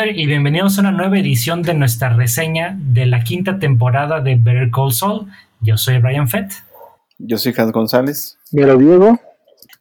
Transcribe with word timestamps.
Y 0.00 0.26
bienvenidos 0.26 0.78
a 0.78 0.82
una 0.82 0.92
nueva 0.92 1.18
edición 1.18 1.62
de 1.62 1.74
nuestra 1.74 2.10
reseña 2.10 2.76
de 2.78 3.04
la 3.04 3.24
quinta 3.24 3.58
temporada 3.58 4.20
de 4.20 4.36
Better 4.36 4.70
Call 4.70 4.92
Saul. 4.92 5.26
Yo 5.60 5.76
soy 5.76 5.98
Brian 5.98 6.28
Fett. 6.28 6.52
Yo 7.18 7.36
soy 7.36 7.52
Hans 7.58 7.72
González. 7.72 8.38
Mira 8.52 8.76
Diego. 8.76 9.20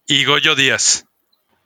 Y 0.07 0.25
Goyo 0.25 0.55
Díaz. 0.55 1.05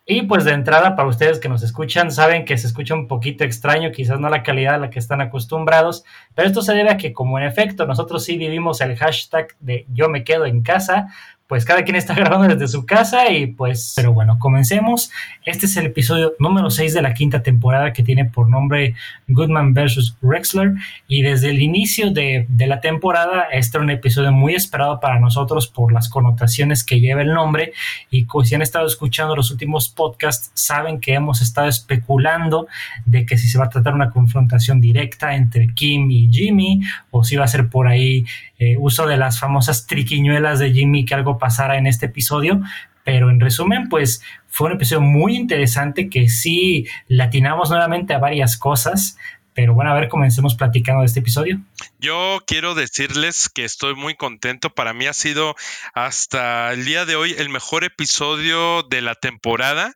Y 0.05 0.23
pues 0.23 0.43
de 0.43 0.51
entrada, 0.51 0.97
para 0.97 1.07
ustedes 1.07 1.39
que 1.39 1.47
nos 1.47 1.63
escuchan, 1.63 2.11
saben 2.11 2.43
que 2.43 2.57
se 2.57 2.67
escucha 2.67 2.93
un 2.93 3.07
poquito 3.07 3.45
extraño, 3.45 3.93
quizás 3.93 4.19
no 4.19 4.29
la 4.29 4.43
calidad 4.43 4.75
a 4.75 4.79
la 4.79 4.89
que 4.89 4.99
están 4.99 5.21
acostumbrados, 5.21 6.03
pero 6.35 6.45
esto 6.45 6.61
se 6.61 6.73
debe 6.73 6.89
a 6.89 6.97
que 6.97 7.13
como 7.13 7.39
en 7.39 7.45
efecto 7.45 7.85
nosotros 7.85 8.25
sí 8.25 8.37
vivimos 8.37 8.81
el 8.81 8.97
hashtag 8.97 9.55
de 9.61 9.85
yo 9.93 10.09
me 10.09 10.25
quedo 10.25 10.45
en 10.45 10.61
casa, 10.61 11.07
pues 11.51 11.65
cada 11.65 11.83
quien 11.83 11.97
está 11.97 12.13
grabando 12.15 12.55
desde 12.55 12.65
su 12.69 12.85
casa 12.85 13.29
y 13.29 13.47
pues, 13.47 13.91
pero 13.93 14.13
bueno, 14.13 14.39
comencemos. 14.39 15.11
Este 15.43 15.65
es 15.65 15.75
el 15.75 15.87
episodio 15.87 16.31
número 16.39 16.69
6 16.69 16.93
de 16.93 17.01
la 17.01 17.13
quinta 17.13 17.43
temporada 17.43 17.91
que 17.91 18.03
tiene 18.03 18.23
por 18.23 18.49
nombre 18.49 18.95
Goodman 19.27 19.73
vs. 19.73 20.15
Rexler 20.21 20.75
y 21.09 21.23
desde 21.23 21.49
el 21.49 21.61
inicio 21.61 22.11
de, 22.11 22.45
de 22.47 22.67
la 22.67 22.79
temporada 22.79 23.47
este 23.51 23.75
era 23.75 23.83
un 23.83 23.89
episodio 23.89 24.31
muy 24.31 24.55
esperado 24.55 25.01
para 25.01 25.19
nosotros 25.19 25.67
por 25.67 25.91
las 25.91 26.07
connotaciones 26.07 26.85
que 26.85 27.01
lleva 27.01 27.21
el 27.21 27.33
nombre 27.33 27.73
y 28.09 28.25
si 28.45 28.55
han 28.55 28.61
estado 28.61 28.87
escuchando 28.87 29.35
los 29.35 29.51
últimos 29.51 29.89
podcasts 29.89 30.51
saben 30.53 31.01
que 31.01 31.15
hemos 31.15 31.41
estado 31.41 31.67
especulando 31.67 32.67
de 33.05 33.25
que 33.25 33.37
si 33.37 33.49
se 33.49 33.57
va 33.57 33.65
a 33.65 33.69
tratar 33.69 33.93
una 33.93 34.09
confrontación 34.09 34.79
directa 34.79 35.35
entre 35.35 35.67
Kim 35.73 36.09
y 36.11 36.31
Jimmy 36.31 36.79
o 37.09 37.25
si 37.25 37.35
va 37.35 37.43
a 37.43 37.49
ser 37.49 37.67
por 37.67 37.89
ahí 37.89 38.23
eh, 38.61 38.75
uso 38.77 39.07
de 39.07 39.17
las 39.17 39.39
famosas 39.39 39.87
triquiñuelas 39.87 40.59
de 40.59 40.71
Jimmy 40.71 41.03
que 41.03 41.15
algo 41.15 41.39
pasara 41.39 41.79
en 41.79 41.87
este 41.87 42.05
episodio. 42.05 42.61
Pero 43.03 43.31
en 43.31 43.39
resumen, 43.39 43.89
pues 43.89 44.21
fue 44.49 44.67
un 44.67 44.73
episodio 44.73 45.01
muy 45.01 45.35
interesante 45.35 46.11
que 46.11 46.29
sí 46.29 46.85
latinamos 47.07 47.71
nuevamente 47.71 48.13
a 48.13 48.19
varias 48.19 48.57
cosas. 48.57 49.17
Pero 49.55 49.73
bueno, 49.73 49.89
a 49.89 49.95
ver, 49.95 50.09
comencemos 50.09 50.53
platicando 50.53 51.01
de 51.01 51.07
este 51.07 51.21
episodio. 51.21 51.59
Yo 51.99 52.39
quiero 52.45 52.75
decirles 52.75 53.49
que 53.49 53.65
estoy 53.65 53.95
muy 53.95 54.15
contento. 54.15 54.69
Para 54.69 54.93
mí 54.93 55.07
ha 55.07 55.13
sido 55.13 55.55
hasta 55.95 56.71
el 56.71 56.85
día 56.85 57.05
de 57.05 57.15
hoy 57.15 57.33
el 57.37 57.49
mejor 57.49 57.83
episodio 57.83 58.83
de 58.83 59.01
la 59.01 59.15
temporada. 59.15 59.95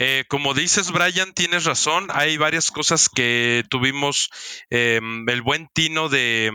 Eh, 0.00 0.24
como 0.28 0.52
dices, 0.52 0.90
Brian, 0.90 1.32
tienes 1.32 1.64
razón. 1.64 2.08
Hay 2.12 2.38
varias 2.38 2.72
cosas 2.72 3.08
que 3.08 3.64
tuvimos 3.70 4.30
em, 4.68 5.26
el 5.28 5.42
buen 5.42 5.68
tino 5.72 6.08
de 6.08 6.50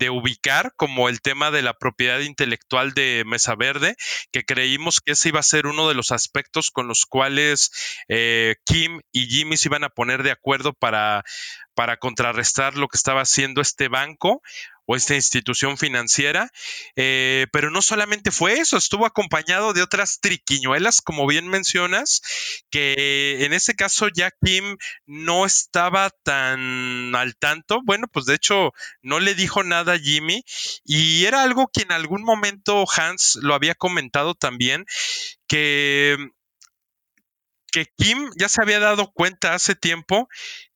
de 0.00 0.10
ubicar 0.10 0.72
como 0.76 1.10
el 1.10 1.20
tema 1.20 1.50
de 1.50 1.60
la 1.60 1.74
propiedad 1.74 2.20
intelectual 2.20 2.94
de 2.94 3.22
Mesa 3.26 3.54
Verde, 3.54 3.96
que 4.32 4.44
creímos 4.44 5.00
que 5.00 5.12
ese 5.12 5.28
iba 5.28 5.40
a 5.40 5.44
ser 5.44 5.66
uno 5.66 5.88
de 5.88 5.94
los 5.94 6.10
aspectos 6.10 6.70
con 6.70 6.88
los 6.88 7.04
cuales 7.04 7.70
eh, 8.08 8.56
Kim 8.64 9.02
y 9.12 9.26
Jimmy 9.26 9.58
se 9.58 9.68
iban 9.68 9.84
a 9.84 9.90
poner 9.90 10.22
de 10.22 10.30
acuerdo 10.30 10.72
para, 10.72 11.22
para 11.74 11.98
contrarrestar 11.98 12.76
lo 12.76 12.88
que 12.88 12.96
estaba 12.96 13.20
haciendo 13.20 13.60
este 13.60 13.88
banco 13.88 14.42
o 14.90 14.96
esta 14.96 15.14
institución 15.14 15.78
financiera. 15.78 16.50
Eh, 16.96 17.46
pero 17.52 17.70
no 17.70 17.80
solamente 17.80 18.32
fue 18.32 18.54
eso, 18.54 18.76
estuvo 18.76 19.06
acompañado 19.06 19.72
de 19.72 19.82
otras 19.82 20.18
triquiñuelas, 20.20 21.00
como 21.00 21.28
bien 21.28 21.46
mencionas, 21.46 22.20
que 22.70 23.44
en 23.44 23.52
ese 23.52 23.76
caso 23.76 24.08
ya 24.08 24.32
Kim 24.44 24.78
no 25.06 25.46
estaba 25.46 26.10
tan 26.24 27.14
al 27.14 27.36
tanto. 27.36 27.82
Bueno, 27.84 28.08
pues 28.08 28.26
de 28.26 28.34
hecho 28.34 28.72
no 29.00 29.20
le 29.20 29.36
dijo 29.36 29.62
nada 29.62 29.92
a 29.92 29.98
Jimmy 29.98 30.42
y 30.84 31.24
era 31.24 31.44
algo 31.44 31.70
que 31.72 31.82
en 31.82 31.92
algún 31.92 32.24
momento 32.24 32.84
Hans 32.96 33.38
lo 33.42 33.54
había 33.54 33.76
comentado 33.76 34.34
también, 34.34 34.86
que 35.46 36.16
que 37.70 37.86
Kim 37.96 38.30
ya 38.38 38.48
se 38.48 38.62
había 38.62 38.80
dado 38.80 39.10
cuenta 39.12 39.54
hace 39.54 39.74
tiempo 39.74 40.28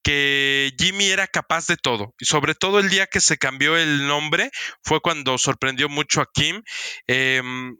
que 0.03 0.73
Jimmy 0.79 1.07
era 1.07 1.27
capaz 1.27 1.67
de 1.67 1.77
todo. 1.77 2.15
Y 2.19 2.27
sobre 2.27 2.55
todo 2.55 2.79
el 2.79 2.91
día 2.91 3.07
que 3.07 3.21
se 3.21 3.39
cambió 3.39 3.77
el 3.77 4.07
nombre 4.07 4.51
fue 4.83 5.01
cuando 5.01 5.39
sorprendió 5.39 5.89
mucho 5.89 6.21
a 6.21 6.31
Kim. 6.33 6.63
Em, 7.07 7.77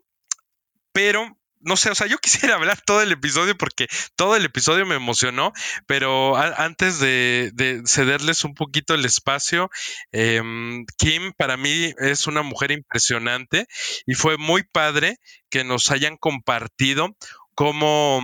pero 0.91 1.37
no 1.65 1.75
sé, 1.75 1.89
o 1.89 1.95
sea, 1.95 2.07
yo 2.07 2.17
quisiera 2.21 2.55
hablar 2.55 2.79
todo 2.85 3.01
el 3.01 3.11
episodio 3.11 3.57
porque 3.57 3.87
todo 4.15 4.35
el 4.35 4.45
episodio 4.45 4.85
me 4.85 4.95
emocionó, 4.95 5.51
pero 5.87 6.37
antes 6.37 6.99
de, 6.99 7.51
cederles 7.85 8.43
un 8.43 8.53
poquito 8.53 8.93
el 8.93 9.03
espacio, 9.03 9.69
em, 10.11 10.85
Kim 10.97 11.33
para 11.37 11.57
mí 11.57 11.93
es 11.99 12.27
una 12.27 12.43
mujer 12.43 12.71
impresionante 12.71 13.67
y 14.05 14.13
fue 14.13 14.37
muy 14.37 14.63
padre 14.63 15.17
que 15.49 15.63
nos 15.63 15.91
hayan 15.91 16.17
compartido 16.17 17.15
cómo 17.55 18.21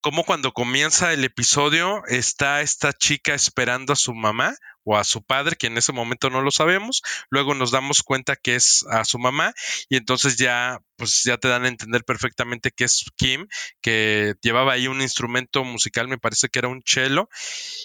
como 0.00 0.24
cuando 0.24 0.52
comienza 0.52 1.12
el 1.12 1.24
episodio 1.24 2.02
está 2.06 2.60
esta 2.60 2.92
chica 2.92 3.34
esperando 3.34 3.92
a 3.92 3.96
su 3.96 4.14
mamá 4.14 4.54
o 4.86 4.96
a 4.96 5.04
su 5.04 5.22
padre, 5.22 5.56
que 5.56 5.66
en 5.66 5.76
ese 5.76 5.92
momento 5.92 6.30
no 6.30 6.40
lo 6.40 6.50
sabemos, 6.50 7.02
luego 7.28 7.54
nos 7.54 7.72
damos 7.72 8.02
cuenta 8.02 8.36
que 8.36 8.54
es 8.54 8.86
a 8.88 9.04
su 9.04 9.18
mamá 9.18 9.52
y 9.88 9.96
entonces 9.96 10.36
ya 10.36 10.80
pues 10.96 11.24
ya 11.24 11.36
te 11.36 11.48
dan 11.48 11.64
a 11.64 11.68
entender 11.68 12.04
perfectamente 12.04 12.70
que 12.70 12.84
es 12.84 13.04
Kim, 13.16 13.46
que 13.82 14.34
llevaba 14.40 14.72
ahí 14.72 14.88
un 14.88 15.02
instrumento 15.02 15.62
musical, 15.64 16.08
me 16.08 16.18
parece 16.18 16.48
que 16.48 16.58
era 16.58 16.68
un 16.68 16.82
cello, 16.86 17.28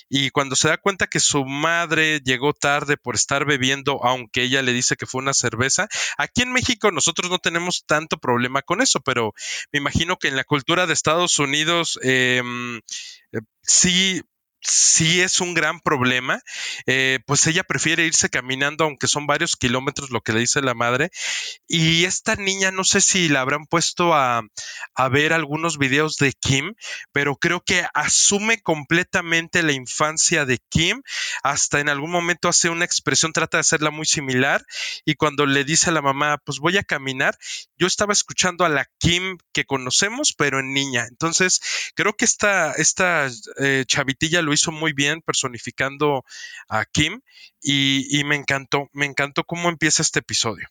y 0.10 0.30
cuando 0.30 0.56
se 0.56 0.70
da 0.70 0.78
cuenta 0.78 1.08
que 1.08 1.20
su 1.20 1.44
madre 1.46 2.22
llegó 2.24 2.54
tarde 2.54 2.98
por 2.98 3.16
estar 3.16 3.46
bebiendo, 3.46 4.00
aunque 4.04 4.44
ella 4.44 4.62
le 4.62 4.74
dice 4.74 4.96
que 4.96 5.06
fue 5.06 5.22
una 5.22 5.34
cerveza, 5.34 5.88
aquí 6.18 6.42
en 6.42 6.54
México 6.54 6.92
nosotros 6.92 7.30
no 7.30 7.40
tenemos 7.40 7.84
tanto 7.86 8.18
problema 8.18 8.62
con 8.62 8.82
eso, 8.82 9.02
pero 9.02 9.34
me 9.72 9.80
imagino 9.80 10.18
que 10.18 10.30
en 10.30 10.36
la 10.36 10.44
cultura 10.44 10.88
de 10.88 10.94
Estados 10.94 11.38
Unidos 11.40 12.00
em, 12.04 12.78
eh, 12.78 13.40
sí 13.62 14.22
sí 14.62 15.22
es 15.22 15.42
un 15.42 15.54
gran 15.54 15.80
problema, 15.80 16.42
eh, 16.86 17.20
pues 17.26 17.46
ella 17.48 17.64
prefiere 17.64 18.06
irse 18.06 18.30
caminando, 18.30 18.84
aunque 18.84 19.08
son 19.08 19.28
varios 19.28 19.56
kilómetros 19.56 20.12
lo 20.12 20.22
que 20.22 20.34
le 20.34 20.42
dice 20.42 20.62
la 20.62 20.74
madre. 20.74 21.10
Y 21.68 22.06
esta 22.06 22.36
niña, 22.36 22.72
no 22.72 22.84
sé 22.84 23.02
si 23.02 23.28
la 23.30 23.42
habrán 23.42 23.66
puesto 23.66 24.14
a, 24.14 24.44
a 24.96 25.10
ver 25.10 25.34
algunos 25.34 25.78
videos 25.78 26.18
de 26.18 26.34
Kim, 26.34 26.74
pero 27.12 27.36
creo 27.36 27.62
que 27.62 27.86
asume 27.94 28.62
completamente 28.62 29.64
la 29.64 29.74
infancia 29.74 30.46
de 30.46 30.60
Kim. 30.70 31.02
Hasta 31.44 31.80
en 31.80 31.90
algún 31.90 32.12
momento 32.12 32.48
hace 32.48 32.70
una 32.70 32.86
expresión, 32.86 33.34
trata 33.34 33.58
de 33.58 33.62
hacerla 33.62 33.90
muy 33.90 34.06
similar. 34.06 34.64
Y 35.06 35.16
cuando 35.16 35.46
le 35.46 35.64
dice 35.64 35.90
a 35.90 35.94
la 35.94 36.02
mamá, 36.02 36.38
pues 36.46 36.60
voy 36.60 36.78
a 36.78 36.84
caminar, 36.84 37.38
yo 37.78 37.88
estaba 37.88 38.14
escuchando 38.14 38.66
a 38.66 38.70
la 38.70 38.88
Kim 39.00 39.38
que 39.54 39.66
conocemos, 39.66 40.34
pero 40.38 40.60
en 40.60 40.74
niña. 40.74 41.06
Entonces, 41.10 41.62
creo 41.96 42.14
que 42.14 42.26
esta, 42.26 42.74
esta 42.74 43.28
eh, 43.60 43.86
chavitilla 43.88 44.42
lo 44.42 44.51
hizo 44.54 44.72
muy 44.72 44.94
bien 44.94 45.22
personificando 45.22 46.24
a 46.68 46.86
Kim 46.86 47.22
y, 47.62 48.22
me 48.26 48.36
encantó, 48.36 48.90
me 48.94 49.06
encantó 49.06 49.44
cómo 49.44 49.70
empieza 49.70 50.02
este 50.02 50.20
episodio. 50.20 50.68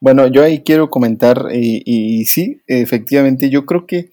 Bueno, 0.00 0.28
yo 0.28 0.44
ahí 0.44 0.62
quiero 0.62 0.88
comentar, 0.88 1.48
y, 1.52 2.24
sí, 2.26 2.62
efectivamente, 2.66 3.50
yo 3.50 3.66
creo 3.66 3.86
que 3.86 4.10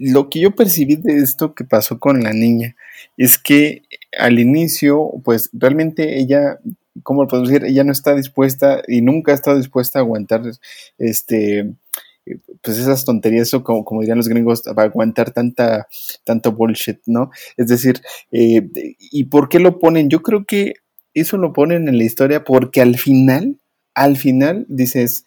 lo 0.00 0.30
que 0.30 0.40
yo 0.40 0.54
percibí 0.54 0.96
de 0.96 1.18
esto 1.18 1.54
que 1.54 1.64
pasó 1.64 1.98
con 1.98 2.22
la 2.22 2.32
niña 2.32 2.76
es 3.16 3.38
que 3.38 3.82
al 4.18 4.38
inicio, 4.38 5.10
pues 5.24 5.50
realmente 5.52 6.18
ella, 6.18 6.58
¿cómo 7.02 7.22
lo 7.22 7.28
puedo 7.28 7.44
decir? 7.44 7.64
Ella 7.64 7.84
no 7.84 7.92
está 7.92 8.14
dispuesta 8.14 8.82
y 8.88 9.02
nunca 9.02 9.32
ha 9.32 9.34
estado 9.34 9.58
dispuesta 9.58 9.98
a 9.98 10.02
aguantar 10.02 10.42
este 10.98 11.74
pues 12.64 12.78
esas 12.78 13.04
tonterías, 13.04 13.48
eso 13.48 13.62
como, 13.62 13.84
como 13.84 14.00
dirían 14.00 14.18
los 14.18 14.28
gringos, 14.28 14.62
va 14.76 14.84
a 14.84 14.86
aguantar 14.86 15.32
tanta, 15.32 15.86
tanto 16.24 16.52
bullshit, 16.52 16.98
¿no? 17.06 17.30
Es 17.56 17.68
decir, 17.68 18.00
eh, 18.32 18.68
¿y 18.98 19.24
por 19.24 19.48
qué 19.48 19.58
lo 19.58 19.78
ponen? 19.78 20.08
Yo 20.08 20.22
creo 20.22 20.44
que 20.46 20.74
eso 21.12 21.36
lo 21.36 21.52
ponen 21.52 21.88
en 21.88 21.98
la 21.98 22.04
historia 22.04 22.42
porque 22.42 22.80
al 22.80 22.96
final, 22.96 23.60
al 23.94 24.16
final 24.16 24.66
dices, 24.68 25.24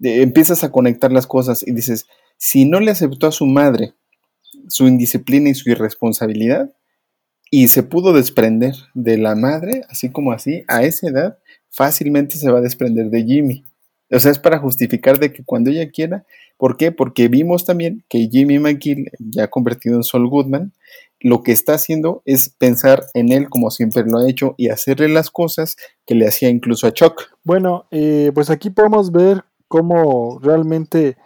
empiezas 0.00 0.64
a 0.64 0.70
conectar 0.70 1.12
las 1.12 1.26
cosas 1.26 1.66
y 1.66 1.72
dices, 1.72 2.06
si 2.38 2.64
no 2.64 2.80
le 2.80 2.92
aceptó 2.92 3.26
a 3.26 3.32
su 3.32 3.46
madre 3.46 3.94
su 4.68 4.86
indisciplina 4.86 5.50
y 5.50 5.54
su 5.54 5.70
irresponsabilidad, 5.70 6.72
y 7.50 7.68
se 7.68 7.82
pudo 7.82 8.12
desprender 8.12 8.74
de 8.94 9.18
la 9.18 9.36
madre, 9.36 9.82
así 9.88 10.10
como 10.10 10.32
así, 10.32 10.64
a 10.66 10.82
esa 10.82 11.08
edad, 11.08 11.38
fácilmente 11.70 12.36
se 12.36 12.50
va 12.50 12.58
a 12.58 12.62
desprender 12.62 13.08
de 13.10 13.24
Jimmy. 13.24 13.64
O 14.10 14.20
sea, 14.20 14.30
es 14.30 14.38
para 14.38 14.58
justificar 14.58 15.18
de 15.18 15.32
que 15.32 15.44
cuando 15.44 15.70
ella 15.70 15.90
quiera, 15.90 16.24
¿por 16.56 16.76
qué? 16.76 16.92
Porque 16.92 17.28
vimos 17.28 17.64
también 17.64 18.04
que 18.08 18.28
Jimmy 18.30 18.58
McGill, 18.58 19.10
ya 19.18 19.48
convertido 19.48 19.96
en 19.96 20.04
Sol 20.04 20.28
Goodman, 20.28 20.72
lo 21.20 21.42
que 21.42 21.52
está 21.52 21.74
haciendo 21.74 22.22
es 22.24 22.50
pensar 22.50 23.04
en 23.14 23.32
él 23.32 23.48
como 23.48 23.70
siempre 23.70 24.04
lo 24.04 24.18
ha 24.18 24.30
hecho 24.30 24.54
y 24.56 24.68
hacerle 24.68 25.08
las 25.08 25.30
cosas 25.30 25.76
que 26.06 26.14
le 26.14 26.28
hacía 26.28 26.48
incluso 26.48 26.86
a 26.86 26.92
Chuck. 26.92 27.22
Bueno, 27.42 27.86
eh, 27.90 28.30
pues 28.34 28.50
aquí 28.50 28.70
podemos 28.70 29.10
ver 29.10 29.44
cómo 29.66 30.38
realmente 30.40 31.16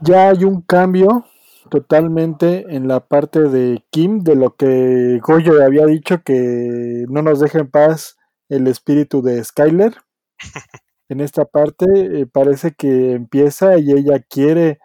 ya 0.00 0.30
hay 0.30 0.44
un 0.44 0.62
cambio 0.62 1.26
totalmente 1.70 2.64
en 2.74 2.88
la 2.88 3.00
parte 3.00 3.40
de 3.40 3.84
Kim, 3.90 4.20
de 4.20 4.36
lo 4.36 4.56
que 4.56 5.20
Goyo 5.22 5.62
había 5.62 5.84
dicho 5.84 6.22
que 6.22 7.04
no 7.08 7.20
nos 7.20 7.40
deja 7.40 7.58
en 7.58 7.70
paz 7.70 8.16
el 8.48 8.66
espíritu 8.68 9.22
de 9.22 9.44
Skyler. 9.44 9.94
en 11.08 11.20
esta 11.20 11.44
parte 11.44 11.86
eh, 11.94 12.26
parece 12.26 12.72
que 12.72 13.12
empieza 13.12 13.78
y 13.78 13.92
ella 13.92 14.20
quiere 14.20 14.78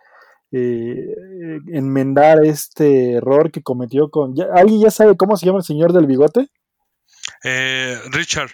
eh, 0.52 1.16
enmendar 1.68 2.46
este 2.46 3.14
error 3.14 3.52
que 3.52 3.64
cometió 3.64 4.10
con... 4.10 4.36
¿Alguien 4.54 4.82
ya 4.82 4.92
sabe 4.92 5.18
cómo 5.18 5.36
se 5.36 5.46
llama 5.46 5.60
el 5.60 5.66
señor 5.66 5.94
del 5.94 6.06
bigote? 6.06 6.50
Eh, 7.44 7.98
Richard. 8.12 8.52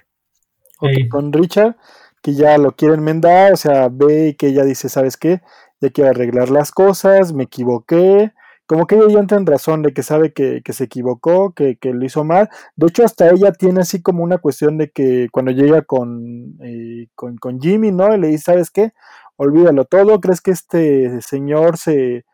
Con 1.10 1.34
Richard, 1.34 1.76
que 2.22 2.34
ya 2.34 2.58
lo 2.58 2.72
quiere 2.72 2.96
enmendar, 2.96 3.52
o 3.52 3.58
sea, 3.58 3.90
ve 3.92 4.36
que 4.40 4.48
ella 4.48 4.64
dice, 4.64 4.88
¿sabes 4.88 5.18
qué? 5.18 5.42
Ya 5.82 5.90
quiero 5.90 6.10
arreglar 6.10 6.50
las 6.50 6.72
cosas, 6.72 7.34
me 7.34 7.44
equivoqué, 7.44 8.32
como 8.70 8.86
que 8.86 8.98
ella 8.98 9.20
entra 9.20 9.40
en 9.40 9.48
razón 9.48 9.82
de 9.82 9.94
que 9.94 10.04
sabe 10.04 10.32
que, 10.32 10.62
se 10.72 10.84
equivocó, 10.84 11.54
que, 11.56 11.76
lo 11.82 12.06
hizo 12.06 12.24
mal. 12.24 12.50
De 12.76 12.86
hecho, 12.86 13.04
hasta 13.04 13.28
ella 13.32 13.52
tiene 13.52 13.82
así 13.82 14.04
como 14.04 14.24
una 14.24 14.38
cuestión 14.38 14.78
de 14.78 14.92
que 14.92 15.28
cuando 15.32 15.52
llega 15.52 15.82
con, 15.82 16.56
eh, 16.62 17.08
con, 17.16 17.38
con, 17.38 17.60
Jimmy, 17.60 17.92
¿no? 17.92 18.14
Y 18.14 18.20
le 18.20 18.28
dice, 18.28 18.44
¿sabes 18.52 18.70
qué? 18.70 18.94
Olvídalo 19.38 19.86
todo, 19.86 20.22
¿crees 20.22 20.40
que 20.42 20.52
este 20.52 21.20
señor 21.24 21.78
se, 21.80 22.26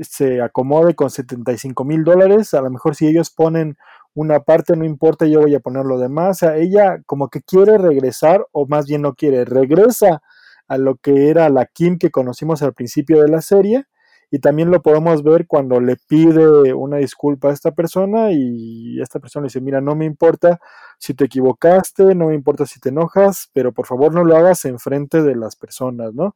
se 0.00 0.40
acomode 0.40 0.94
con 0.94 1.10
75 1.10 1.84
mil 1.84 2.04
dólares? 2.04 2.54
A 2.54 2.62
lo 2.62 2.70
mejor 2.70 2.94
si 2.94 3.06
ellos 3.06 3.28
ponen 3.28 3.76
una 4.14 4.40
parte, 4.40 4.76
no 4.76 4.86
importa, 4.86 5.26
yo 5.26 5.42
voy 5.42 5.54
a 5.54 5.60
poner 5.60 5.84
lo 5.84 5.98
demás. 5.98 6.38
O 6.38 6.46
sea, 6.46 6.56
ella 6.56 7.02
como 7.04 7.28
que 7.28 7.42
quiere 7.42 7.76
regresar, 7.76 8.46
o 8.52 8.66
más 8.66 8.86
bien 8.86 9.02
no 9.02 9.14
quiere, 9.14 9.44
regresa 9.44 10.22
a 10.68 10.78
lo 10.78 10.96
que 10.96 11.28
era 11.28 11.50
la 11.50 11.66
Kim 11.66 11.98
que 11.98 12.10
conocimos 12.10 12.62
al 12.62 12.72
principio 12.72 13.20
de 13.20 13.28
la 13.28 13.42
serie 13.42 13.86
y 14.30 14.40
también 14.40 14.70
lo 14.70 14.82
podemos 14.82 15.22
ver 15.22 15.46
cuando 15.46 15.80
le 15.80 15.96
pide 15.96 16.74
una 16.74 16.96
disculpa 16.98 17.48
a 17.48 17.52
esta 17.52 17.72
persona 17.72 18.32
y 18.32 19.00
esta 19.00 19.20
persona 19.20 19.44
le 19.44 19.46
dice, 19.48 19.60
mira, 19.60 19.80
no 19.80 19.94
me 19.94 20.04
importa 20.04 20.58
si 20.98 21.14
te 21.14 21.26
equivocaste, 21.26 22.14
no 22.14 22.28
me 22.28 22.34
importa 22.34 22.66
si 22.66 22.80
te 22.80 22.88
enojas, 22.88 23.50
pero 23.52 23.72
por 23.72 23.86
favor 23.86 24.12
no 24.12 24.24
lo 24.24 24.36
hagas 24.36 24.64
en 24.64 24.78
frente 24.78 25.22
de 25.22 25.36
las 25.36 25.54
personas, 25.56 26.12
¿no? 26.14 26.34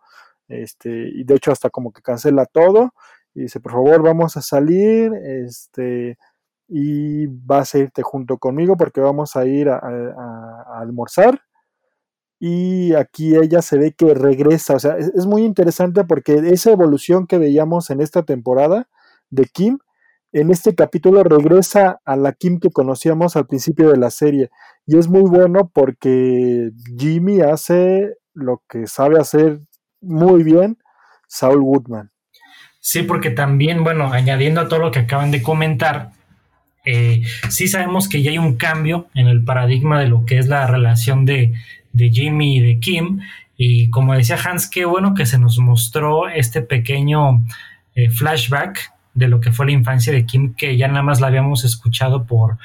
Este, 0.49 0.91
y 0.91 1.25
de 1.25 1.35
hecho 1.35 1.53
hasta 1.53 1.71
como 1.71 1.93
que 1.93 2.03
cancela 2.03 2.47
todo 2.47 2.95
y 3.35 3.43
dice, 3.43 3.61
por 3.61 3.73
favor, 3.73 4.03
vamos 4.03 4.37
a 4.37 4.43
salir, 4.43 5.13
este, 5.15 6.19
y 6.69 7.27
vas 7.27 7.75
a 7.75 7.79
irte 7.79 8.03
junto 8.03 8.39
conmigo 8.39 8.77
porque 8.77 9.01
vamos 9.01 9.37
a 9.37 9.47
ir 9.47 9.69
a, 9.69 9.79
a 9.79 10.81
almorzar 10.81 11.41
y 12.43 12.95
aquí 12.95 13.37
ella 13.37 13.61
se 13.61 13.77
ve 13.77 13.93
que 13.93 14.15
regresa, 14.15 14.75
o 14.75 14.79
sea, 14.79 14.97
es, 14.97 15.27
muy 15.27 15.45
interesante 15.45 16.05
porque 16.05 16.41
esa 16.51 16.71
evolución 16.71 17.27
que 17.27 17.37
veíamos 17.37 17.91
en 17.91 18.01
esta 18.01 18.23
temporada 18.23 18.89
de 19.29 19.45
Kim, 19.45 19.79
en 20.33 20.51
este 20.51 20.75
capítulo 20.75 21.23
regresa 21.23 22.01
a 22.07 22.17
la 22.17 22.33
Kim 22.33 22.59
que 22.59 22.71
conocíamos 22.71 23.37
al 23.37 23.47
principio 23.47 23.91
de 23.91 23.99
la 23.99 24.11
serie 24.11 24.51
y 24.87 24.97
es 24.97 25.09
muy 25.09 25.29
bueno 25.29 25.71
porque 25.73 26.71
Jimmy 26.97 27.43
hace 27.43 28.15
lo 28.33 28.63
que 28.67 28.87
sabe 28.87 29.21
hacer 29.21 29.61
muy 30.01 30.43
bien 30.43 30.79
Saul 31.29 31.61
Woodman. 31.61 32.11
Sí, 32.79 33.03
porque 33.03 33.31
también, 33.31 33.85
bueno, 33.85 34.11
añadiendo 34.11 34.63
a 34.63 34.69
todo 34.69 34.81
lo 34.81 34.91
que 34.91 35.01
acaban 35.01 35.31
de 35.31 35.43
comentar, 35.43 36.13
eh, 36.87 37.23
sí 37.51 37.69
sabemos 37.69 38.09
que 38.09 38.23
ya 38.23 38.31
hay 38.31 38.39
un 38.39 38.57
cambio 38.57 39.09
en 39.15 39.27
el 39.27 39.45
paradigma 39.45 40.01
de 40.01 40.09
lo 40.09 40.25
que 40.25 40.39
es 40.39 40.49
la 40.49 40.67
relación 40.67 41.27
de, 41.27 41.53
de 41.93 42.11
Jimmy 42.11 42.59
y 42.59 42.61
de 42.61 42.79
Kim. 42.81 43.21
Y 43.57 43.91
como 43.91 44.15
decía 44.15 44.39
Hans, 44.43 44.69
qué 44.69 44.85
bueno 44.85 45.15
que 45.15 45.27
se 45.27 45.39
nos 45.39 45.59
mostró 45.59 46.29
este 46.29 46.63
pequeño 46.63 47.45
eh, 47.95 48.11
flashback 48.11 48.93
de 49.15 49.29
lo 49.29 49.41
que 49.41 49.53
fue 49.53 49.67
la 49.67 49.73
infancia 49.73 50.13
de 50.13 50.25
Kim, 50.25 50.55
que 50.55 50.77
ya 50.77 50.89
nada 50.89 51.03
más 51.03 51.21
la 51.21 51.27
habíamos 51.27 51.65
escuchado 51.65 52.25
por, 52.25 52.59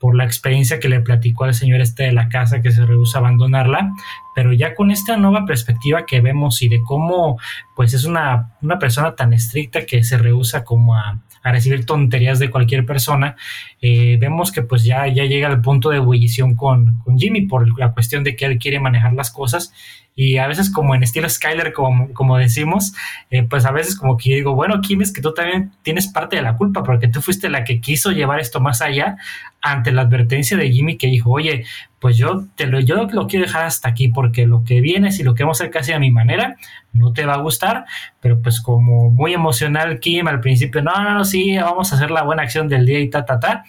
por 0.00 0.16
la 0.16 0.24
experiencia 0.24 0.80
que 0.80 0.88
le 0.88 1.00
platicó 1.00 1.44
al 1.44 1.54
señor 1.54 1.80
este 1.80 2.04
de 2.04 2.12
la 2.12 2.28
casa 2.28 2.62
que 2.62 2.72
se 2.72 2.86
rehúsa 2.86 3.18
a 3.18 3.20
abandonarla, 3.20 3.92
pero 4.40 4.54
ya 4.54 4.74
con 4.74 4.90
esta 4.90 5.18
nueva 5.18 5.44
perspectiva 5.44 6.06
que 6.06 6.22
vemos 6.22 6.62
y 6.62 6.70
de 6.70 6.80
cómo 6.80 7.38
pues 7.76 7.92
es 7.92 8.06
una, 8.06 8.56
una 8.62 8.78
persona 8.78 9.14
tan 9.14 9.34
estricta 9.34 9.84
que 9.84 10.02
se 10.02 10.16
rehúsa 10.16 10.64
como 10.64 10.94
a, 10.94 11.20
a 11.42 11.52
recibir 11.52 11.86
tonterías 11.86 12.38
de 12.38 12.50
cualquier 12.50 12.84
persona, 12.84 13.36
eh, 13.80 14.16
vemos 14.18 14.52
que 14.52 14.62
pues 14.62 14.84
ya, 14.84 15.06
ya 15.08 15.24
llega 15.24 15.48
al 15.48 15.60
punto 15.60 15.90
de 15.90 15.96
ebullición 15.96 16.54
con, 16.54 16.98
con, 17.04 17.18
Jimmy 17.18 17.42
por 17.42 17.78
la 17.78 17.92
cuestión 17.92 18.24
de 18.24 18.36
que 18.36 18.46
él 18.46 18.58
quiere 18.58 18.80
manejar 18.80 19.12
las 19.12 19.30
cosas. 19.30 19.72
Y 20.14 20.38
a 20.38 20.46
veces 20.46 20.70
como 20.70 20.94
en 20.94 21.02
estilo 21.02 21.28
Skyler, 21.28 21.72
como, 21.72 22.12
como 22.12 22.36
decimos, 22.36 22.94
eh, 23.30 23.42
pues 23.42 23.64
a 23.64 23.72
veces 23.72 23.96
como 23.96 24.16
que 24.16 24.34
digo, 24.34 24.54
bueno, 24.54 24.80
Kim, 24.80 25.00
es 25.00 25.12
que 25.12 25.22
tú 25.22 25.32
también 25.32 25.72
tienes 25.82 26.08
parte 26.08 26.36
de 26.36 26.42
la 26.42 26.56
culpa 26.56 26.82
porque 26.82 27.08
tú 27.08 27.22
fuiste 27.22 27.48
la 27.48 27.64
que 27.64 27.80
quiso 27.80 28.10
llevar 28.10 28.40
esto 28.40 28.60
más 28.60 28.82
allá 28.82 29.16
ante 29.62 29.92
la 29.92 30.02
advertencia 30.02 30.56
de 30.56 30.70
Jimmy 30.70 30.96
que 30.96 31.06
dijo, 31.06 31.30
oye, 31.30 31.64
pues 32.00 32.16
yo 32.16 32.46
te 32.56 32.66
lo, 32.66 32.80
yo 32.80 33.06
lo 33.12 33.26
quiero 33.26 33.44
dejar 33.44 33.66
hasta 33.66 33.88
aquí 33.88 34.08
porque 34.08 34.46
lo 34.46 34.64
que 34.64 34.80
viene, 34.80 35.12
si 35.12 35.22
lo 35.22 35.34
queremos 35.34 35.60
hacer 35.60 35.70
casi 35.70 35.92
a 35.92 35.98
mi 35.98 36.10
manera, 36.10 36.56
no 36.92 37.12
te 37.12 37.26
va 37.26 37.34
a 37.34 37.42
gustar, 37.42 37.84
pero 38.20 38.40
pues 38.40 38.60
como 38.60 39.10
muy 39.10 39.34
emocional 39.34 40.00
Kim 40.00 40.26
al 40.26 40.40
principio, 40.40 40.82
no, 40.82 40.92
no, 41.02 41.14
no, 41.14 41.24
sí, 41.24 41.56
vamos 41.58 41.92
a 41.92 41.96
hacer 41.96 42.10
la 42.10 42.22
buena 42.22 42.42
acción 42.42 42.68
del 42.68 42.86
día 42.86 43.00
y 43.00 43.10
ta, 43.10 43.24
ta, 43.24 43.38
ta. 43.38 43.64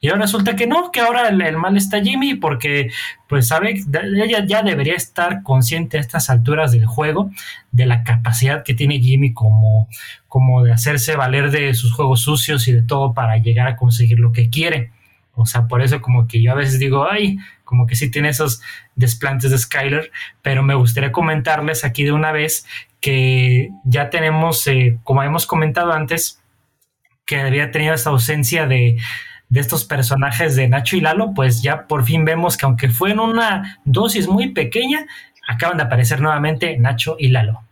Y 0.00 0.08
ahora 0.08 0.22
resulta 0.22 0.56
que 0.56 0.66
no, 0.66 0.90
que 0.90 1.00
ahora 1.00 1.28
el, 1.28 1.56
mal 1.56 1.76
está 1.76 2.02
Jimmy 2.02 2.34
porque 2.34 2.90
pues 3.28 3.46
sabe, 3.48 3.80
ella 3.92 4.44
ya 4.44 4.62
debería 4.64 4.94
estar 4.94 5.44
consciente 5.44 5.96
a 5.96 6.00
estas 6.00 6.28
alturas 6.28 6.72
del 6.72 6.86
juego 6.86 7.30
de 7.70 7.86
la 7.86 8.02
capacidad 8.02 8.64
que 8.64 8.74
tiene 8.74 8.98
Jimmy 8.98 9.32
como, 9.32 9.88
como 10.26 10.64
de 10.64 10.72
hacerse 10.72 11.14
valer 11.14 11.52
de 11.52 11.74
sus 11.74 11.92
juegos 11.92 12.22
sucios 12.22 12.66
y 12.66 12.72
de 12.72 12.82
todo 12.82 13.14
para 13.14 13.36
llegar 13.38 13.68
a 13.68 13.76
conseguir 13.76 14.18
lo 14.18 14.32
que 14.32 14.50
quiere. 14.50 14.90
O 15.34 15.46
sea, 15.46 15.68
por 15.68 15.82
eso 15.82 16.00
como 16.00 16.26
que 16.26 16.42
yo 16.42 16.52
a 16.52 16.56
veces 16.56 16.78
digo, 16.78 17.08
ay, 17.08 17.38
como 17.72 17.86
que 17.86 17.96
sí 17.96 18.10
tiene 18.10 18.28
esos 18.28 18.60
desplantes 18.96 19.50
de 19.50 19.56
Skyler, 19.56 20.12
pero 20.42 20.62
me 20.62 20.74
gustaría 20.74 21.10
comentarles 21.10 21.86
aquí 21.86 22.04
de 22.04 22.12
una 22.12 22.30
vez 22.30 22.66
que 23.00 23.70
ya 23.86 24.10
tenemos, 24.10 24.66
eh, 24.66 24.98
como 25.04 25.22
hemos 25.22 25.46
comentado 25.46 25.90
antes, 25.90 26.42
que 27.24 27.40
había 27.40 27.70
tenido 27.70 27.94
esta 27.94 28.10
ausencia 28.10 28.66
de, 28.66 28.98
de 29.48 29.60
estos 29.60 29.86
personajes 29.86 30.54
de 30.54 30.68
Nacho 30.68 30.98
y 30.98 31.00
Lalo, 31.00 31.32
pues 31.34 31.62
ya 31.62 31.86
por 31.86 32.04
fin 32.04 32.26
vemos 32.26 32.58
que 32.58 32.66
aunque 32.66 32.90
fue 32.90 33.12
en 33.12 33.20
una 33.20 33.80
dosis 33.86 34.28
muy 34.28 34.50
pequeña, 34.50 35.06
acaban 35.48 35.78
de 35.78 35.84
aparecer 35.84 36.20
nuevamente 36.20 36.76
Nacho 36.76 37.16
y 37.18 37.28
Lalo. 37.28 37.62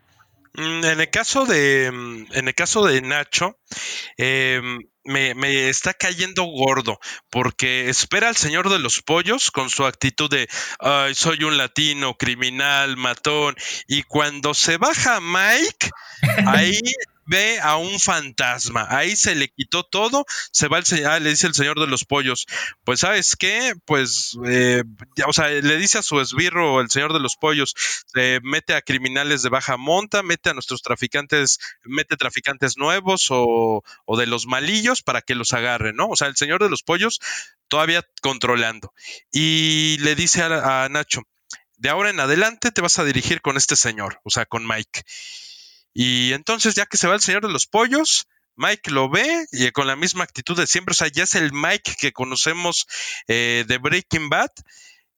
Mm, 0.55 0.83
en 0.83 1.01
el 1.01 1.11
caso 1.11 1.45
de, 1.45 1.91
mm, 1.93 2.33
en 2.33 2.49
el 2.49 2.55
caso 2.55 2.87
de 2.87 3.03
Nacho, 3.03 3.59
em, 4.17 4.81
me, 5.11 5.35
me, 5.35 5.69
está 5.69 5.93
cayendo 5.93 6.45
gordo 6.45 6.99
porque 7.29 7.91
espera 7.91 8.29
al 8.29 8.37
señor 8.37 8.71
de 8.71 8.79
los 8.79 9.03
pollos 9.03 9.51
con 9.51 9.69
su 9.69 9.85
actitud 9.85 10.31
de 10.31 10.49
Ay, 10.79 11.15
soy 11.15 11.45
un 11.45 11.57
latino, 11.57 12.17
criminal, 12.17 12.97
matón. 12.97 13.57
Y 13.87 14.03
cuando 14.05 14.55
se 14.55 14.77
baja 14.77 15.21
Mike, 15.21 15.91
ahí 16.47 16.81
ve 17.31 17.61
a 17.61 17.77
un 17.77 18.01
fantasma. 18.01 18.89
Ahí 18.91 19.15
se 19.15 19.37
le 19.37 19.49
quitó 19.49 19.85
todo, 19.85 20.27
se 20.51 20.67
va 20.67 20.79
el 20.79 20.85
señor, 20.85 21.13
ah, 21.13 21.21
le 21.21 21.31
dice 21.31 21.47
el 21.47 21.55
señor 21.55 21.79
de 21.79 21.87
los 21.87 22.05
pollos, 22.05 22.47
pues 22.85 23.01
sabes 23.01 23.37
qué, 23.37 23.75
pues, 23.85 24.37
eh, 24.47 24.83
o 25.27 25.33
sea, 25.33 25.49
le 25.49 25.77
dice 25.77 25.99
a 25.99 26.03
su 26.03 26.21
esbirro, 26.21 26.81
el 26.81 26.91
señor 26.91 27.13
de 27.13 27.21
los 27.21 27.37
pollos, 27.37 27.77
mete 28.43 28.75
a 28.75 28.83
criminales 28.83 29.43
de 29.43 29.49
baja 29.49 29.77
monta, 29.77 30.25
mete 30.25 30.51
a 30.51 30.55
nuestros 30.55 30.83
traficantes, 30.83 31.61
mete 31.85 32.17
traficantes 32.17 32.77
nuevos 32.77 33.29
o, 33.31 33.85
o 34.07 34.17
de 34.19 34.27
los 34.27 34.47
malillos 34.47 35.03
para 35.03 35.23
que 35.23 35.37
los 35.37 35.53
agarren, 35.53 35.95
¿no? 35.95 36.09
O 36.09 36.17
sea, 36.17 36.27
el 36.27 36.37
señor 36.37 36.61
de 36.61 36.69
los 36.69 36.83
pollos 36.83 37.21
todavía 37.69 38.05
controlando. 38.23 38.93
Y 39.31 39.99
le 40.01 40.17
dice 40.17 40.43
a, 40.43 40.85
a 40.85 40.89
Nacho, 40.89 41.23
de 41.77 41.91
ahora 41.91 42.11
en 42.11 42.19
adelante 42.19 42.73
te 42.73 42.81
vas 42.81 42.99
a 42.99 43.05
dirigir 43.05 43.41
con 43.41 43.57
este 43.57 43.77
señor, 43.77 44.21
o 44.25 44.31
sea, 44.31 44.47
con 44.47 44.67
Mike. 44.67 45.05
Y 45.93 46.33
entonces, 46.33 46.75
ya 46.75 46.87
que 46.87 46.97
se 46.97 47.09
va 47.09 47.15
el 47.15 47.21
señor 47.21 47.43
de 47.43 47.53
los 47.53 47.67
pollos, 47.67 48.27
Mike 48.57 48.91
lo 48.91 49.09
ve 49.09 49.47
y 49.53 49.71
con 49.71 49.87
la 49.87 49.97
misma 49.97 50.25
actitud 50.25 50.57
de 50.57 50.67
siempre, 50.67 50.93
o 50.93 50.95
sea, 50.95 51.09
ya 51.09 51.25
es 51.25 51.35
el 51.35 51.53
Mike 51.53 51.95
que 51.99 52.13
conocemos 52.13 52.87
eh, 53.27 53.65
de 53.67 53.79
Breaking 53.79 54.29
Bad. 54.29 54.51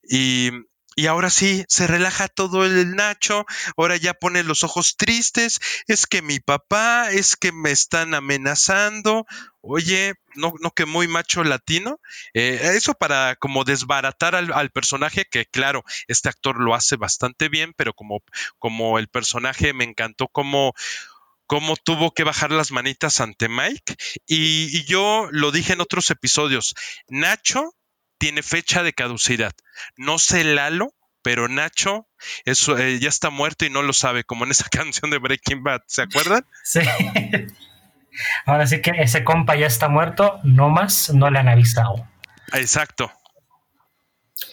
Y, 0.09 0.51
y 0.95 1.07
ahora 1.07 1.31
sí, 1.31 1.65
se 1.69 1.87
relaja 1.87 2.29
todo 2.29 2.65
el 2.65 2.95
Nacho, 2.95 3.45
ahora 3.77 3.97
ya 3.97 4.15
pone 4.15 4.43
los 4.43 4.63
ojos 4.65 4.97
tristes, 4.97 5.59
es 5.87 6.07
que 6.07 6.23
mi 6.23 6.41
papá, 6.41 7.11
es 7.11 7.37
que 7.37 7.53
me 7.53 7.71
están 7.71 8.15
amenazando, 8.15 9.27
oye, 9.61 10.15
no, 10.35 10.55
no 10.61 10.71
que 10.73 10.87
muy 10.87 11.09
macho 11.09 11.45
latino, 11.45 12.01
eh, 12.35 12.73
eso 12.75 12.95
para 12.95 13.37
como 13.37 13.65
desbaratar 13.65 14.35
al, 14.35 14.71
personaje, 14.71 15.27
que 15.31 15.47
claro, 15.47 15.83
este 16.09 16.29
actor 16.29 16.61
lo 16.61 16.75
hace 16.75 16.97
bastante 16.97 17.49
bien, 17.49 17.73
pero 17.77 17.95
como, 17.95 18.23
como 18.59 18.99
el 18.99 19.09
personaje 19.09 19.73
me 19.73 19.85
encantó 19.85 20.29
como 20.29 20.75
cómo 21.47 21.77
tuvo 21.77 22.13
que 22.13 22.25
bajar 22.25 22.51
las 22.51 22.71
manitas 22.71 23.21
ante 23.21 23.49
Mike. 23.49 23.97
Y, 24.27 24.75
y, 24.75 24.85
yo 24.85 25.29
lo 25.33 25.51
dije 25.51 25.75
en 25.75 25.83
otros 25.83 26.11
episodios, 26.11 26.75
Nacho 27.09 27.75
tiene 28.23 28.45
fecha 28.45 28.85
de 28.85 28.93
caducidad. 28.93 29.51
No 29.97 30.17
sé 30.17 30.45
Lalo, 30.45 30.95
pero 31.23 31.49
Nacho 31.49 32.07
eso, 32.45 32.79
eh, 32.79 33.01
ya 33.01 33.09
está 33.09 33.31
muerto 33.31 33.65
y 33.65 33.71
no 33.71 33.83
lo 33.83 33.93
sabe, 33.93 34.23
como 34.23 34.45
en 34.45 34.53
esa 34.53 34.69
canción 34.71 35.11
de 35.11 35.19
Breaking 35.19 35.65
Bad, 35.65 35.81
¿se 35.89 36.03
acuerdan? 36.03 36.47
Sí. 36.63 36.79
Ahora 38.47 38.69
sí 38.69 38.81
que 38.81 38.93
ese 38.97 39.25
compa 39.25 39.57
ya 39.57 39.67
está 39.67 39.89
muerto, 39.89 40.39
no 40.45 40.69
más, 40.69 41.13
no 41.13 41.33
le 41.33 41.41
han 41.41 41.49
avisado. 41.49 42.07
Exacto. 42.53 43.11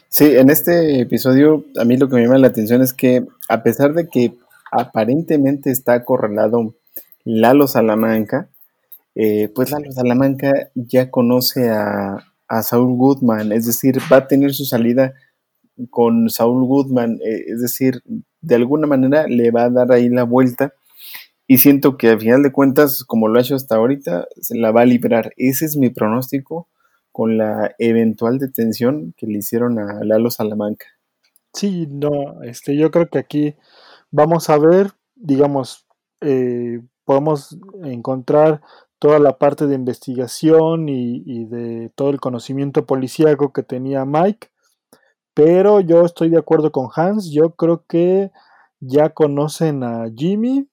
Sí, 0.07 0.35
en 0.35 0.49
este 0.49 1.01
episodio 1.01 1.63
a 1.79 1.85
mí 1.85 1.95
lo 1.95 2.09
que 2.09 2.15
me 2.15 2.23
llama 2.23 2.39
la 2.39 2.47
atención 2.47 2.81
es 2.81 2.95
que 2.95 3.23
a 3.49 3.61
pesar 3.61 3.93
de 3.93 4.09
que 4.09 4.33
aparentemente 4.71 5.69
está 5.69 5.93
acorralado 5.93 6.73
Lalo 7.23 7.67
Salamanca, 7.67 8.49
eh, 9.13 9.47
pues 9.53 9.69
Lalo 9.69 9.91
Salamanca 9.91 10.71
ya 10.73 11.11
conoce 11.11 11.69
a, 11.69 12.29
Saul 12.63 12.97
Goodman, 12.97 13.51
es 13.51 13.65
decir, 13.65 13.99
va 14.11 14.17
a 14.17 14.27
tener 14.27 14.53
su 14.53 14.65
salida 14.65 15.13
con 15.89 16.29
Saul 16.29 16.65
Goodman, 16.65 17.19
eh, 17.23 17.45
es 17.47 17.61
decir, 17.61 18.01
de 18.41 18.55
alguna 18.55 18.87
manera 18.87 19.27
le 19.27 19.51
va 19.51 19.63
a 19.65 19.69
dar 19.69 19.91
ahí 19.91 20.09
la 20.09 20.23
vuelta 20.23 20.73
y 21.47 21.57
siento 21.57 21.97
que 21.97 22.09
al 22.09 22.19
final 22.19 22.43
de 22.43 22.51
cuentas, 22.51 23.03
como 23.03 23.27
lo 23.27 23.39
ha 23.39 23.41
hecho 23.41 23.55
hasta 23.55 23.75
ahorita, 23.75 24.27
se 24.39 24.55
la 24.55 24.71
va 24.71 24.81
a 24.81 24.85
liberar. 24.85 25.33
Ese 25.35 25.65
es 25.65 25.77
mi 25.77 25.89
pronóstico 25.89 26.67
con 27.11 27.39
la 27.39 27.73
eventual 27.79 28.37
detención 28.37 29.15
que 29.17 29.25
le 29.25 29.39
hicieron 29.39 29.79
a 29.79 30.03
Lalo 30.03 30.29
Salamanca. 30.29 30.85
Sí, 31.53 31.87
no, 31.89 32.43
este, 32.43 32.77
yo 32.77 32.91
creo 32.91 33.09
que 33.09 33.17
aquí 33.17 33.55
vamos 34.11 34.49
a 34.51 34.59
ver, 34.59 34.91
digamos, 35.15 35.87
eh, 36.21 36.81
podemos 37.03 37.57
encontrar 37.83 38.61
toda 38.99 39.19
la 39.19 39.37
parte 39.37 39.65
de 39.65 39.75
investigación 39.75 40.89
y, 40.89 41.45
de 41.45 41.89
todo 41.95 42.09
el 42.09 42.19
conocimiento 42.19 42.85
policíaco 42.85 43.53
que 43.53 43.63
tenía 43.63 44.05
Mike, 44.05 44.49
pero 45.33 45.79
yo 45.79 46.03
estoy 46.05 46.29
de 46.29 46.37
acuerdo 46.37 46.71
con 46.71 46.89
Hans, 46.93 47.31
yo 47.31 47.55
creo 47.55 47.85
que 47.87 48.31
ya 48.81 49.09
conocen 49.09 49.83
a 49.83 50.05
Jimmy 50.15 50.67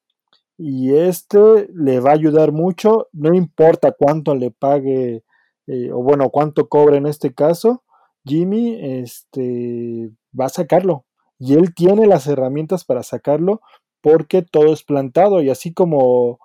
y 0.58 0.94
este 0.94 1.68
le 1.72 2.00
va 2.00 2.10
a 2.10 2.14
ayudar 2.14 2.52
mucho, 2.52 3.08
no 3.12 3.34
importa 3.34 3.92
cuánto 3.96 4.34
le 4.34 4.50
pague 4.50 5.24
eh, 5.68 5.92
o 5.92 6.02
bueno, 6.02 6.30
cuánto 6.30 6.68
cobra 6.68 6.96
en 6.96 7.06
este 7.06 7.32
caso, 7.32 7.84
Jimmy 8.24 8.76
este, 8.80 10.10
va 10.38 10.46
a 10.46 10.50
sacarlo 10.50 11.04
y 11.38 11.54
él 11.54 11.74
tiene 11.74 12.06
las 12.06 12.26
herramientas 12.26 12.84
para 12.84 13.02
sacarlo 13.02 13.60
porque 14.00 14.42
todo 14.42 14.72
es 14.72 14.82
plantado 14.82 15.42
y 15.42 15.50
así 15.50 15.72
como 15.72 16.38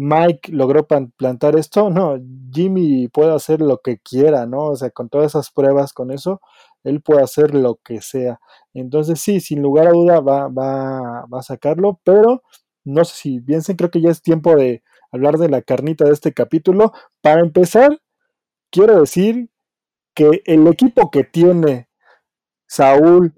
Mike 0.00 0.52
logró 0.52 0.86
plantar 0.86 1.56
esto, 1.56 1.90
no, 1.90 2.18
Jimmy 2.52 3.08
puede 3.08 3.34
hacer 3.34 3.60
lo 3.60 3.78
que 3.78 3.98
quiera, 3.98 4.46
¿no? 4.46 4.66
O 4.66 4.76
sea, 4.76 4.90
con 4.90 5.08
todas 5.08 5.32
esas 5.32 5.50
pruebas, 5.50 5.92
con 5.92 6.12
eso, 6.12 6.40
él 6.84 7.02
puede 7.02 7.20
hacer 7.20 7.52
lo 7.52 7.80
que 7.82 8.00
sea. 8.00 8.38
Entonces 8.74 9.20
sí, 9.20 9.40
sin 9.40 9.60
lugar 9.60 9.88
a 9.88 9.90
duda 9.90 10.20
va, 10.20 11.26
a 11.32 11.42
sacarlo, 11.42 12.00
pero 12.04 12.44
no 12.84 13.04
sé 13.04 13.16
si 13.16 13.40
piensen, 13.40 13.74
creo 13.74 13.90
que 13.90 14.00
ya 14.00 14.10
es 14.10 14.22
tiempo 14.22 14.54
de 14.54 14.84
hablar 15.10 15.36
de 15.36 15.48
la 15.48 15.62
carnita 15.62 16.04
de 16.04 16.12
este 16.12 16.32
capítulo. 16.32 16.92
Para 17.20 17.40
empezar, 17.40 18.00
quiero 18.70 19.00
decir 19.00 19.50
que 20.14 20.42
el 20.44 20.68
equipo 20.68 21.10
que 21.10 21.24
tiene 21.24 21.88
Saúl 22.68 23.34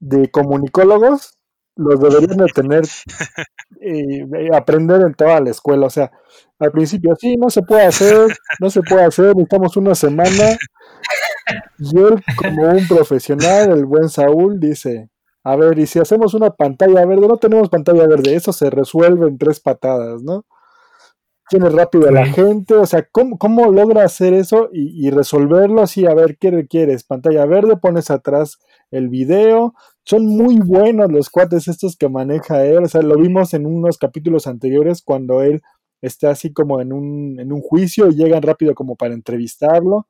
de 0.00 0.28
comunicólogos 0.32 1.38
los 1.76 2.00
deberían 2.00 2.38
de 2.38 2.46
tener, 2.46 2.82
eh, 3.80 4.26
aprender 4.54 5.00
en 5.02 5.14
toda 5.14 5.40
la 5.40 5.50
escuela. 5.50 5.86
O 5.86 5.90
sea, 5.90 6.10
al 6.58 6.72
principio, 6.72 7.14
sí, 7.18 7.36
no 7.36 7.50
se 7.50 7.62
puede 7.62 7.84
hacer, 7.84 8.28
no 8.60 8.70
se 8.70 8.82
puede 8.82 9.04
hacer, 9.04 9.34
necesitamos 9.36 9.76
una 9.76 9.94
semana. 9.94 10.56
Y 11.78 11.98
él, 11.98 12.22
como 12.36 12.68
un 12.70 12.86
profesional, 12.88 13.72
el 13.72 13.86
buen 13.86 14.08
Saúl, 14.08 14.60
dice, 14.60 15.08
a 15.44 15.56
ver, 15.56 15.78
y 15.78 15.86
si 15.86 15.98
hacemos 15.98 16.34
una 16.34 16.50
pantalla 16.50 17.06
verde, 17.06 17.26
no 17.28 17.36
tenemos 17.36 17.68
pantalla 17.68 18.06
verde, 18.06 18.34
eso 18.34 18.52
se 18.52 18.70
resuelve 18.70 19.28
en 19.28 19.38
tres 19.38 19.60
patadas, 19.60 20.22
¿no? 20.22 20.44
Tiene 21.48 21.70
rápido 21.70 22.08
a 22.08 22.12
la 22.12 22.26
gente, 22.26 22.74
o 22.74 22.84
sea, 22.84 23.08
¿cómo, 23.10 23.72
logra 23.72 24.04
hacer 24.04 24.34
eso 24.34 24.68
y, 24.72 25.08
resolverlo 25.10 25.80
así? 25.80 26.06
A 26.06 26.12
ver, 26.12 26.36
¿qué 26.36 26.50
requieres? 26.50 27.04
Pantalla 27.04 27.46
verde, 27.46 27.78
pones 27.78 28.10
atrás 28.10 28.58
el 28.90 29.08
video. 29.08 29.74
Son 30.04 30.26
muy 30.26 30.58
buenos 30.58 31.10
los 31.10 31.30
cuates 31.30 31.66
estos 31.68 31.96
que 31.96 32.08
maneja 32.08 32.64
él, 32.64 32.84
o 32.84 32.88
sea, 32.88 33.00
lo 33.02 33.16
vimos 33.16 33.54
en 33.54 33.66
unos 33.66 33.96
capítulos 33.96 34.46
anteriores 34.46 35.02
cuando 35.02 35.42
él 35.42 35.62
está 36.02 36.30
así 36.30 36.52
como 36.52 36.80
en 36.80 36.92
un, 36.92 37.40
en 37.40 37.52
un 37.52 37.62
juicio 37.62 38.08
y 38.08 38.14
llegan 38.14 38.42
rápido 38.42 38.74
como 38.74 38.96
para 38.96 39.14
entrevistarlo. 39.14 40.06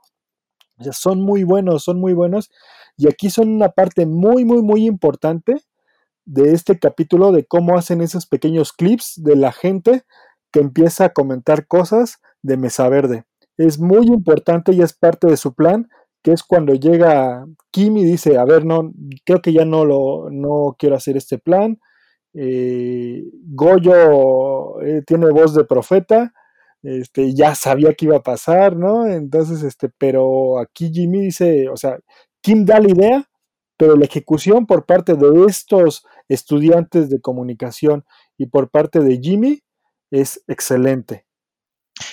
O 0.78 0.84
sea, 0.84 0.92
son 0.92 1.20
muy 1.20 1.44
buenos, 1.44 1.84
son 1.84 2.00
muy 2.00 2.14
buenos. 2.14 2.50
Y 2.96 3.08
aquí 3.08 3.30
son 3.30 3.48
una 3.48 3.70
parte 3.70 4.06
muy, 4.06 4.44
muy, 4.44 4.62
muy 4.62 4.86
importante 4.86 5.62
de 6.24 6.52
este 6.52 6.78
capítulo 6.78 7.32
de 7.32 7.44
cómo 7.46 7.78
hacen 7.78 8.00
esos 8.00 8.26
pequeños 8.26 8.72
clips 8.72 9.14
de 9.22 9.34
la 9.34 9.50
gente 9.50 10.04
que 10.52 10.60
empieza 10.60 11.06
a 11.06 11.12
comentar 11.12 11.66
cosas 11.66 12.18
de 12.42 12.56
Mesa 12.56 12.88
Verde. 12.88 13.24
Es 13.56 13.78
muy 13.78 14.06
importante 14.06 14.72
y 14.72 14.82
es 14.82 14.92
parte 14.92 15.26
de 15.26 15.36
su 15.36 15.54
plan, 15.54 15.88
que 16.22 16.32
es 16.32 16.42
cuando 16.42 16.74
llega 16.74 17.46
Kim 17.70 17.96
y 17.96 18.04
dice, 18.04 18.38
a 18.38 18.44
ver, 18.44 18.64
no, 18.64 18.92
creo 19.24 19.40
que 19.40 19.52
ya 19.52 19.64
no 19.64 19.84
lo, 19.84 20.30
no 20.30 20.76
quiero 20.78 20.96
hacer 20.96 21.16
este 21.16 21.38
plan. 21.38 21.78
Eh, 22.34 23.24
Goyo 23.48 24.80
eh, 24.82 25.02
tiene 25.06 25.30
voz 25.30 25.54
de 25.54 25.64
profeta, 25.64 26.32
este, 26.82 27.34
ya 27.34 27.54
sabía 27.54 27.94
que 27.94 28.06
iba 28.06 28.16
a 28.18 28.22
pasar, 28.22 28.76
¿no? 28.76 29.06
Entonces, 29.06 29.62
este, 29.62 29.90
pero 29.98 30.58
aquí 30.58 30.90
Jimmy 30.92 31.20
dice, 31.20 31.68
o 31.68 31.76
sea, 31.76 31.98
Kim 32.40 32.64
da 32.64 32.78
la 32.78 32.90
idea, 32.90 33.24
pero 33.76 33.96
la 33.96 34.04
ejecución 34.04 34.66
por 34.66 34.86
parte 34.86 35.14
de 35.14 35.44
estos 35.46 36.04
estudiantes 36.28 37.10
de 37.10 37.20
comunicación 37.20 38.04
y 38.36 38.46
por 38.46 38.70
parte 38.70 39.00
de 39.00 39.18
Jimmy 39.18 39.62
es 40.10 40.42
excelente. 40.48 41.24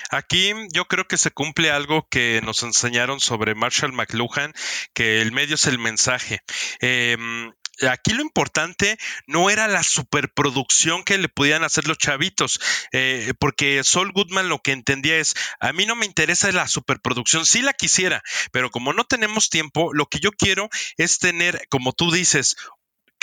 Aquí 0.09 0.53
yo 0.73 0.85
creo 0.85 1.07
que 1.07 1.17
se 1.17 1.31
cumple 1.31 1.71
algo 1.71 2.07
que 2.09 2.41
nos 2.43 2.63
enseñaron 2.63 3.19
sobre 3.19 3.55
Marshall 3.55 3.93
McLuhan, 3.93 4.53
que 4.93 5.21
el 5.21 5.31
medio 5.31 5.55
es 5.55 5.67
el 5.67 5.79
mensaje. 5.79 6.41
Em, 6.79 7.51
aquí 7.89 8.13
lo 8.13 8.21
importante 8.21 8.97
no 9.27 9.49
era 9.49 9.67
la 9.67 9.83
superproducción 9.83 11.03
que 11.03 11.17
le 11.17 11.29
podían 11.29 11.63
hacer 11.63 11.87
los 11.87 11.97
chavitos, 11.97 12.59
eh, 12.91 13.33
porque 13.39 13.83
Sol 13.83 14.11
Goodman 14.11 14.49
lo 14.49 14.59
que 14.59 14.71
entendía 14.71 15.17
es, 15.17 15.35
a 15.59 15.73
mí 15.73 15.85
no 15.85 15.95
me 15.95 16.05
interesa 16.05 16.51
la 16.51 16.67
superproducción, 16.67 17.45
sí 17.45 17.61
la 17.61 17.73
quisiera, 17.73 18.21
pero 18.51 18.71
como 18.71 18.93
no 18.93 19.03
tenemos 19.05 19.49
tiempo, 19.49 19.93
lo 19.93 20.07
que 20.07 20.19
yo 20.19 20.31
quiero 20.31 20.69
es 20.97 21.19
tener, 21.19 21.67
como 21.69 21.93
tú 21.93 22.11
dices, 22.11 22.55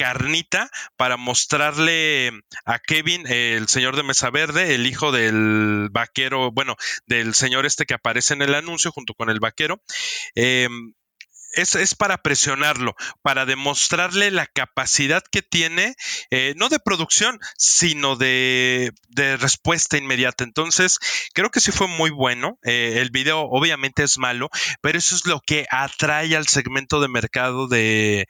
carnita 0.02 0.68
para 0.96 1.16
mostrarle 1.16 2.32
a 2.64 2.80
Kevin, 2.80 3.24
el 3.28 3.68
señor 3.68 3.94
de 3.94 4.02
Mesa 4.02 4.30
Verde, 4.30 4.74
el 4.74 4.84
hijo 4.88 5.12
del 5.12 5.90
vaquero, 5.92 6.50
bueno, 6.50 6.74
del 7.06 7.34
señor 7.34 7.66
este 7.66 7.86
que 7.86 7.94
aparece 7.94 8.34
en 8.34 8.42
el 8.42 8.56
anuncio 8.56 8.90
junto 8.90 9.14
con 9.14 9.30
el 9.30 9.38
vaquero. 9.38 9.80
Eh, 10.34 10.68
es, 11.52 11.94
para 11.94 12.18
presionarlo, 12.18 12.96
para 13.22 13.46
demostrarle 13.46 14.32
la 14.32 14.46
capacidad 14.48 15.22
que 15.30 15.42
tiene, 15.42 15.94
eh, 16.30 16.54
no 16.56 16.68
de 16.68 16.80
producción, 16.80 17.38
sino 17.56 18.16
de, 18.16 18.92
respuesta 19.38 19.98
inmediata. 19.98 20.42
Entonces, 20.42 20.98
creo 21.32 21.50
que 21.50 21.60
sí 21.60 21.70
fue 21.70 21.86
muy 21.86 22.10
bueno. 22.10 22.58
Eh, 22.64 22.94
el 22.96 23.10
video 23.10 23.42
obviamente 23.42 24.02
es 24.02 24.18
malo, 24.18 24.50
pero 24.80 24.98
eso 24.98 25.14
es 25.14 25.26
lo 25.26 25.40
que 25.40 25.66
atrae 25.70 26.34
al 26.34 26.48
segmento 26.48 27.00
de 27.00 27.08
mercado 27.08 27.68
de, 27.68 28.26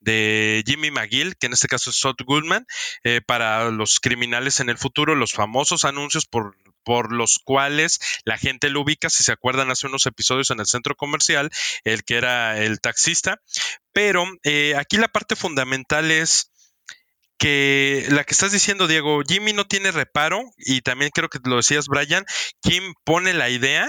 de 0.00 0.62
Jimmy 0.66 0.90
McGill, 0.90 1.36
que 1.36 1.46
en 1.46 1.52
este 1.52 1.68
caso 1.68 1.90
es 1.90 1.96
Sot 1.96 2.22
Goodman, 2.22 2.66
eh, 3.04 3.20
para 3.26 3.70
los 3.70 4.00
criminales 4.00 4.60
en 4.60 4.68
el 4.68 4.78
futuro, 4.78 5.14
los 5.14 5.32
famosos 5.32 5.84
anuncios 5.84 6.26
por 6.26 6.56
por 6.84 7.12
los 7.12 7.38
cuales 7.44 7.98
la 8.24 8.38
gente 8.38 8.70
lo 8.70 8.80
ubica, 8.80 9.10
si 9.10 9.22
se 9.22 9.30
acuerdan 9.30 9.70
hace 9.70 9.86
unos 9.86 10.06
episodios 10.06 10.50
en 10.50 10.58
el 10.58 10.64
centro 10.64 10.94
comercial, 10.94 11.50
el 11.84 12.02
que 12.02 12.16
era 12.16 12.58
el 12.58 12.80
taxista. 12.80 13.42
Pero 13.92 14.24
eh, 14.42 14.74
aquí 14.74 14.96
la 14.96 15.08
parte 15.08 15.36
fundamental 15.36 16.10
es 16.10 16.50
que 17.38 18.06
la 18.08 18.24
que 18.24 18.32
estás 18.32 18.52
diciendo, 18.52 18.86
Diego, 18.86 19.20
Jimmy 19.26 19.52
no 19.52 19.66
tiene 19.66 19.92
reparo 19.92 20.42
y 20.56 20.80
también 20.80 21.10
creo 21.14 21.28
que 21.28 21.38
lo 21.44 21.56
decías, 21.56 21.88
Brian, 21.88 22.24
Kim 22.62 22.94
pone 23.04 23.34
la 23.34 23.50
idea, 23.50 23.86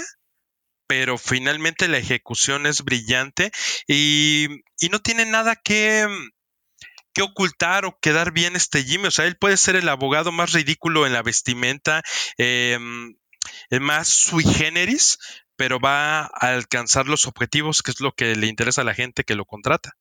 pero 0.89 1.19
finalmente 1.19 1.87
la 1.87 1.99
ejecución 1.99 2.65
es 2.65 2.81
brillante 2.83 3.51
y, 3.87 4.47
y 4.79 4.89
no 4.89 4.97
tiene 4.97 5.23
nada 5.23 5.55
que, 5.55 6.07
que 7.13 7.21
ocultar 7.21 7.85
o 7.85 7.99
quedar 8.01 8.31
bien 8.31 8.55
este 8.55 8.83
Jimmy. 8.83 9.05
O 9.05 9.11
sea, 9.11 9.27
él 9.27 9.37
puede 9.37 9.57
ser 9.57 9.75
el 9.75 9.87
abogado 9.87 10.31
más 10.31 10.51
ridículo 10.51 11.05
en 11.05 11.13
la 11.13 11.21
vestimenta, 11.21 12.01
el 12.37 13.79
más 13.81 14.07
sui 14.07 14.43
generis, 14.43 15.19
pero 15.55 15.79
va 15.79 16.21
a 16.21 16.29
alcanzar 16.55 17.07
los 17.07 17.27
objetivos, 17.27 17.83
que 17.83 17.91
es 17.91 18.01
lo 18.01 18.13
que 18.13 18.35
le 18.35 18.47
interesa 18.47 18.81
a 18.81 18.85
la 18.85 18.95
gente 18.95 19.23
que 19.23 19.35
lo 19.35 19.45
contrata. 19.45 19.93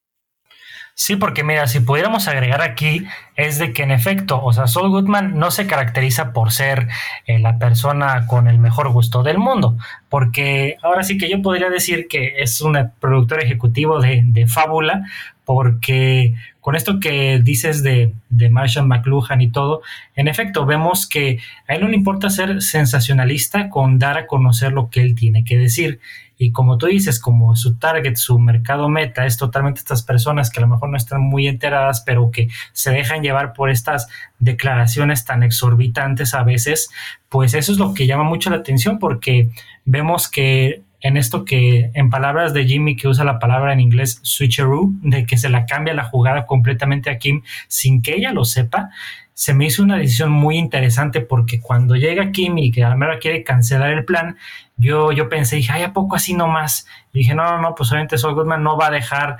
Sí, 1.00 1.14
porque 1.14 1.44
mira, 1.44 1.68
si 1.68 1.78
pudiéramos 1.78 2.26
agregar 2.26 2.60
aquí, 2.60 3.06
es 3.36 3.58
de 3.60 3.72
que 3.72 3.84
en 3.84 3.92
efecto, 3.92 4.42
o 4.42 4.52
sea, 4.52 4.66
Saul 4.66 4.90
Goodman 4.90 5.38
no 5.38 5.52
se 5.52 5.68
caracteriza 5.68 6.32
por 6.32 6.50
ser 6.50 6.88
eh, 7.26 7.38
la 7.38 7.56
persona 7.56 8.26
con 8.26 8.48
el 8.48 8.58
mejor 8.58 8.90
gusto 8.90 9.22
del 9.22 9.38
mundo, 9.38 9.78
porque 10.08 10.76
ahora 10.82 11.04
sí 11.04 11.16
que 11.16 11.30
yo 11.30 11.40
podría 11.40 11.70
decir 11.70 12.08
que 12.08 12.42
es 12.42 12.60
un 12.60 12.76
productor 12.98 13.40
ejecutivo 13.40 14.00
de, 14.00 14.22
de 14.24 14.48
fábula, 14.48 15.04
porque 15.44 16.34
con 16.60 16.74
esto 16.74 16.98
que 16.98 17.40
dices 17.44 17.84
de, 17.84 18.12
de, 18.28 18.50
Marshall 18.50 18.88
McLuhan 18.88 19.40
y 19.40 19.52
todo, 19.52 19.82
en 20.16 20.26
efecto 20.26 20.66
vemos 20.66 21.08
que 21.08 21.38
a 21.68 21.76
él 21.76 21.80
no 21.82 21.88
le 21.88 21.94
importa 21.96 22.28
ser 22.28 22.60
sensacionalista 22.60 23.70
con 23.70 24.00
dar 24.00 24.18
a 24.18 24.26
conocer 24.26 24.72
lo 24.72 24.90
que 24.90 25.02
él 25.02 25.14
tiene 25.14 25.44
que 25.44 25.58
decir. 25.58 26.00
Y 26.38 26.52
como 26.52 26.78
tú 26.78 26.86
dices, 26.86 27.18
como 27.18 27.56
su 27.56 27.76
target, 27.78 28.14
su 28.14 28.38
mercado 28.38 28.88
meta 28.88 29.26
es 29.26 29.36
totalmente 29.36 29.80
estas 29.80 30.04
personas 30.04 30.50
que 30.50 30.60
a 30.60 30.62
lo 30.62 30.68
mejor 30.68 30.88
no 30.88 30.96
están 30.96 31.20
muy 31.20 31.48
enteradas, 31.48 32.02
pero 32.06 32.30
que 32.30 32.48
se 32.72 32.92
dejan 32.92 33.22
llevar 33.22 33.52
por 33.52 33.70
estas 33.70 34.06
declaraciones 34.38 35.24
tan 35.24 35.42
exorbitantes 35.42 36.34
a 36.34 36.44
veces, 36.44 36.90
pues 37.28 37.54
eso 37.54 37.72
es 37.72 37.78
lo 37.78 37.92
que 37.92 38.06
llama 38.06 38.22
mucho 38.22 38.50
la 38.50 38.56
atención 38.56 39.00
porque 39.00 39.50
vemos 39.84 40.28
que 40.28 40.82
en 41.00 41.16
esto 41.16 41.44
que 41.44 41.90
en 41.94 42.10
palabras 42.10 42.52
de 42.54 42.66
Jimmy 42.66 42.96
que 42.96 43.08
usa 43.08 43.24
la 43.24 43.38
palabra 43.38 43.72
en 43.72 43.80
inglés 43.80 44.20
switcheroo, 44.22 44.90
de 45.02 45.26
que 45.26 45.38
se 45.38 45.48
la 45.48 45.66
cambia 45.66 45.94
la 45.94 46.04
jugada 46.04 46.46
completamente 46.46 47.10
a 47.10 47.18
Kim 47.18 47.42
sin 47.68 48.02
que 48.02 48.14
ella 48.16 48.32
lo 48.32 48.44
sepa, 48.44 48.90
se 49.38 49.54
me 49.54 49.66
hizo 49.66 49.84
una 49.84 49.98
decisión 49.98 50.32
muy 50.32 50.56
interesante 50.56 51.20
porque 51.20 51.60
cuando 51.60 51.94
llega 51.94 52.32
Kim 52.32 52.58
y 52.58 52.72
que 52.72 52.82
a 52.82 52.94
la 52.96 53.18
quiere 53.20 53.44
cancelar 53.44 53.90
el 53.90 54.04
plan, 54.04 54.36
yo, 54.76 55.12
yo 55.12 55.28
pensé, 55.28 55.54
dije, 55.56 55.72
ay, 55.72 55.84
¿a 55.84 55.92
poco 55.92 56.16
así 56.16 56.34
nomás? 56.34 56.88
Y 57.12 57.18
dije, 57.20 57.36
no, 57.36 57.44
no, 57.44 57.62
no, 57.62 57.74
pues 57.76 57.90
obviamente 57.92 58.18
Saul 58.18 58.34
Goodman 58.34 58.64
no 58.64 58.76
va 58.76 58.88
a 58.88 58.90
dejar 58.90 59.38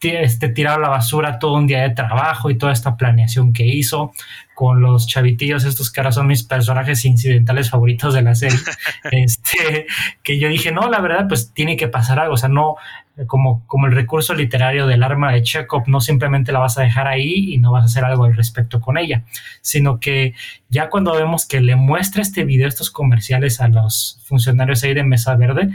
este, 0.00 0.48
tirar 0.48 0.78
a 0.78 0.82
la 0.82 0.88
basura 0.88 1.38
todo 1.38 1.54
un 1.54 1.66
día 1.66 1.82
de 1.82 1.90
trabajo 1.90 2.50
y 2.50 2.58
toda 2.58 2.72
esta 2.72 2.96
planeación 2.96 3.52
que 3.52 3.66
hizo 3.66 4.12
con 4.54 4.80
los 4.80 5.06
chavitillos, 5.06 5.64
estos 5.64 5.90
que 5.90 6.00
ahora 6.00 6.12
son 6.12 6.26
mis 6.26 6.42
personajes 6.42 7.04
incidentales 7.04 7.70
favoritos 7.70 8.14
de 8.14 8.22
la 8.22 8.34
serie, 8.34 8.58
este, 9.12 9.86
que 10.22 10.38
yo 10.38 10.48
dije, 10.48 10.72
no, 10.72 10.88
la 10.88 11.00
verdad, 11.00 11.26
pues 11.28 11.52
tiene 11.52 11.76
que 11.76 11.88
pasar 11.88 12.18
algo, 12.18 12.34
o 12.34 12.36
sea, 12.36 12.48
no, 12.48 12.76
como, 13.26 13.64
como 13.66 13.86
el 13.86 13.92
recurso 13.92 14.34
literario 14.34 14.86
del 14.86 15.02
arma 15.02 15.32
de 15.32 15.42
Chekhov, 15.42 15.88
no 15.88 16.00
simplemente 16.00 16.52
la 16.52 16.60
vas 16.60 16.78
a 16.78 16.82
dejar 16.82 17.06
ahí 17.06 17.54
y 17.54 17.58
no 17.58 17.72
vas 17.72 17.82
a 17.82 17.86
hacer 17.86 18.04
algo 18.04 18.24
al 18.24 18.36
respecto 18.36 18.80
con 18.80 18.98
ella, 18.98 19.24
sino 19.60 20.00
que 20.00 20.34
ya 20.68 20.90
cuando 20.90 21.14
vemos 21.14 21.46
que 21.46 21.60
le 21.60 21.76
muestra 21.76 22.22
este 22.22 22.44
video, 22.44 22.68
estos 22.68 22.90
comerciales 22.90 23.60
a 23.60 23.68
los 23.68 24.20
funcionarios 24.24 24.82
ahí 24.84 24.94
de 24.94 25.04
Mesa 25.04 25.34
Verde, 25.36 25.70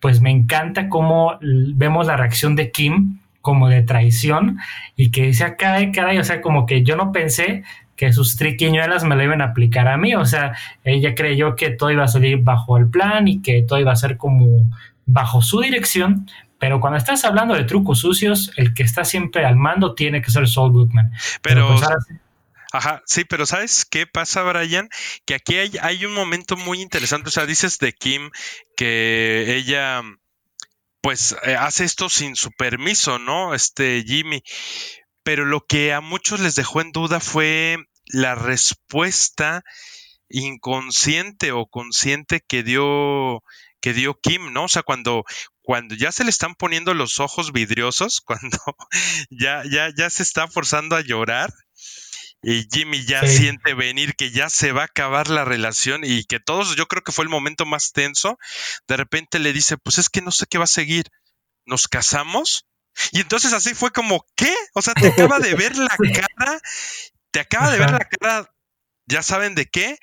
pues 0.00 0.20
me 0.20 0.30
encanta 0.30 0.88
cómo 0.88 1.38
vemos 1.40 2.06
la 2.06 2.16
reacción 2.16 2.54
de 2.54 2.70
Kim 2.70 3.18
como 3.46 3.68
de 3.68 3.82
traición 3.82 4.58
y 4.96 5.12
que 5.12 5.26
dice, 5.26 5.54
caray, 5.54 5.92
caray, 5.92 6.18
o 6.18 6.24
sea, 6.24 6.42
como 6.42 6.66
que 6.66 6.82
yo 6.82 6.96
no 6.96 7.12
pensé 7.12 7.62
que 7.94 8.12
sus 8.12 8.36
triquiñuelas 8.36 9.04
me 9.04 9.14
lo 9.14 9.22
iban 9.22 9.40
a 9.40 9.44
aplicar 9.44 9.86
a 9.86 9.96
mí, 9.96 10.16
o 10.16 10.24
sea, 10.24 10.56
ella 10.82 11.14
creyó 11.14 11.54
que 11.54 11.70
todo 11.70 11.92
iba 11.92 12.02
a 12.02 12.08
salir 12.08 12.38
bajo 12.38 12.76
el 12.76 12.90
plan 12.90 13.28
y 13.28 13.42
que 13.42 13.62
todo 13.62 13.78
iba 13.78 13.92
a 13.92 13.96
ser 13.96 14.16
como 14.16 14.68
bajo 15.06 15.42
su 15.42 15.60
dirección, 15.60 16.28
pero 16.58 16.80
cuando 16.80 16.96
estás 16.96 17.24
hablando 17.24 17.54
de 17.54 17.62
trucos 17.62 18.00
sucios, 18.00 18.50
el 18.56 18.74
que 18.74 18.82
está 18.82 19.04
siempre 19.04 19.46
al 19.46 19.54
mando 19.54 19.94
tiene 19.94 20.22
que 20.22 20.32
ser 20.32 20.48
Saul 20.48 20.72
Goodman. 20.72 21.12
Pero, 21.40 21.68
pues, 21.68 21.88
Ajá, 22.72 23.00
sí, 23.06 23.24
pero 23.24 23.46
¿sabes 23.46 23.86
qué 23.88 24.08
pasa, 24.08 24.42
Brian? 24.42 24.88
Que 25.24 25.34
aquí 25.34 25.56
hay, 25.56 25.70
hay 25.82 26.04
un 26.04 26.14
momento 26.14 26.56
muy 26.56 26.82
interesante, 26.82 27.28
o 27.28 27.30
sea, 27.30 27.46
dices 27.46 27.78
de 27.78 27.92
Kim 27.92 28.30
que 28.76 29.54
ella 29.56 30.02
pues 31.06 31.36
eh, 31.44 31.54
hace 31.54 31.84
esto 31.84 32.08
sin 32.08 32.34
su 32.34 32.50
permiso, 32.50 33.20
¿no? 33.20 33.54
Este 33.54 34.02
Jimmy. 34.04 34.42
Pero 35.22 35.44
lo 35.44 35.64
que 35.64 35.92
a 35.92 36.00
muchos 36.00 36.40
les 36.40 36.56
dejó 36.56 36.80
en 36.80 36.90
duda 36.90 37.20
fue 37.20 37.76
la 38.06 38.34
respuesta 38.34 39.62
inconsciente 40.28 41.52
o 41.52 41.66
consciente 41.66 42.40
que 42.40 42.64
dio 42.64 43.44
que 43.80 43.92
dio 43.92 44.18
Kim, 44.20 44.52
¿no? 44.52 44.64
O 44.64 44.68
sea, 44.68 44.82
cuando 44.82 45.22
cuando 45.62 45.94
ya 45.94 46.10
se 46.10 46.24
le 46.24 46.30
están 46.30 46.56
poniendo 46.56 46.92
los 46.92 47.20
ojos 47.20 47.52
vidriosos, 47.52 48.20
cuando 48.26 48.58
ya 49.30 49.62
ya 49.70 49.92
ya 49.96 50.10
se 50.10 50.24
está 50.24 50.48
forzando 50.48 50.96
a 50.96 51.02
llorar, 51.02 51.52
y 52.42 52.68
Jimmy 52.70 53.04
ya 53.04 53.26
siente 53.26 53.74
venir 53.74 54.14
que 54.14 54.30
ya 54.30 54.48
se 54.48 54.72
va 54.72 54.82
a 54.82 54.86
acabar 54.86 55.28
la 55.28 55.44
relación 55.44 56.02
y 56.04 56.24
que 56.24 56.38
todos, 56.38 56.76
yo 56.76 56.86
creo 56.86 57.02
que 57.02 57.12
fue 57.12 57.24
el 57.24 57.28
momento 57.28 57.66
más 57.66 57.92
tenso, 57.92 58.38
de 58.86 58.96
repente 58.96 59.38
le 59.38 59.52
dice, 59.52 59.76
pues 59.76 59.98
es 59.98 60.08
que 60.08 60.22
no 60.22 60.30
sé 60.30 60.46
qué 60.48 60.58
va 60.58 60.64
a 60.64 60.68
seguir, 60.68 61.06
¿nos 61.64 61.88
casamos? 61.88 62.66
Y 63.12 63.20
entonces 63.20 63.52
así 63.52 63.74
fue 63.74 63.90
como, 63.90 64.24
¿qué? 64.36 64.54
O 64.74 64.82
sea, 64.82 64.94
te 64.94 65.08
acaba 65.08 65.38
de 65.38 65.54
ver 65.54 65.76
la 65.76 65.88
cara, 66.36 66.60
te 67.30 67.40
acaba 67.40 67.70
de 67.70 67.78
ver 67.78 67.90
la 67.90 68.08
cara, 68.08 68.50
ya 69.06 69.22
saben 69.22 69.54
de 69.54 69.66
qué, 69.66 69.98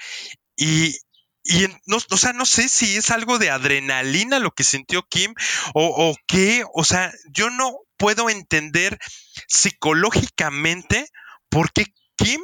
y, 0.56 0.98
y 1.44 1.68
no, 1.86 1.98
o 2.10 2.18
sea, 2.18 2.34
no 2.34 2.46
sé 2.46 2.68
si 2.68 2.98
es 2.98 3.10
algo 3.12 3.40
de 3.40 3.52
adrenalina 3.52 4.40
lo 4.40 4.52
que 4.52 4.64
sintió 4.64 5.04
Kim 5.04 5.34
o, 5.74 6.10
o 6.10 6.16
qué, 6.28 6.64
o 6.74 6.84
sea, 6.84 7.12
yo 7.32 7.50
no 7.50 7.74
puedo 7.98 8.30
entender 8.30 9.00
psicológicamente 9.48 11.08
por 11.50 11.72
qué 11.72 11.86
Kim, 12.16 12.42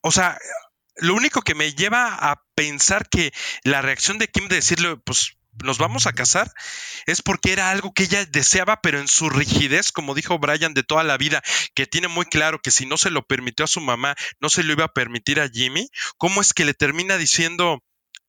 o 0.00 0.10
sea, 0.10 0.38
lo 0.96 1.14
único 1.14 1.42
que 1.42 1.54
me 1.54 1.72
lleva 1.74 2.14
a 2.14 2.42
pensar 2.54 3.08
que 3.08 3.32
la 3.62 3.82
reacción 3.82 4.18
de 4.18 4.28
Kim 4.28 4.48
de 4.48 4.56
decirle, 4.56 4.96
pues 4.96 5.38
nos 5.62 5.78
vamos 5.78 6.06
a 6.06 6.12
casar, 6.12 6.52
es 7.06 7.22
porque 7.22 7.52
era 7.52 7.70
algo 7.70 7.92
que 7.92 8.04
ella 8.04 8.24
deseaba, 8.26 8.80
pero 8.80 9.00
en 9.00 9.08
su 9.08 9.28
rigidez, 9.28 9.92
como 9.92 10.14
dijo 10.14 10.38
Brian 10.38 10.74
de 10.74 10.82
toda 10.82 11.02
la 11.04 11.16
vida, 11.16 11.42
que 11.74 11.86
tiene 11.86 12.08
muy 12.08 12.26
claro 12.26 12.60
que 12.60 12.70
si 12.70 12.86
no 12.86 12.96
se 12.96 13.10
lo 13.10 13.26
permitió 13.26 13.64
a 13.64 13.68
su 13.68 13.80
mamá, 13.80 14.14
no 14.40 14.48
se 14.48 14.62
lo 14.62 14.72
iba 14.72 14.84
a 14.84 14.92
permitir 14.92 15.40
a 15.40 15.48
Jimmy, 15.48 15.88
¿cómo 16.16 16.40
es 16.40 16.52
que 16.52 16.64
le 16.64 16.74
termina 16.74 17.16
diciendo, 17.16 17.82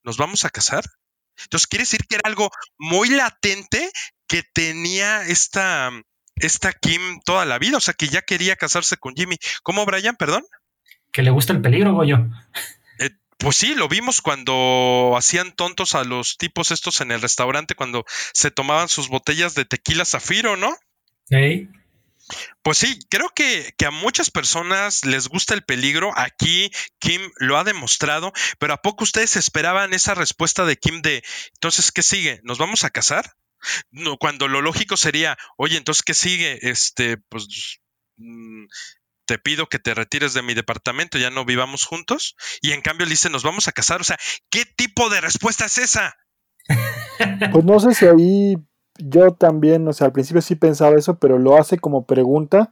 nos 0.03 0.17
vamos 0.17 0.45
a 0.45 0.49
casar? 0.49 0.85
Entonces 1.43 1.67
quiere 1.67 1.83
decir 1.83 2.05
que 2.07 2.15
era 2.15 2.23
algo 2.25 2.49
muy 2.77 3.09
latente 3.09 3.91
que 4.27 4.43
tenía 4.43 5.23
esta, 5.23 5.91
esta 6.39 6.73
Kim 6.73 7.19
toda 7.25 7.45
la 7.45 7.59
vida, 7.59 7.77
o 7.77 7.81
sea 7.81 7.93
que 7.93 8.07
ya 8.07 8.21
quería 8.21 8.55
casarse 8.55 8.97
con 8.97 9.15
Jimmy. 9.15 9.37
¿Cómo, 9.63 9.85
Brian? 9.85 10.15
Perdón. 10.15 10.43
Que 11.11 11.23
le 11.23 11.31
gusta 11.31 11.53
el 11.53 11.61
peligro, 11.61 11.93
Goyo. 11.93 12.27
Eh, 12.99 13.09
pues 13.37 13.55
sí, 13.55 13.75
lo 13.75 13.87
vimos 13.87 14.21
cuando 14.21 15.13
hacían 15.17 15.53
tontos 15.53 15.95
a 15.95 16.03
los 16.03 16.37
tipos 16.37 16.71
estos 16.71 17.01
en 17.01 17.11
el 17.11 17.21
restaurante, 17.21 17.75
cuando 17.75 18.05
se 18.33 18.51
tomaban 18.51 18.89
sus 18.89 19.09
botellas 19.09 19.55
de 19.55 19.65
tequila 19.65 20.05
zafiro, 20.05 20.55
¿no? 20.55 20.75
Sí. 21.25 21.69
Pues 22.61 22.77
sí, 22.77 22.99
creo 23.09 23.29
que, 23.33 23.73
que, 23.77 23.85
a 23.87 23.91
muchas 23.91 24.29
personas 24.29 25.03
les 25.03 25.27
gusta 25.27 25.55
el 25.55 25.63
peligro. 25.63 26.11
Aquí 26.15 26.69
Kim 26.99 27.21
lo 27.37 27.57
ha 27.57 27.63
demostrado, 27.63 28.33
pero 28.59 28.73
¿a 28.73 28.81
poco 28.81 29.03
ustedes 29.03 29.35
esperaban 29.35 29.93
esa 29.93 30.13
respuesta 30.13 30.65
de 30.65 30.77
Kim 30.77 31.01
de, 31.01 31.23
entonces, 31.55 31.91
¿qué 31.91 32.03
sigue? 32.03 32.39
¿Nos 32.43 32.59
vamos 32.59 32.83
a 32.83 32.91
casar? 32.91 33.33
No, 33.91 34.17
cuando 34.17 34.47
lo 34.47 34.61
lógico 34.61 34.97
sería, 34.97 35.37
oye, 35.57 35.77
entonces, 35.77 36.03
¿qué 36.03 36.13
sigue? 36.13 36.59
Este, 36.61 37.17
pues 37.17 37.79
mm, 38.17 38.65
te 39.25 39.37
pido 39.37 39.67
que 39.67 39.79
te 39.79 39.93
retires 39.93 40.33
de 40.33 40.41
mi 40.41 40.53
departamento, 40.53 41.17
ya 41.17 41.29
no 41.29 41.45
vivamos 41.45 41.85
juntos. 41.85 42.35
Y 42.61 42.71
en 42.71 42.81
cambio 42.81 43.05
le 43.05 43.11
dice, 43.11 43.29
nos 43.29 43.43
vamos 43.43 43.67
a 43.67 43.71
casar. 43.71 44.01
O 44.01 44.03
sea, 44.03 44.17
¿qué 44.49 44.65
tipo 44.65 45.09
de 45.09 45.21
respuesta 45.21 45.65
es 45.65 45.77
esa? 45.77 46.15
Pues 47.51 47.65
no 47.65 47.79
sé 47.79 47.93
si 47.93 48.05
ahí 48.05 48.55
yo 48.97 49.33
también, 49.33 49.87
o 49.87 49.93
sea, 49.93 50.07
al 50.07 50.13
principio 50.13 50.41
sí 50.41 50.55
pensaba 50.55 50.97
eso, 50.97 51.19
pero 51.19 51.37
lo 51.37 51.57
hace 51.57 51.77
como 51.77 52.05
pregunta. 52.05 52.71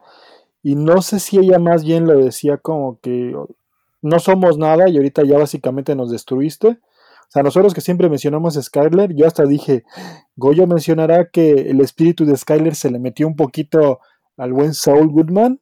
Y 0.64 0.76
no 0.76 1.02
sé 1.02 1.20
si 1.20 1.38
ella 1.38 1.60
más 1.60 1.84
bien 1.84 2.08
lo 2.08 2.18
decía 2.18 2.58
como 2.58 3.00
que 3.02 3.36
no 4.02 4.20
somos 4.20 4.58
nada 4.58 4.90
y 4.90 4.98
ahorita 4.98 5.24
ya 5.24 5.38
básicamente 5.38 5.96
nos 5.96 6.12
destruiste. 6.12 6.80
O 7.28 7.30
sea, 7.30 7.44
nosotros 7.44 7.74
que 7.74 7.82
siempre 7.82 8.10
mencionamos 8.10 8.56
a 8.56 8.62
Skyler, 8.62 9.14
yo 9.14 9.28
hasta 9.28 9.46
dije, 9.46 9.84
Goyo 10.38 10.66
mencionará 10.66 11.30
que 11.30 11.52
el 11.52 11.82
espíritu 11.82 12.26
de 12.26 12.38
Skyler 12.38 12.74
se 12.74 12.90
le 12.90 13.00
metió 13.00 13.28
un 13.28 13.36
poquito 13.36 14.00
al 14.38 14.54
buen 14.54 14.74
Saul 14.74 15.10
Goodman, 15.10 15.60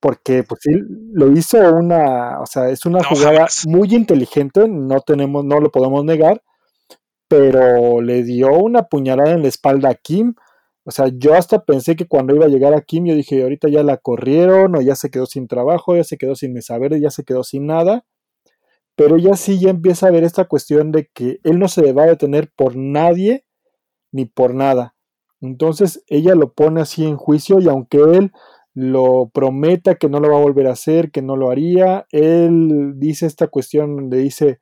porque 0.00 0.42
pues 0.42 0.62
sí, 0.62 0.70
lo 1.12 1.30
hizo 1.32 1.58
una, 1.74 2.40
o 2.40 2.46
sea, 2.46 2.70
es 2.70 2.86
una 2.86 3.04
jugada 3.04 3.46
muy 3.66 3.94
inteligente, 3.94 4.66
no 4.68 5.00
tenemos, 5.00 5.44
no 5.44 5.60
lo 5.60 5.70
podemos 5.70 6.02
negar, 6.02 6.42
pero 7.28 8.00
le 8.00 8.22
dio 8.22 8.52
una 8.54 8.84
puñalada 8.84 9.32
en 9.32 9.42
la 9.42 9.48
espalda 9.48 9.90
a 9.90 9.94
Kim. 9.94 10.34
O 10.84 10.92
sea, 10.92 11.08
yo 11.12 11.34
hasta 11.34 11.64
pensé 11.64 11.96
que 11.96 12.06
cuando 12.06 12.34
iba 12.34 12.46
a 12.46 12.48
llegar 12.48 12.72
a 12.72 12.80
Kim, 12.80 13.04
yo 13.04 13.14
dije, 13.14 13.42
ahorita 13.42 13.68
ya 13.68 13.82
la 13.82 13.98
corrieron, 13.98 14.76
o 14.76 14.80
ya 14.80 14.94
se 14.94 15.10
quedó 15.10 15.26
sin 15.26 15.48
trabajo, 15.48 15.96
ya 15.96 16.04
se 16.04 16.16
quedó 16.16 16.36
sin 16.36 16.52
mesa 16.54 16.78
verde, 16.78 17.00
ya 17.00 17.10
se 17.10 17.24
quedó 17.24 17.42
sin 17.42 17.66
nada 17.66 18.04
pero 18.96 19.16
ella 19.16 19.36
sí 19.36 19.60
ya 19.60 19.70
empieza 19.70 20.08
a 20.08 20.10
ver 20.10 20.24
esta 20.24 20.46
cuestión 20.46 20.90
de 20.90 21.08
que 21.12 21.38
él 21.44 21.58
no 21.58 21.68
se 21.68 21.92
va 21.92 22.04
a 22.04 22.06
detener 22.06 22.50
por 22.56 22.76
nadie 22.76 23.44
ni 24.10 24.24
por 24.24 24.54
nada. 24.54 24.96
Entonces 25.40 26.02
ella 26.08 26.34
lo 26.34 26.54
pone 26.54 26.80
así 26.80 27.04
en 27.04 27.16
juicio 27.16 27.60
y 27.60 27.68
aunque 27.68 27.98
él 27.98 28.32
lo 28.72 29.30
prometa 29.32 29.96
que 29.96 30.08
no 30.08 30.18
lo 30.18 30.30
va 30.30 30.38
a 30.38 30.42
volver 30.42 30.66
a 30.66 30.72
hacer, 30.72 31.10
que 31.10 31.22
no 31.22 31.36
lo 31.36 31.50
haría, 31.50 32.06
él 32.10 32.94
dice 32.96 33.26
esta 33.26 33.48
cuestión 33.48 33.96
donde 33.96 34.18
dice, 34.18 34.60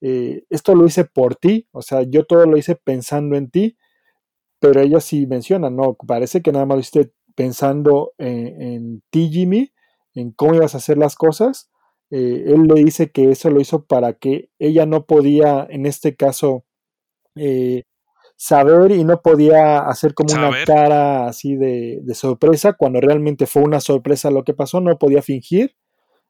eh, 0.00 0.44
esto 0.50 0.74
lo 0.74 0.86
hice 0.86 1.04
por 1.04 1.36
ti, 1.36 1.68
o 1.72 1.80
sea, 1.82 2.02
yo 2.02 2.24
todo 2.24 2.46
lo 2.46 2.56
hice 2.56 2.76
pensando 2.76 3.36
en 3.36 3.50
ti, 3.50 3.78
pero 4.60 4.80
ella 4.80 5.00
sí 5.00 5.26
menciona, 5.26 5.70
no, 5.70 5.94
parece 5.94 6.42
que 6.42 6.52
nada 6.52 6.66
más 6.66 6.76
lo 6.76 6.80
hiciste 6.80 7.12
pensando 7.34 8.12
en, 8.18 8.62
en 8.62 9.02
ti, 9.10 9.30
Jimmy, 9.30 9.72
en 10.14 10.32
cómo 10.32 10.54
ibas 10.54 10.74
a 10.74 10.78
hacer 10.78 10.98
las 10.98 11.16
cosas, 11.16 11.70
eh, 12.10 12.44
él 12.46 12.62
le 12.64 12.84
dice 12.84 13.10
que 13.10 13.30
eso 13.30 13.50
lo 13.50 13.60
hizo 13.60 13.84
para 13.84 14.14
que 14.14 14.50
ella 14.58 14.86
no 14.86 15.06
podía, 15.06 15.66
en 15.68 15.86
este 15.86 16.16
caso, 16.16 16.64
eh, 17.34 17.84
saber 18.36 18.92
y 18.92 19.04
no 19.04 19.22
podía 19.22 19.78
hacer 19.78 20.14
como 20.14 20.34
una 20.34 20.50
cara 20.64 21.26
así 21.26 21.56
de, 21.56 22.00
de, 22.02 22.14
sorpresa, 22.14 22.74
cuando 22.74 23.00
realmente 23.00 23.46
fue 23.46 23.62
una 23.62 23.80
sorpresa 23.80 24.30
lo 24.30 24.44
que 24.44 24.54
pasó, 24.54 24.80
no 24.80 24.98
podía 24.98 25.22
fingir. 25.22 25.76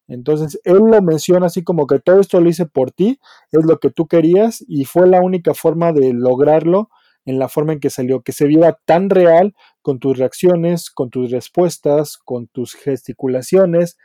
Entonces, 0.06 0.60
él 0.64 0.78
lo 0.78 1.00
menciona 1.02 1.46
así 1.46 1.64
como 1.64 1.87
que 1.87 1.98
todo 1.98 2.20
esto 2.20 2.40
lo 2.40 2.48
hice 2.50 2.66
por 2.66 2.90
ti, 2.90 3.18
es 3.52 3.64
lo 3.64 3.78
que 3.78 3.90
tú 3.90 4.06
querías 4.06 4.62
y 4.68 4.84
fue 4.84 5.08
la 5.08 5.20
única 5.20 5.54
forma 5.54 5.92
de 5.92 6.12
lograrlo 6.12 6.90
en 7.24 7.38
la 7.38 7.48
forma 7.48 7.72
en 7.72 7.80
que 7.80 7.90
salió, 7.90 8.22
que 8.22 8.32
se 8.32 8.46
viera 8.46 8.78
tan 8.84 9.08
real 9.08 9.54
con 9.80 9.98
tus 9.98 10.18
reacciones, 10.18 10.90
con 10.90 11.10
tus 11.10 11.30
respuestas, 11.30 12.18
con 12.18 12.48
tus 12.48 12.74
gesticulaciones, 12.74 13.96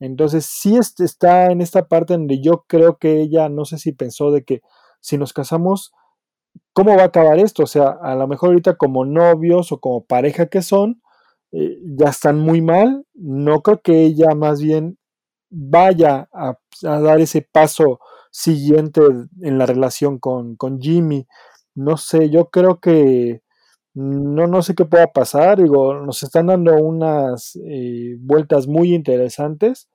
Entonces 0.00 0.46
sí 0.46 0.76
está 0.76 1.46
en 1.46 1.60
esta 1.60 1.88
parte 1.88 2.14
donde 2.14 2.40
yo 2.40 2.64
creo 2.66 2.98
que 2.98 3.20
ella, 3.20 3.48
no 3.48 3.64
sé 3.64 3.78
si 3.78 3.92
pensó 3.92 4.30
de 4.30 4.44
que 4.44 4.60
si 5.00 5.18
nos 5.18 5.32
casamos, 5.32 5.92
¿cómo 6.72 6.96
va 6.96 7.02
a 7.02 7.06
acabar 7.06 7.38
esto? 7.38 7.62
O 7.64 7.66
sea, 7.66 7.96
a 8.02 8.14
lo 8.14 8.26
mejor 8.28 8.50
ahorita 8.50 8.76
como 8.76 9.04
novios 9.04 9.72
o 9.72 9.80
como 9.80 10.04
pareja 10.04 10.46
que 10.46 10.62
son, 10.62 11.02
eh, 11.52 11.78
ya 11.98 12.10
están 12.10 12.38
muy 12.38 12.60
mal. 12.60 13.06
No 13.14 13.62
creo 13.62 13.80
que 13.82 14.02
ella 14.02 14.34
más 14.34 14.60
bien 14.60 14.98
vaya 15.50 16.28
a, 16.32 16.58
dar 16.82 17.20
ese 17.20 17.42
paso 17.42 18.00
siguiente 18.30 19.00
en 19.42 19.58
la 19.58 19.66
relación 19.66 20.18
con, 20.18 20.56
con 20.56 20.80
Jimmy. 20.80 21.26
No 21.74 21.96
sé, 21.96 22.30
yo 22.30 22.50
creo 22.50 22.80
que 22.80 23.42
no, 23.96 24.46
no 24.46 24.62
sé 24.62 24.74
qué 24.74 24.84
pueda 24.84 25.06
pasar, 25.06 25.62
digo, 25.62 25.94
nos 25.94 26.22
están 26.22 26.48
dando 26.48 26.74
unas 26.76 27.56
eh, 27.66 28.16
vueltas 28.20 28.68
muy 28.68 28.94
interesantes, 28.94 29.88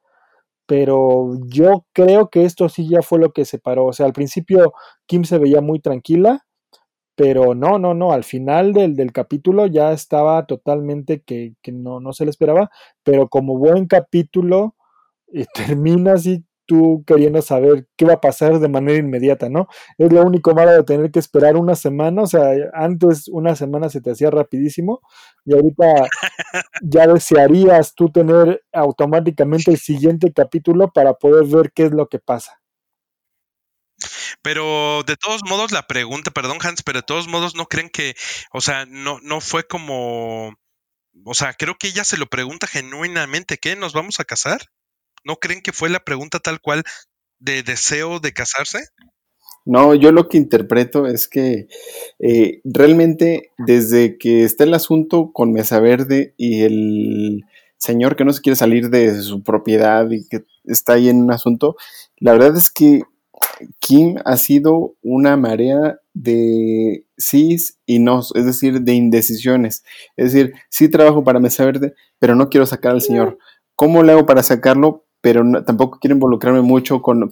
pero 0.66 1.34
yo 1.48 1.86
creo 1.94 2.30
que 2.30 2.46
esto 2.46 2.68
sí 2.70 2.90
ya 2.90 3.04
fue 3.04 3.20
lo 3.20 3.32
que 3.32 3.46
separó. 3.46 3.86
O 3.88 3.94
sea, 3.94 4.08
al 4.08 4.14
principio 4.14 4.74
Kim 5.06 5.24
se 5.24 5.38
veía 5.38 5.62
muy 5.62 5.80
tranquila, 5.82 6.46
pero 7.16 7.54
no, 7.56 7.78
no, 7.78 7.94
no, 7.94 8.12
al 8.12 8.24
final 8.24 8.74
del, 8.74 8.96
del 8.96 9.12
capítulo 9.12 9.68
ya 9.68 9.92
estaba 9.92 10.46
totalmente 10.48 11.22
que, 11.22 11.54
que, 11.62 11.72
no, 11.72 12.00
no 12.00 12.14
se 12.14 12.26
le 12.26 12.32
esperaba, 12.32 12.72
pero 13.04 13.30
como 13.30 13.58
buen 13.60 13.86
capítulo, 13.88 14.76
eh, 15.34 15.46
termina 15.54 16.14
así 16.14 16.44
tú 16.72 17.04
queriendo 17.06 17.42
saber 17.42 17.86
qué 17.98 18.06
va 18.06 18.14
a 18.14 18.22
pasar 18.22 18.58
de 18.58 18.70
manera 18.70 18.98
inmediata, 18.98 19.50
¿no? 19.50 19.68
Es 19.98 20.10
lo 20.14 20.22
único 20.22 20.56
malo 20.56 20.72
de 20.72 20.84
tener 20.84 21.12
que 21.12 21.20
esperar 21.20 21.58
una 21.58 21.76
semana, 21.76 22.22
o 22.22 22.28
sea, 22.28 22.50
antes 22.74 23.28
una 23.28 23.58
semana 23.58 23.90
se 23.90 24.00
te 24.00 24.12
hacía 24.12 24.32
rapidísimo 24.32 25.02
y 25.44 25.54
ahorita 25.54 25.84
ya 26.82 27.08
desearías 27.08 27.94
tú 27.94 28.10
tener 28.10 28.64
automáticamente 28.72 29.72
el 29.72 29.80
siguiente 29.80 30.32
capítulo 30.32 30.94
para 30.94 31.14
poder 31.16 31.44
ver 31.46 31.74
qué 31.74 31.84
es 31.88 31.92
lo 31.92 32.08
que 32.08 32.20
pasa. 32.20 32.62
Pero 34.42 35.04
de 35.06 35.18
todos 35.18 35.44
modos 35.44 35.74
la 35.74 35.88
pregunta, 35.88 36.32
perdón 36.32 36.60
Hans, 36.62 36.84
pero 36.84 37.00
de 37.00 37.06
todos 37.06 37.28
modos 37.28 37.54
no 37.54 37.66
creen 37.66 37.90
que, 37.90 38.16
o 38.54 38.62
sea, 38.62 38.86
no, 38.86 39.20
no 39.24 39.42
fue 39.42 39.68
como, 39.68 40.56
o 41.26 41.34
sea, 41.34 41.54
creo 41.54 41.76
que 41.78 41.88
ella 41.90 42.06
se 42.06 42.16
lo 42.16 42.28
pregunta 42.28 42.66
genuinamente, 42.66 43.58
¿qué? 43.58 43.76
¿Nos 43.76 43.92
vamos 43.92 44.22
a 44.22 44.24
casar? 44.24 44.62
¿No 45.24 45.36
creen 45.36 45.62
que 45.62 45.72
fue 45.72 45.90
la 45.90 46.00
pregunta 46.00 46.40
tal 46.40 46.62
cual 46.62 46.84
de 47.40 47.64
deseo 47.64 48.20
de 48.20 48.34
casarse? 48.34 48.80
No, 49.66 49.94
yo 49.94 50.12
lo 50.12 50.28
que 50.28 50.38
interpreto 50.38 51.06
es 51.06 51.28
que 51.28 51.68
eh, 52.20 52.62
realmente 52.64 53.52
desde 53.60 54.18
que 54.18 54.44
está 54.44 54.64
el 54.64 54.74
asunto 54.74 55.32
con 55.34 55.54
Mesa 55.54 55.80
Verde 55.80 56.34
y 56.36 56.62
el 56.64 57.44
señor 57.78 58.16
que 58.16 58.26
no 58.26 58.34
se 58.34 58.42
quiere 58.42 58.56
salir 58.56 58.90
de 58.90 59.22
su 59.22 59.44
propiedad 59.44 60.10
y 60.10 60.28
que 60.28 60.44
está 60.66 60.94
ahí 60.94 61.10
en 61.10 61.24
un 61.24 61.32
asunto, 61.32 61.76
la 62.18 62.34
verdad 62.34 62.58
es 62.58 62.72
que 62.72 63.04
Kim 63.80 64.16
ha 64.26 64.38
sido 64.38 64.96
una 65.02 65.38
marea 65.38 66.00
de 66.14 67.06
sís 67.18 67.80
y 67.86 68.00
no, 68.00 68.22
es 68.34 68.46
decir, 68.46 68.82
de 68.82 68.94
indecisiones. 68.94 69.84
Es 70.18 70.34
decir, 70.34 70.54
sí 70.70 70.90
trabajo 70.90 71.24
para 71.24 71.40
Mesa 71.40 71.66
Verde, 71.66 71.94
pero 72.20 72.36
no 72.36 72.50
quiero 72.50 72.66
sacar 72.66 72.94
al 72.94 73.02
señor. 73.02 73.38
¿Cómo 73.76 74.04
le 74.04 74.12
hago 74.12 74.26
para 74.26 74.44
sacarlo? 74.44 75.06
Pero 75.22 75.44
tampoco 75.64 76.00
quiero 76.00 76.16
involucrarme 76.16 76.62
mucho 76.62 77.02
con, 77.02 77.30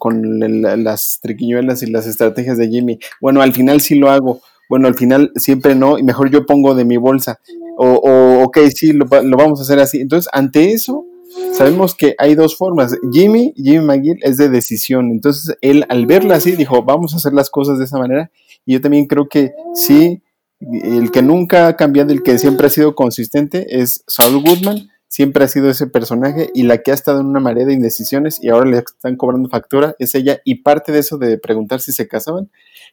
las 0.83 1.19
triquiñuelas 1.21 1.81
y 1.81 1.87
las 1.87 2.05
estrategias 2.05 2.57
de 2.57 2.69
Jimmy. 2.69 2.99
Bueno, 3.19 3.41
al 3.41 3.53
final 3.53 3.81
sí 3.81 3.95
lo 3.95 4.09
hago. 4.09 4.41
Bueno, 4.69 4.87
al 4.87 4.93
final 4.93 5.31
siempre 5.35 5.73
no, 5.73 5.97
y 5.97 6.03
mejor 6.03 6.29
yo 6.29 6.45
pongo 6.45 6.75
de 6.75 6.85
mi 6.85 6.97
bolsa. 6.97 7.39
O, 7.77 7.87
o 7.87 8.43
ok, 8.43 8.59
sí, 8.73 8.93
lo, 8.93 9.05
vamos 9.07 9.59
a 9.59 9.63
hacer 9.63 9.79
así. 9.79 9.99
Entonces, 9.99 10.29
ante 10.31 10.71
eso, 10.71 11.05
sabemos 11.53 11.95
que 11.95 12.13
hay 12.19 12.35
dos 12.35 12.55
formas. 12.55 12.95
Jimmy, 13.11 13.53
Jimmy 13.55 13.83
McGill 13.83 14.19
es 14.21 14.37
de 14.37 14.49
decisión. 14.49 15.09
Entonces, 15.09 15.57
él 15.61 15.85
al 15.89 16.05
verla 16.05 16.35
así 16.35 16.51
dijo, 16.51 16.83
vamos 16.83 17.13
a 17.13 17.17
hacer 17.17 17.33
las 17.33 17.49
cosas 17.49 17.79
de 17.79 17.85
esa 17.85 17.97
manera. 17.97 18.29
Y 18.65 18.73
yo 18.73 18.81
también 18.81 19.07
creo 19.07 19.27
que 19.27 19.53
sí, 19.73 20.21
el 20.59 21.09
que 21.09 21.23
nunca 21.23 21.67
ha 21.67 21.75
cambiado, 21.75 22.11
el 22.11 22.21
que 22.21 22.37
siempre 22.37 22.67
ha 22.67 22.69
sido 22.69 22.93
consistente 22.93 23.81
es 23.81 24.03
Saul 24.07 24.43
Goodman 24.43 24.89
siempre 25.09 25.43
ha 25.43 25.47
sido 25.47 25.69
ese 25.69 25.87
personaje 25.87 26.49
y 26.53 26.63
la 26.63 26.81
que 26.81 26.91
ha 26.91 26.93
estado 26.93 27.19
en 27.19 27.25
una 27.25 27.41
marea 27.41 27.65
de 27.65 27.73
indecisiones 27.73 28.41
y 28.41 28.49
ahora 28.49 28.69
le 28.69 28.77
están 28.77 29.17
cobrando 29.17 29.49
factura 29.49 29.95
es 29.99 30.15
ella 30.15 30.39
y 30.45 30.61
parte 30.61 30.91
de 30.91 30.99
eso 30.99 31.17
de 31.17 31.37
preguntar 31.37 31.81
si 31.81 31.91
se 31.91 32.07
casaban 32.07 32.49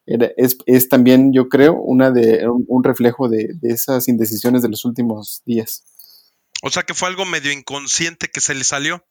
es, 0.07 0.89
también 0.89 1.33
yo 1.33 1.49
creo 1.49 1.75
una 1.75 2.11
de 2.11 2.47
un, 2.49 2.85
reflejo 2.85 3.29
de, 3.29 3.55
esas 3.63 4.09
indecisiones 4.09 4.63
de 4.63 4.69
los 4.69 4.85
últimos 4.85 5.43
días. 5.45 5.85
O 6.63 6.71
sea 6.71 6.85
que 6.85 6.95
fue 6.95 7.09
algo 7.09 7.25
medio 7.25 7.53
inconsciente 7.53 8.29
que 8.29 8.41
se 8.41 8.55
le 8.55 8.65
salió. 8.65 9.05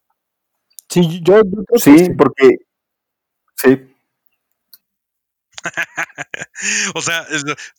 Sí, 0.88 1.20
yo, 1.22 1.42
sí, 1.76 2.08
porque 2.16 2.58
sí. 3.56 3.78
o 6.94 7.02
sea, 7.02 7.26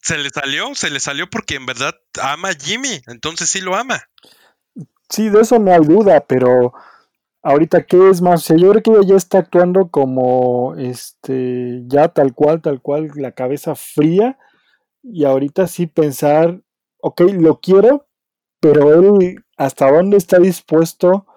se 0.01 0.17
le 0.17 0.29
salió, 0.29 0.75
se 0.75 0.89
le 0.89 0.99
salió 0.99 1.29
porque 1.29 1.55
en 1.55 1.65
verdad 1.65 1.95
ama 2.21 2.49
a 2.49 2.55
Jimmy, 2.55 3.01
entonces 3.07 3.49
sí 3.49 3.61
lo 3.61 3.75
ama. 3.75 4.07
Sí, 5.09 5.29
de 5.29 5.41
eso 5.41 5.57
no 5.59 5.71
hay 5.71 5.79
duda, 5.85 6.19
pero 6.27 6.73
ahorita 7.43 7.85
qué 7.85 8.09
es 8.09 8.21
más, 8.21 8.43
o 8.43 8.45
sea, 8.47 8.57
yo 8.57 8.71
creo 8.71 8.83
que 8.83 8.91
ella 8.91 9.09
ya 9.09 9.15
está 9.15 9.39
actuando 9.39 9.89
como 9.89 10.75
este 10.77 11.83
ya 11.87 12.09
tal 12.09 12.33
cual, 12.35 12.61
tal 12.61 12.81
cual, 12.81 13.11
la 13.15 13.31
cabeza 13.33 13.75
fría 13.75 14.37
y 15.03 15.25
ahorita 15.25 15.67
sí 15.67 15.87
pensar, 15.87 16.61
ok, 17.01 17.21
lo 17.39 17.59
quiero, 17.61 18.07
pero 18.61 18.93
él 18.95 19.43
hasta 19.57 19.91
dónde 19.91 20.17
está 20.17 20.39
dispuesto 20.39 21.27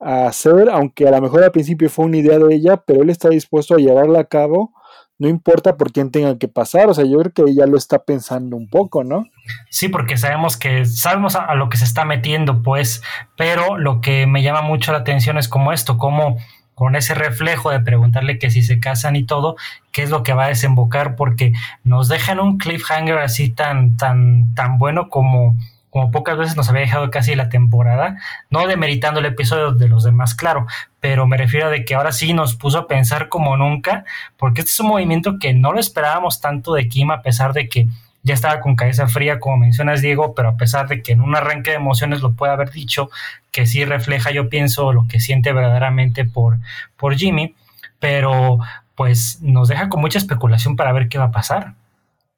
a 0.00 0.26
hacer, 0.28 0.70
aunque 0.70 1.08
a 1.08 1.12
lo 1.12 1.22
mejor 1.22 1.44
al 1.44 1.52
principio 1.52 1.90
fue 1.90 2.06
una 2.06 2.18
idea 2.18 2.38
de 2.38 2.54
ella, 2.54 2.78
pero 2.86 3.02
él 3.02 3.10
está 3.10 3.30
dispuesto 3.30 3.74
a 3.74 3.78
llevarla 3.78 4.20
a 4.20 4.24
cabo 4.26 4.74
no 5.18 5.28
importa 5.28 5.76
por 5.76 5.92
quién 5.92 6.10
tenga 6.10 6.38
que 6.38 6.46
pasar, 6.46 6.88
o 6.88 6.94
sea, 6.94 7.04
yo 7.04 7.18
creo 7.18 7.32
que 7.32 7.50
ella 7.50 7.66
lo 7.66 7.76
está 7.76 7.98
pensando 7.98 8.56
un 8.56 8.68
poco, 8.68 9.02
¿no? 9.02 9.26
Sí, 9.68 9.88
porque 9.88 10.16
sabemos 10.16 10.56
que 10.56 10.84
sabemos 10.84 11.34
a, 11.34 11.54
lo 11.56 11.68
que 11.68 11.76
se 11.76 11.84
está 11.84 12.04
metiendo, 12.04 12.62
pues, 12.62 13.02
pero 13.36 13.78
lo 13.78 14.00
que 14.00 14.26
me 14.26 14.42
llama 14.42 14.62
mucho 14.62 14.92
la 14.92 14.98
atención 14.98 15.36
es 15.36 15.48
como 15.48 15.72
esto, 15.72 15.98
como 15.98 16.38
con 16.74 16.94
ese 16.94 17.14
reflejo 17.14 17.72
de 17.72 17.80
preguntarle 17.80 18.38
que 18.38 18.50
si 18.52 18.62
se 18.62 18.78
casan 18.78 19.16
y 19.16 19.24
todo, 19.24 19.56
qué 19.90 20.04
es 20.04 20.10
lo 20.10 20.22
que 20.22 20.34
va 20.34 20.44
a 20.44 20.48
desembocar, 20.48 21.16
porque 21.16 21.52
nos 21.82 22.08
dejan 22.08 22.38
un 22.38 22.56
cliffhanger 22.56 23.18
así 23.18 23.50
tan, 23.50 23.96
tan, 23.96 24.54
tan 24.54 24.78
bueno 24.78 25.08
como 25.08 25.56
como 25.90 26.10
pocas 26.10 26.36
veces 26.36 26.56
nos 26.56 26.68
había 26.68 26.82
dejado 26.82 27.10
casi 27.10 27.34
la 27.34 27.48
temporada, 27.48 28.18
no 28.50 28.66
demeritando 28.66 29.20
el 29.20 29.26
episodio 29.26 29.72
de 29.72 29.88
los 29.88 30.04
demás, 30.04 30.34
claro, 30.34 30.66
pero 31.00 31.26
me 31.26 31.36
refiero 31.36 31.66
a 31.66 31.70
de 31.70 31.84
que 31.84 31.94
ahora 31.94 32.12
sí 32.12 32.32
nos 32.32 32.54
puso 32.56 32.78
a 32.78 32.86
pensar 32.86 33.28
como 33.28 33.56
nunca, 33.56 34.04
porque 34.36 34.60
este 34.60 34.70
es 34.70 34.80
un 34.80 34.88
movimiento 34.88 35.38
que 35.38 35.54
no 35.54 35.72
lo 35.72 35.80
esperábamos 35.80 36.40
tanto 36.40 36.74
de 36.74 36.88
Kim, 36.88 37.10
a 37.10 37.22
pesar 37.22 37.52
de 37.52 37.68
que 37.68 37.88
ya 38.22 38.34
estaba 38.34 38.60
con 38.60 38.76
cabeza 38.76 39.06
fría, 39.08 39.40
como 39.40 39.56
mencionas 39.56 40.02
Diego, 40.02 40.34
pero 40.34 40.50
a 40.50 40.56
pesar 40.56 40.88
de 40.88 41.02
que 41.02 41.12
en 41.12 41.20
un 41.20 41.34
arranque 41.34 41.70
de 41.70 41.76
emociones 41.76 42.20
lo 42.20 42.32
puede 42.34 42.52
haber 42.52 42.70
dicho, 42.70 43.10
que 43.50 43.66
sí 43.66 43.84
refleja, 43.84 44.30
yo 44.30 44.48
pienso, 44.48 44.92
lo 44.92 45.06
que 45.08 45.20
siente 45.20 45.52
verdaderamente 45.52 46.24
por, 46.24 46.58
por 46.96 47.16
Jimmy, 47.16 47.54
pero 47.98 48.58
pues 48.94 49.38
nos 49.42 49.68
deja 49.68 49.88
con 49.88 50.00
mucha 50.00 50.18
especulación 50.18 50.76
para 50.76 50.92
ver 50.92 51.08
qué 51.08 51.18
va 51.18 51.26
a 51.26 51.30
pasar. 51.30 51.74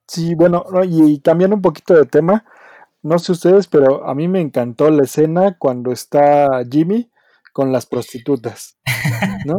Sí, 0.07 0.35
bueno, 0.35 0.65
y 0.85 1.21
cambiando 1.21 1.57
un 1.57 1.63
poquito 1.63 1.95
de 1.95 2.05
tema, 2.05 2.45
no 3.03 3.19
sé 3.19 3.33
ustedes, 3.33 3.67
pero 3.67 4.07
a 4.07 4.15
mí 4.15 4.29
me 4.29 4.41
encantó 4.41 4.91
la 4.91 5.05
escena 5.05 5.57
cuando 5.59 5.93
está 5.93 6.63
Jimmy 6.71 7.11
con 7.53 7.73
las 7.73 7.87
prostitutas, 7.87 8.79
¿no? 9.47 9.57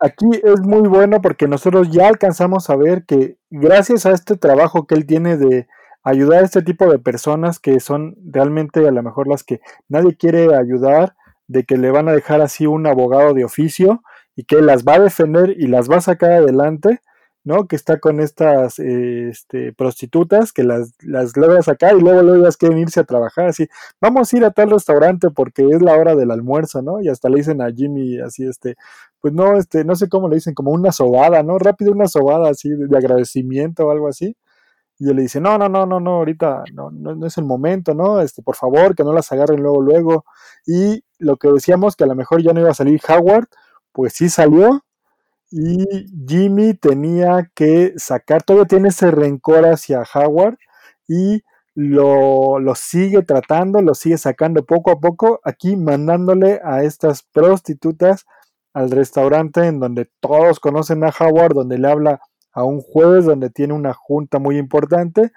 Aquí 0.00 0.26
es 0.42 0.60
muy 0.60 0.88
bueno 0.88 1.22
porque 1.22 1.48
nosotros 1.48 1.90
ya 1.90 2.08
alcanzamos 2.08 2.68
a 2.68 2.76
ver 2.76 3.04
que 3.04 3.38
gracias 3.50 4.06
a 4.06 4.12
este 4.12 4.36
trabajo 4.36 4.86
que 4.86 4.94
él 4.94 5.06
tiene 5.06 5.36
de 5.36 5.66
ayudar 6.02 6.42
a 6.42 6.46
este 6.46 6.62
tipo 6.62 6.90
de 6.90 6.98
personas 6.98 7.58
que 7.58 7.80
son 7.80 8.16
realmente 8.22 8.86
a 8.86 8.90
lo 8.90 9.02
mejor 9.02 9.26
las 9.26 9.44
que 9.44 9.60
nadie 9.88 10.16
quiere 10.16 10.54
ayudar, 10.54 11.16
de 11.46 11.64
que 11.64 11.76
le 11.76 11.90
van 11.90 12.08
a 12.08 12.12
dejar 12.12 12.40
así 12.40 12.66
un 12.66 12.86
abogado 12.86 13.34
de 13.34 13.44
oficio 13.44 14.02
y 14.36 14.44
que 14.44 14.60
las 14.60 14.84
va 14.84 14.94
a 14.94 15.00
defender 15.00 15.54
y 15.56 15.66
las 15.66 15.90
va 15.90 15.96
a 15.96 16.02
sacar 16.02 16.32
adelante, 16.32 17.00
¿no? 17.44 17.68
Que 17.68 17.76
está 17.76 18.00
con 18.00 18.20
estas 18.20 18.78
este, 18.78 19.72
prostitutas 19.74 20.52
que 20.52 20.64
las, 20.64 20.94
las 21.00 21.36
logra 21.36 21.62
sacar 21.62 21.96
y 21.96 22.00
luego 22.00 22.22
luego 22.22 22.42
ellas 22.42 22.56
quieren 22.56 22.78
irse 22.78 23.00
a 23.00 23.04
trabajar 23.04 23.46
así. 23.48 23.68
Vamos 24.00 24.32
a 24.32 24.36
ir 24.36 24.44
a 24.44 24.50
tal 24.50 24.70
restaurante 24.70 25.28
porque 25.30 25.68
es 25.68 25.82
la 25.82 25.92
hora 25.94 26.16
del 26.16 26.30
almuerzo, 26.30 26.82
¿no? 26.82 27.02
Y 27.02 27.08
hasta 27.08 27.28
le 27.28 27.36
dicen 27.38 27.60
a 27.60 27.70
Jimmy 27.70 28.18
así, 28.20 28.46
este, 28.46 28.76
pues 29.20 29.34
no, 29.34 29.56
este, 29.56 29.84
no 29.84 29.94
sé 29.96 30.08
cómo 30.08 30.28
le 30.28 30.36
dicen, 30.36 30.54
como 30.54 30.70
una 30.72 30.92
sobada, 30.92 31.42
¿no? 31.42 31.58
Rápido 31.58 31.92
una 31.92 32.08
sobada 32.08 32.50
así 32.50 32.70
de, 32.70 32.96
agradecimiento 32.96 33.86
o 33.86 33.90
algo 33.90 34.08
así. 34.08 34.36
Y 34.98 35.10
él 35.10 35.16
le 35.16 35.22
dice, 35.22 35.40
no, 35.40 35.58
no, 35.58 35.68
no, 35.68 35.86
no, 35.86 36.00
no, 36.00 36.10
ahorita 36.16 36.64
no, 36.72 36.90
no, 36.90 37.14
no 37.16 37.26
es 37.26 37.36
el 37.38 37.44
momento, 37.44 37.94
¿no? 37.94 38.20
Este, 38.20 38.42
por 38.42 38.56
favor, 38.56 38.94
que 38.94 39.04
no 39.04 39.12
las 39.12 39.32
agarren 39.32 39.60
luego, 39.62 39.82
luego. 39.82 40.24
Y 40.66 41.04
lo 41.18 41.36
que 41.36 41.50
decíamos 41.50 41.96
que 41.96 42.04
a 42.04 42.06
lo 42.06 42.14
mejor 42.14 42.42
ya 42.42 42.52
no 42.52 42.60
iba 42.60 42.70
a 42.70 42.74
salir 42.74 43.00
Howard, 43.08 43.48
pues 43.92 44.14
sí 44.14 44.28
salió, 44.28 44.83
y 45.56 46.06
Jimmy 46.26 46.74
tenía 46.74 47.48
que 47.54 47.92
sacar, 47.96 48.42
todavía 48.42 48.66
tiene 48.66 48.88
ese 48.88 49.12
rencor 49.12 49.64
hacia 49.66 50.02
Howard 50.12 50.58
y 51.06 51.44
lo, 51.76 52.58
lo 52.58 52.74
sigue 52.74 53.22
tratando, 53.22 53.80
lo 53.80 53.94
sigue 53.94 54.18
sacando 54.18 54.64
poco 54.64 54.90
a 54.90 54.98
poco, 54.98 55.40
aquí 55.44 55.76
mandándole 55.76 56.60
a 56.64 56.82
estas 56.82 57.22
prostitutas 57.22 58.26
al 58.72 58.90
restaurante 58.90 59.64
en 59.64 59.78
donde 59.78 60.10
todos 60.18 60.58
conocen 60.58 61.04
a 61.04 61.14
Howard, 61.16 61.54
donde 61.54 61.78
le 61.78 61.88
habla 61.88 62.20
a 62.52 62.64
un 62.64 62.80
juez, 62.80 63.24
donde 63.24 63.48
tiene 63.48 63.74
una 63.74 63.94
junta 63.94 64.40
muy 64.40 64.58
importante, 64.58 65.30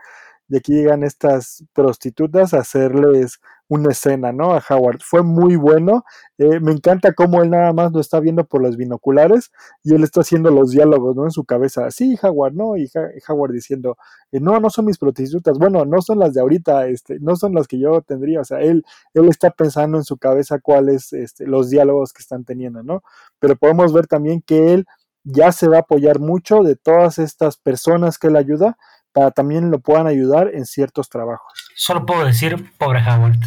y 0.49 0.57
aquí 0.57 0.73
llegan 0.73 1.03
estas 1.03 1.63
prostitutas 1.73 2.55
a 2.55 2.59
hacerles 2.61 3.39
una 3.69 3.91
escena, 3.91 4.31
¿no? 4.31 4.53
A 4.53 4.63
Howard. 4.69 4.99
Fue 5.03 5.23
muy 5.23 5.55
bueno. 5.55 6.03
Eh, 6.37 6.59
me 6.59 6.71
encanta 6.71 7.13
cómo 7.13 7.41
él 7.43 7.49
nada 7.49 7.73
más 7.73 7.91
lo 7.91 7.99
está 7.99 8.19
viendo 8.19 8.45
por 8.45 8.61
los 8.61 8.77
binoculares 8.77 9.51
y 9.83 9.93
él 9.93 10.03
está 10.03 10.21
haciendo 10.21 10.51
los 10.51 10.71
diálogos, 10.71 11.15
¿no? 11.15 11.25
En 11.25 11.31
su 11.31 11.43
cabeza. 11.45 11.91
Sí, 11.91 12.17
Howard, 12.21 12.53
¿no? 12.53 12.77
Y, 12.77 12.89
Howard 13.27 13.51
diciendo, 13.51 13.97
eh, 14.31 14.39
no, 14.39 14.59
no 14.59 14.69
son 14.69 14.85
mis 14.85 14.97
prostitutas. 14.97 15.57
Bueno, 15.57 15.85
no 15.85 16.01
son 16.01 16.19
las 16.19 16.33
de 16.33 16.41
ahorita, 16.41 16.87
este, 16.87 17.19
no 17.19 17.35
son 17.35 17.53
las 17.53 17.67
que 17.67 17.79
yo 17.79 18.01
tendría. 18.01 18.41
O 18.41 18.45
sea, 18.45 18.59
él, 18.61 18.85
él 19.13 19.27
está 19.29 19.51
pensando 19.51 19.97
en 19.97 20.03
su 20.03 20.17
cabeza 20.17 20.59
cuáles 20.59 21.13
este, 21.13 21.45
los 21.47 21.69
diálogos 21.69 22.13
que 22.13 22.21
están 22.21 22.45
teniendo, 22.45 22.83
¿no? 22.83 23.03
Pero 23.39 23.55
podemos 23.55 23.93
ver 23.93 24.07
también 24.07 24.41
que 24.41 24.73
él 24.73 24.85
ya 25.23 25.51
se 25.51 25.67
va 25.67 25.77
a 25.77 25.79
apoyar 25.81 26.19
mucho 26.19 26.63
de 26.63 26.77
todas 26.77 27.19
estas 27.19 27.57
personas 27.57 28.17
que 28.17 28.27
él 28.27 28.37
ayuda 28.37 28.77
para 29.17 29.31
también 29.31 29.71
lo 29.71 29.79
puedan 29.79 30.05
ayudar 30.05 30.51
en 30.53 30.67
ciertos 30.67 31.09
trabajos. 31.09 31.51
Solo 31.75 32.05
puedo 32.05 32.23
decir, 32.23 32.55
pobre 32.77 32.99
Howard. 32.99 33.39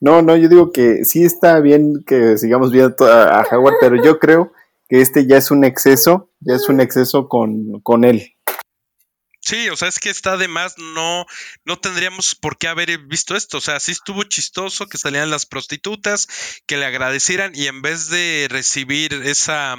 No, 0.00 0.22
no, 0.22 0.36
yo 0.36 0.48
digo 0.48 0.72
que 0.72 1.04
sí 1.04 1.24
está 1.24 1.60
bien 1.60 2.04
que 2.06 2.36
sigamos 2.38 2.70
viendo 2.70 3.06
a, 3.06 3.46
Howard, 3.50 3.74
pero 3.80 4.02
yo 4.02 4.18
creo 4.18 4.52
que 4.88 5.00
este 5.00 5.26
ya 5.26 5.36
es 5.36 5.50
un 5.50 5.64
exceso, 5.64 6.30
ya 6.40 6.54
es 6.54 6.68
un 6.68 6.80
exceso 6.80 7.28
con, 7.28 7.80
con 7.80 8.04
él. 8.04 8.34
Sí, 9.42 9.70
o 9.70 9.76
sea, 9.76 9.88
es 9.88 9.98
que 9.98 10.10
está 10.10 10.36
de 10.36 10.48
más, 10.48 10.76
no, 10.78 11.24
no 11.64 11.78
tendríamos 11.78 12.34
por 12.34 12.58
qué 12.58 12.68
haber 12.68 12.98
visto 12.98 13.36
esto. 13.36 13.58
O 13.58 13.60
sea, 13.60 13.80
sí 13.80 13.92
estuvo 13.92 14.22
chistoso 14.24 14.86
que 14.86 14.98
salían 14.98 15.30
las 15.30 15.46
prostitutas, 15.46 16.28
que 16.66 16.76
le 16.76 16.84
agradecieran 16.84 17.52
y 17.54 17.66
en 17.66 17.80
vez 17.80 18.08
de 18.08 18.48
recibir 18.50 19.14
esa 19.14 19.76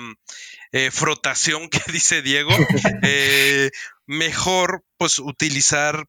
eh, 0.71 0.91
frotación 0.91 1.69
que 1.69 1.81
dice 1.91 2.21
Diego, 2.21 2.51
eh, 3.03 3.71
mejor 4.05 4.83
pues 4.97 5.19
utilizar 5.19 6.05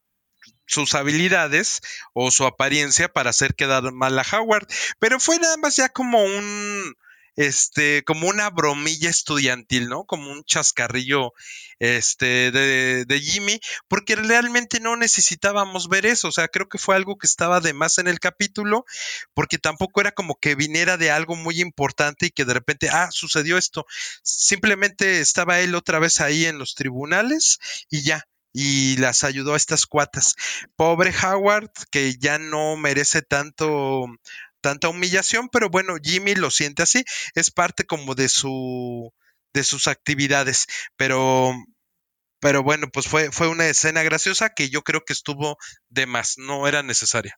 sus 0.65 0.95
habilidades 0.95 1.81
o 2.13 2.31
su 2.31 2.45
apariencia 2.45 3.09
para 3.09 3.31
hacer 3.31 3.55
quedar 3.55 3.91
mal 3.91 4.17
a 4.17 4.25
Howard. 4.31 4.67
Pero 4.99 5.19
fue 5.19 5.37
nada 5.37 5.57
más 5.57 5.75
ya 5.75 5.89
como 5.89 6.23
un, 6.23 6.95
este, 7.35 8.03
como 8.03 8.27
una 8.27 8.49
bromilla 8.49 9.09
estudiantil, 9.09 9.89
¿no? 9.89 10.05
Como 10.05 10.31
un 10.31 10.43
chascarrillo, 10.43 11.33
este, 11.79 12.51
de, 12.51 13.05
de, 13.05 13.19
Jimmy, 13.19 13.59
porque 13.87 14.15
realmente 14.15 14.79
no 14.79 14.95
necesitábamos 14.95 15.89
ver 15.89 16.05
eso, 16.05 16.27
o 16.27 16.31
sea, 16.31 16.47
creo 16.47 16.69
que 16.69 16.77
fue 16.77 16.95
algo 16.95 17.17
que 17.17 17.27
estaba 17.27 17.59
de 17.59 17.73
más 17.73 17.97
en 17.97 18.07
el 18.07 18.19
capítulo, 18.19 18.85
porque 19.33 19.57
tampoco 19.57 20.01
era 20.01 20.11
como 20.11 20.35
que 20.35 20.55
viniera 20.55 20.97
de 20.97 21.11
algo 21.11 21.35
muy 21.35 21.61
importante 21.61 22.27
y 22.27 22.31
que 22.31 22.45
de 22.45 22.53
repente, 22.53 22.89
ah, 22.89 23.09
sucedió 23.11 23.57
esto, 23.57 23.85
simplemente 24.21 25.19
estaba 25.19 25.59
él 25.59 25.75
otra 25.75 25.99
vez 25.99 26.21
ahí 26.21 26.45
en 26.45 26.57
los 26.57 26.75
tribunales 26.75 27.59
y 27.89 28.03
ya, 28.03 28.27
y 28.53 28.97
las 28.97 29.23
ayudó 29.23 29.55
a 29.55 29.57
estas 29.57 29.87
cuatas. 29.87 30.35
Pobre 30.75 31.13
Howard, 31.23 31.71
que 31.91 32.15
ya 32.17 32.37
no 32.37 32.77
merece 32.77 33.23
tanto 33.23 34.05
tanta 34.63 34.89
humillación, 34.89 35.49
pero 35.51 35.69
bueno, 35.69 35.95
Jimmy 36.01 36.35
lo 36.35 36.49
siente 36.49 36.81
así, 36.81 37.03
es 37.35 37.51
parte 37.51 37.83
como 37.83 38.15
de 38.15 38.29
su 38.29 39.13
de 39.53 39.63
sus 39.63 39.87
actividades, 39.87 40.65
pero 40.97 41.53
pero 42.39 42.63
bueno, 42.63 42.87
pues 42.91 43.07
fue 43.07 43.31
fue 43.31 43.49
una 43.49 43.67
escena 43.67 44.01
graciosa 44.03 44.49
que 44.55 44.69
yo 44.69 44.81
creo 44.81 45.01
que 45.05 45.13
estuvo 45.13 45.57
de 45.89 46.07
más, 46.07 46.37
no 46.37 46.67
era 46.67 46.81
necesaria. 46.81 47.37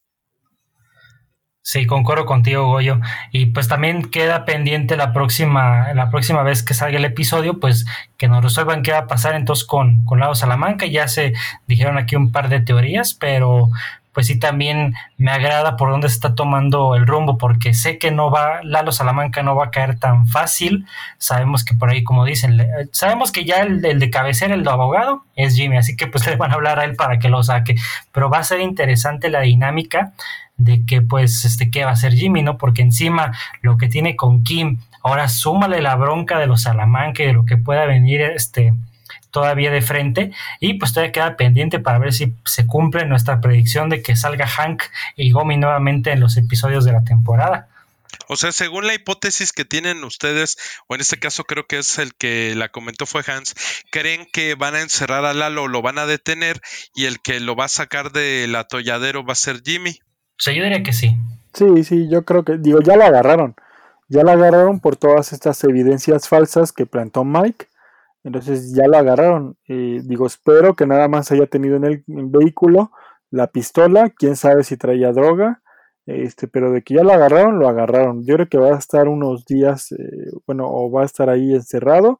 Sí, 1.67 1.87
concuerdo 1.87 2.27
contigo, 2.27 2.67
Goyo. 2.67 2.99
Y 3.31 3.47
pues 3.47 3.67
también 3.67 4.11
queda 4.11 4.45
pendiente 4.45 4.95
la 4.95 5.13
próxima, 5.13 5.93
la 5.95 6.11
próxima 6.11 6.43
vez 6.43 6.61
que 6.61 6.75
salga 6.75 6.99
el 6.99 7.05
episodio, 7.05 7.59
pues 7.59 7.87
que 8.17 8.27
nos 8.27 8.43
resuelvan 8.43 8.83
qué 8.83 8.91
va 8.91 8.99
a 8.99 9.07
pasar 9.07 9.33
entonces 9.33 9.65
con, 9.65 10.05
con 10.05 10.19
Lado 10.19 10.35
Salamanca. 10.35 10.85
Ya 10.85 11.07
se 11.07 11.33
dijeron 11.65 11.97
aquí 11.97 12.15
un 12.15 12.31
par 12.31 12.49
de 12.49 12.59
teorías, 12.59 13.15
pero 13.15 13.71
pues 14.15 14.27
sí 14.27 14.39
también 14.39 14.93
me 15.17 15.29
agrada 15.29 15.75
por 15.75 15.91
dónde 15.91 16.07
está 16.07 16.35
tomando 16.35 16.95
el 16.95 17.05
rumbo, 17.05 17.37
porque 17.37 17.73
sé 17.73 17.97
que 17.97 18.11
no 18.11 18.31
va, 18.31 18.63
Lalo 18.63 18.93
Salamanca 18.93 19.43
no 19.43 19.57
va 19.57 19.65
a 19.65 19.71
caer 19.71 19.99
tan 19.99 20.29
fácil. 20.29 20.87
Sabemos 21.17 21.65
que 21.65 21.75
por 21.75 21.89
ahí, 21.89 22.01
como 22.01 22.23
dicen, 22.23 22.65
sabemos 22.93 23.33
que 23.33 23.43
ya 23.43 23.57
el, 23.57 23.81
de 23.81 24.09
cabecera, 24.09 24.53
el 24.53 24.63
de 24.63 24.69
abogado, 24.69 25.25
es 25.35 25.55
Jimmy, 25.55 25.75
así 25.75 25.97
que 25.97 26.07
pues 26.07 26.25
le 26.25 26.37
van 26.37 26.51
a 26.51 26.53
hablar 26.53 26.79
a 26.79 26.85
él 26.85 26.95
para 26.95 27.19
que 27.19 27.27
lo 27.27 27.43
saque. 27.43 27.75
Pero 28.13 28.29
va 28.29 28.37
a 28.37 28.43
ser 28.45 28.61
interesante 28.61 29.29
la 29.29 29.41
dinámica 29.41 30.13
de 30.55 30.85
que 30.85 31.01
pues 31.01 31.43
este 31.43 31.69
qué 31.69 31.83
va 31.83 31.89
a 31.89 31.93
hacer 31.95 32.13
Jimmy, 32.13 32.41
¿no? 32.41 32.57
Porque 32.57 32.83
encima 32.83 33.33
lo 33.61 33.75
que 33.75 33.89
tiene 33.89 34.15
con 34.15 34.45
Kim, 34.45 34.79
ahora 35.03 35.27
súmale 35.27 35.81
la 35.81 35.97
bronca 35.97 36.39
de 36.39 36.47
los 36.47 36.61
Salamanca 36.61 37.21
y 37.21 37.25
de 37.25 37.33
lo 37.33 37.45
que 37.45 37.57
pueda 37.57 37.85
venir 37.85 38.21
este 38.21 38.73
todavía 39.35 39.69
de 39.69 39.81
frente 39.81 40.31
y 40.61 40.75
pues 40.75 40.93
todavía 40.93 41.11
queda 41.11 41.35
pendiente 41.35 41.79
para 41.79 41.99
ver 41.99 42.13
si 42.13 42.33
se 42.45 42.65
cumple 42.65 43.05
nuestra 43.05 43.41
predicción 43.41 43.89
de 43.89 44.01
que 44.01 44.15
salga 44.15 44.47
Hank 44.47 44.83
y 45.17 45.31
Gomi 45.31 45.57
nuevamente 45.57 46.13
en 46.13 46.21
los 46.21 46.37
episodios 46.37 46.85
de 46.85 46.93
la 46.93 47.03
temporada. 47.03 47.67
O 48.29 48.37
sea, 48.37 48.53
según 48.53 48.87
la 48.87 48.93
hipótesis 48.93 49.51
que 49.51 49.65
tienen 49.65 50.05
ustedes, 50.05 50.57
o 50.87 50.95
en 50.95 51.01
este 51.01 51.19
caso 51.19 51.43
creo 51.43 51.67
que 51.67 51.79
es 51.79 51.99
el 51.99 52.15
que 52.15 52.53
la 52.55 52.69
comentó 52.69 53.05
fue 53.05 53.23
Hans, 53.27 53.55
creen 53.91 54.25
que 54.31 54.55
van 54.55 54.73
a 54.73 54.81
encerrar 54.81 55.25
a 55.25 55.33
Lalo, 55.33 55.67
lo 55.67 55.81
van 55.81 55.97
a 55.97 56.05
detener 56.05 56.61
y 56.95 57.03
el 57.03 57.19
que 57.19 57.41
lo 57.41 57.57
va 57.57 57.65
a 57.65 57.67
sacar 57.67 58.13
del 58.13 58.55
atolladero 58.55 59.25
va 59.25 59.33
a 59.33 59.35
ser 59.35 59.61
Jimmy. 59.65 59.99
O 60.37 60.39
sea, 60.39 60.53
yo 60.53 60.63
diría 60.63 60.81
que 60.81 60.93
sí. 60.93 61.17
Sí, 61.53 61.83
sí, 61.83 62.07
yo 62.09 62.23
creo 62.23 62.45
que, 62.45 62.57
digo, 62.57 62.79
ya 62.81 62.95
lo 62.95 63.03
agarraron. 63.03 63.53
Ya 64.07 64.23
lo 64.23 64.31
agarraron 64.31 64.79
por 64.79 64.95
todas 64.95 65.33
estas 65.33 65.61
evidencias 65.65 66.29
falsas 66.29 66.71
que 66.71 66.85
plantó 66.85 67.25
Mike 67.25 67.67
entonces 68.25 68.73
ya 68.73 68.87
lo 68.87 68.97
agarraron. 68.97 69.57
y 69.67 69.99
digo, 69.99 70.25
espero 70.27 70.75
que 70.75 70.87
nada 70.87 71.07
más 71.07 71.31
haya 71.31 71.45
tenido 71.47 71.77
en 71.77 71.85
el 71.85 72.03
vehículo 72.07 72.91
la 73.31 73.47
pistola, 73.47 74.09
quién 74.09 74.35
sabe 74.35 74.63
si 74.63 74.77
traía 74.77 75.11
droga, 75.11 75.61
este, 76.07 76.47
pero 76.47 76.71
de 76.71 76.81
que 76.83 76.95
ya 76.95 77.03
lo 77.03 77.13
agarraron, 77.13 77.59
lo 77.59 77.69
agarraron. 77.69 78.25
Yo 78.25 78.35
creo 78.35 78.49
que 78.49 78.57
va 78.57 78.75
a 78.75 78.79
estar 78.79 79.07
unos 79.07 79.45
días, 79.45 79.91
eh, 79.91 80.31
bueno, 80.47 80.67
o 80.69 80.91
va 80.91 81.03
a 81.03 81.05
estar 81.05 81.29
ahí 81.29 81.53
encerrado 81.53 82.19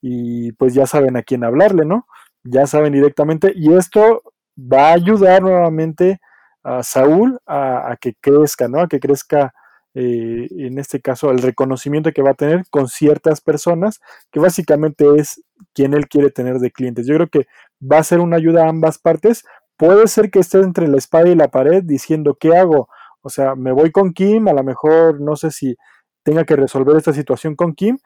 y 0.00 0.52
pues 0.52 0.74
ya 0.74 0.86
saben 0.86 1.16
a 1.16 1.22
quién 1.22 1.44
hablarle, 1.44 1.84
¿no? 1.84 2.06
Ya 2.44 2.66
saben 2.66 2.92
directamente 2.92 3.52
y 3.54 3.74
esto 3.74 4.22
va 4.56 4.90
a 4.90 4.94
ayudar 4.94 5.42
nuevamente 5.42 6.20
a 6.62 6.82
Saúl 6.82 7.38
a, 7.46 7.92
a 7.92 7.96
que 7.96 8.14
crezca, 8.20 8.68
¿no? 8.68 8.80
A 8.80 8.88
que 8.88 9.00
crezca 9.00 9.54
eh, 9.94 10.48
en 10.50 10.78
este 10.78 11.00
caso, 11.00 11.30
el 11.30 11.38
reconocimiento 11.38 12.12
que 12.12 12.22
va 12.22 12.30
a 12.30 12.34
tener 12.34 12.64
con 12.70 12.88
ciertas 12.88 13.40
personas, 13.40 14.00
que 14.30 14.40
básicamente 14.40 15.06
es 15.16 15.42
quien 15.74 15.94
él 15.94 16.08
quiere 16.08 16.30
tener 16.30 16.58
de 16.58 16.70
clientes. 16.70 17.06
Yo 17.06 17.14
creo 17.16 17.28
que 17.28 17.46
va 17.80 17.98
a 17.98 18.04
ser 18.04 18.20
una 18.20 18.36
ayuda 18.36 18.64
a 18.64 18.68
ambas 18.68 18.98
partes. 18.98 19.44
Puede 19.76 20.06
ser 20.08 20.30
que 20.30 20.40
esté 20.40 20.58
entre 20.60 20.88
la 20.88 20.98
espada 20.98 21.28
y 21.28 21.34
la 21.34 21.48
pared 21.48 21.82
diciendo, 21.84 22.36
¿qué 22.40 22.56
hago? 22.56 22.88
O 23.22 23.30
sea, 23.30 23.54
me 23.54 23.72
voy 23.72 23.90
con 23.92 24.12
Kim, 24.12 24.48
a 24.48 24.52
lo 24.52 24.64
mejor 24.64 25.20
no 25.20 25.36
sé 25.36 25.50
si 25.50 25.76
tenga 26.24 26.44
que 26.44 26.56
resolver 26.56 26.96
esta 26.96 27.12
situación 27.12 27.56
con 27.56 27.74
Kim, 27.74 27.98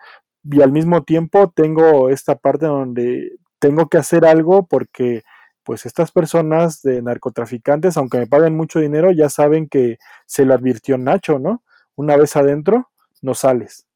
y 0.44 0.62
al 0.62 0.72
mismo 0.72 1.03
tiempo 1.05 1.53
tengo 1.55 2.09
esta 2.09 2.37
parte 2.37 2.66
donde 2.66 3.33
tengo 3.59 3.88
que 3.88 3.99
hacer 3.99 4.25
algo 4.25 4.66
porque 4.66 5.22
pues 5.64 5.87
estas 5.87 6.12
personas 6.12 6.83
de 6.83 7.03
narcotraficantes, 7.03 7.96
aunque 7.96 8.18
me 8.18 8.27
paguen 8.29 8.57
mucho 8.57 8.79
dinero, 8.79 9.11
ya 9.11 9.29
saben 9.29 9.68
que 9.68 9.99
se 10.27 10.44
lo 10.44 10.55
advirtió 10.55 10.96
Nacho, 10.96 11.40
¿no? 11.40 11.64
Una 11.96 12.16
vez 12.16 12.37
adentro, 12.37 12.90
no 13.22 13.35
sales. 13.35 13.87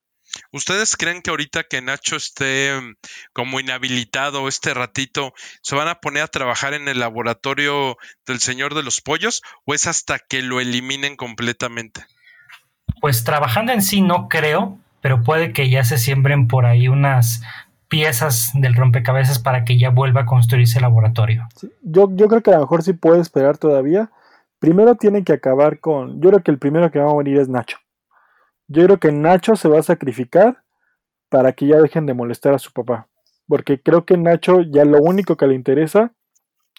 ¿Ustedes 0.53 0.97
creen 0.97 1.23
que 1.23 1.31
ahorita 1.31 1.65
que 1.65 1.83
Nacho 1.83 2.17
esté 2.17 2.81
mm, 2.81 2.95
como 3.33 3.61
inhabilitado 3.61 4.49
este 4.49 4.75
ratito, 4.75 5.33
se 5.63 5.77
van 5.77 5.89
a 5.89 5.97
poner 5.97 6.23
a 6.23 6.29
trabajar 6.29 6.75
en 6.75 6.89
el 6.89 7.01
laboratorio 7.01 7.97
del 8.27 8.41
Señor 8.41 8.75
de 8.75 8.83
los 8.83 9.01
Pollos 9.01 9.43
o 9.65 9.75
es 9.75 9.87
hasta 9.87 10.19
que 10.19 10.43
lo 10.43 10.61
eliminen 10.61 11.17
completamente? 11.17 12.05
Pues 13.01 13.25
trabajando 13.25 13.73
en 13.73 13.83
sí 13.83 14.03
no 14.03 14.29
creo, 14.29 14.79
pero 15.01 15.23
puede 15.23 15.53
que 15.53 15.71
ya 15.71 15.85
se 15.85 15.99
siembren 15.99 16.49
por 16.49 16.67
ahí 16.67 16.89
unas 16.89 17.43
piezas 17.89 18.51
del 18.55 18.75
rompecabezas 18.75 19.39
para 19.39 19.65
que 19.65 19.79
ya 19.79 19.91
vuelva 19.91 20.23
a 20.23 20.27
construirse 20.27 20.79
el 20.79 20.83
laboratorio. 20.83 21.49
yo, 21.83 22.09
yo 22.13 22.29
creo 22.29 22.43
que 22.43 22.51
a 22.51 22.55
lo 22.55 22.61
mejor 22.61 22.83
sí 22.83 22.93
puede 22.93 23.21
esperar 23.21 23.59
todavía. 23.59 24.11
Primero 24.61 24.95
tienen 24.95 25.25
que 25.25 25.33
acabar 25.33 25.81
con... 25.81 26.21
Yo 26.21 26.31
creo 26.31 26.43
que 26.43 26.51
el 26.51 26.59
primero 26.59 26.91
que 26.91 26.99
va 26.99 27.11
a 27.11 27.15
morir 27.15 27.39
es 27.39 27.49
Nacho. 27.49 27.79
Yo 28.73 28.85
creo 28.85 29.01
que 29.01 29.11
Nacho 29.11 29.57
se 29.57 29.69
va 29.69 29.81
a 29.81 29.83
sacrificar 29.83 30.63
para 31.29 31.55
que 31.55 31.67
ya 31.67 31.79
dejen 31.79 32.07
de 32.07 32.15
molestar 32.15 32.55
a 32.55 32.61
su 32.61 32.73
papá. 32.73 33.09
Porque 33.49 33.83
creo 33.83 34.05
que 34.05 34.17
Nacho 34.17 34.61
ya 34.61 34.85
lo 34.85 34.99
único 35.03 35.37
que 35.37 35.49
le 35.49 35.57
interesa, 35.57 36.15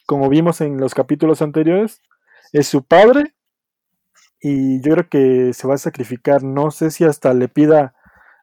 como 0.08 0.30
vimos 0.30 0.62
en 0.62 0.78
los 0.78 0.94
capítulos 0.94 1.42
anteriores, 1.42 2.02
es 2.54 2.68
su 2.68 2.86
padre. 2.86 3.36
Y 4.40 4.82
yo 4.82 4.94
creo 4.94 5.10
que 5.10 5.54
se 5.54 5.68
va 5.68 5.74
a 5.74 5.78
sacrificar. 5.78 6.44
No 6.44 6.72
sé 6.72 6.92
si 6.92 7.04
hasta 7.04 7.34
le 7.34 7.50
pida 7.50 7.94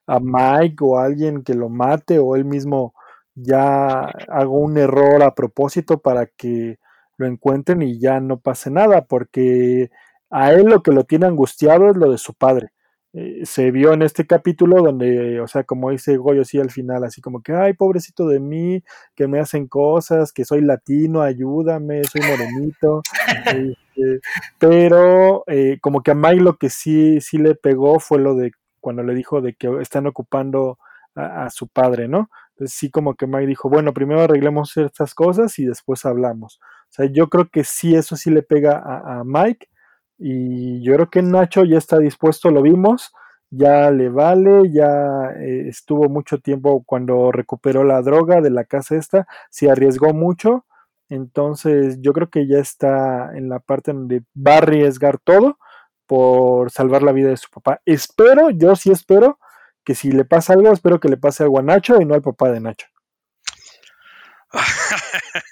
a 0.07 0.19
Mike 0.21 0.77
o 0.83 0.99
a 0.99 1.07
alguien 1.07 1.43
que 1.43 1.55
lo 1.55 1.71
mate 1.71 2.19
o 2.19 2.37
él 2.37 2.45
mismo 2.45 2.93
ya 3.35 4.01
haga 4.29 4.49
un 4.49 4.77
error 4.77 5.23
a 5.23 5.35
propósito 5.35 6.01
para 6.01 6.27
que 6.27 6.79
lo 7.17 7.27
encuentren 7.27 7.81
y 7.81 7.99
ya 7.99 8.21
no 8.21 8.41
pase 8.41 8.71
nada, 8.71 9.07
porque 9.07 9.91
a 10.29 10.53
él 10.53 10.67
lo 10.67 10.83
que 10.83 10.93
lo 10.93 11.05
tiene 11.05 11.25
angustiado 11.25 11.89
es 11.89 11.97
lo 11.97 12.11
de 12.11 12.19
su 12.19 12.35
padre. 12.35 12.73
Eh, 13.15 13.47
se 13.47 13.71
vio 13.71 13.95
en 13.95 14.03
este 14.03 14.27
capítulo 14.27 14.83
donde, 14.83 15.41
o 15.41 15.49
sea, 15.49 15.65
como 15.65 15.91
dice 15.91 16.19
Goyo 16.19 16.43
así 16.43 16.59
al 16.61 16.71
final, 16.71 17.05
así 17.05 17.23
como 17.23 17.43
que, 17.43 17.55
ay, 17.55 17.73
pobrecito 17.73 18.29
de 18.29 18.39
mí, 18.39 18.83
que 19.15 19.27
me 19.27 19.41
hacen 19.41 19.67
cosas, 19.67 20.31
que 20.31 20.45
soy 20.45 20.61
latino, 20.61 21.23
ayúdame, 21.23 22.03
soy 22.05 22.23
morenito. 22.23 23.03
Este, 23.99 24.21
pero 24.61 25.43
eh, 25.49 25.79
como 25.81 26.03
que 26.03 26.13
a 26.13 26.15
Mike 26.15 26.41
lo 26.41 26.57
que 26.57 26.71
sí, 26.71 27.21
sí 27.21 27.37
le 27.37 27.57
pegó 27.57 27.99
fue 27.99 28.21
lo 28.21 28.37
de 28.37 28.53
cuando 28.81 29.03
le 29.03 29.13
dijo 29.13 29.41
de 29.41 29.55
que 29.55 29.69
están 29.81 30.07
ocupando 30.07 30.79
a, 31.17 31.51
su 31.51 31.67
padre, 31.67 32.07
¿no? 32.07 32.31
Entonces 32.51 32.77
sí 32.79 32.91
como 32.91 33.15
que 33.17 33.27
Mike 33.27 33.47
dijo, 33.47 33.69
bueno, 33.69 33.93
primero 33.93 34.23
arreglemos 34.23 34.77
estas 34.77 35.15
cosas 35.15 35.59
y 35.59 35.67
después 35.67 36.05
hablamos. 36.05 36.61
O 36.63 36.93
sea, 36.93 37.07
yo 37.07 37.29
creo 37.29 37.49
que 37.51 37.65
sí, 37.65 37.97
eso 37.97 38.15
sí 38.15 38.31
le 38.31 38.43
pega 38.43 38.79
a, 38.79 39.19
a 39.19 39.25
Mike 39.25 39.69
y 40.19 40.83
yo 40.83 40.95
creo 40.95 41.11
que 41.11 41.23
Nacho 41.23 41.65
ya 41.65 41.79
está 41.79 41.99
dispuesto, 41.99 42.51
lo 42.51 42.63
vimos, 42.63 43.13
ya 43.51 43.91
le 43.91 44.09
vale, 44.09 44.71
ya 44.73 45.31
eh, 45.39 45.69
estuvo 45.69 46.09
mucho 46.09 46.39
tiempo 46.39 46.83
cuando 46.85 47.33
recuperó 47.33 47.85
la 47.85 48.03
droga 48.03 48.41
de 48.41 48.51
la 48.51 48.65
casa 48.65 48.97
esta, 48.97 49.27
se 49.51 49.71
arriesgó 49.71 50.13
mucho, 50.13 50.67
entonces 51.09 51.99
yo 52.01 52.13
creo 52.13 52.29
que 52.31 52.47
ya 52.47 52.59
está 52.59 53.31
en 53.37 53.49
la 53.49 53.61
parte 53.61 53.93
donde 53.93 54.23
va 54.37 54.55
a 54.55 54.59
arriesgar 54.59 55.19
todo 55.19 55.59
por 56.07 56.71
salvar 56.71 57.03
la 57.03 57.13
vida 57.13 57.31
de 57.31 57.37
su 57.37 57.49
papá. 57.51 57.81
Espero, 57.87 58.51
yo 58.51 58.75
sí 58.77 58.91
espero 58.91 59.39
que 59.85 59.95
si 59.95 60.13
le 60.13 60.25
pasa 60.25 60.55
algo, 60.55 60.73
espero 60.73 61.01
que 61.01 61.09
le 61.09 61.17
pase 61.17 61.45
algo 61.45 61.59
a 61.59 61.63
Nacho 61.63 62.01
y 62.01 62.05
no 62.05 62.15
al 62.15 62.23
papá 62.23 62.51
de 62.51 62.61
Nacho. 62.61 62.89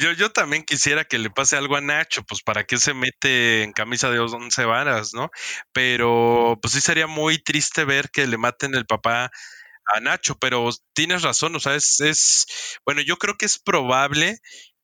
yo, 0.00 0.12
yo 0.12 0.32
también 0.32 0.64
quisiera 0.64 1.04
que 1.04 1.18
le 1.18 1.30
pase 1.30 1.56
algo 1.56 1.76
a 1.76 1.80
Nacho, 1.80 2.22
pues 2.24 2.42
para 2.42 2.64
que 2.64 2.78
se 2.78 2.94
mete 2.94 3.62
en 3.62 3.72
camisa 3.72 4.10
de 4.10 4.18
once 4.18 4.64
varas, 4.64 5.14
¿no? 5.14 5.30
Pero 5.72 6.58
pues 6.60 6.74
sí 6.74 6.80
sería 6.80 7.06
muy 7.06 7.38
triste 7.38 7.84
ver 7.84 8.10
que 8.10 8.26
le 8.26 8.38
maten 8.38 8.74
el 8.74 8.86
papá 8.86 9.30
a 9.86 10.00
Nacho, 10.00 10.36
pero 10.38 10.70
tienes 10.94 11.22
razón, 11.22 11.56
o 11.56 11.60
sea, 11.60 11.74
es 11.74 12.46
bueno, 12.84 13.02
yo 13.02 13.16
creo 13.18 13.36
que 13.36 13.46
es 13.46 13.58
probable 13.58 14.38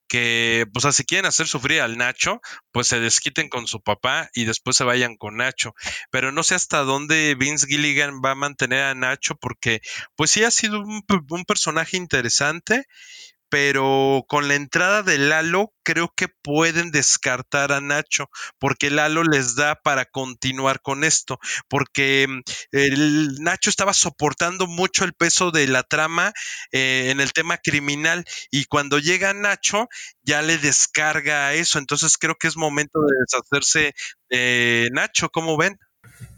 que, 0.09 0.67
pues, 0.73 0.95
si 0.97 1.05
quieren 1.05 1.27
hacer 1.27 1.47
sufrir 1.47 1.81
al 1.83 1.99
Nacho, 1.99 2.41
pues 2.73 2.89
se 2.89 3.01
desquiten 3.01 3.49
con 3.49 3.67
su 3.67 3.81
papá 3.83 4.31
y 4.35 4.45
después 4.45 4.77
se 4.77 4.85
vayan 4.85 5.17
con 5.17 5.37
Nacho. 5.37 5.75
Pero 6.11 6.33
no 6.33 6.43
sé 6.43 6.55
hasta 6.55 6.79
dónde 6.81 7.35
Vince 7.39 7.67
Gilligan 7.67 8.21
va 8.25 8.33
a 8.33 8.35
mantener 8.35 8.85
a 8.85 8.95
Nacho, 8.95 9.37
porque, 9.37 9.81
pues 10.17 10.31
sí 10.31 10.45
ha 10.45 10.51
sido 10.51 10.81
un 10.81 11.45
personaje 11.47 11.97
interesante 11.97 12.87
pero 13.49 14.25
con 14.29 14.49
la 14.49 14.55
entrada 14.55 15.03
de 15.03 15.19
Lalo 15.19 15.73
creo 15.83 16.13
que 16.15 16.29
pueden 16.29 16.91
descartar 16.91 17.73
a 17.73 17.81
Nacho, 17.81 18.29
porque 18.59 18.91
Lalo 18.91 19.25
les 19.25 19.55
da 19.55 19.75
para 19.77 20.05
continuar 20.05 20.81
con 20.83 21.05
esto, 21.05 21.39
porque 21.69 22.27
mm, 22.29 22.41
el 22.73 23.35
Nacho 23.41 23.71
estaba 23.71 23.95
soportando 23.95 24.67
mucho 24.67 25.05
el 25.05 25.15
peso 25.15 25.51
de 25.51 25.67
la 25.67 25.83
trama 25.83 26.33
eh, 26.73 27.09
en 27.11 27.21
el 27.21 27.33
tema 27.33 27.59
criminal 27.59 28.25
y 28.51 28.65
cuando 28.67 28.99
llega 28.99 29.33
Nacho 29.35 29.89
ya 30.23 30.43
le 30.43 30.59
descarga 30.59 31.55
eso, 31.55 31.79
entonces 31.79 32.17
creo 32.19 32.37
que 32.37 32.49
es 32.49 32.57
momento 32.57 33.01
de 33.01 33.15
deshacerse 33.21 33.95
de 34.29 34.89
Nacho, 34.93 35.31
¿cómo 35.31 35.57
ven? 35.57 35.79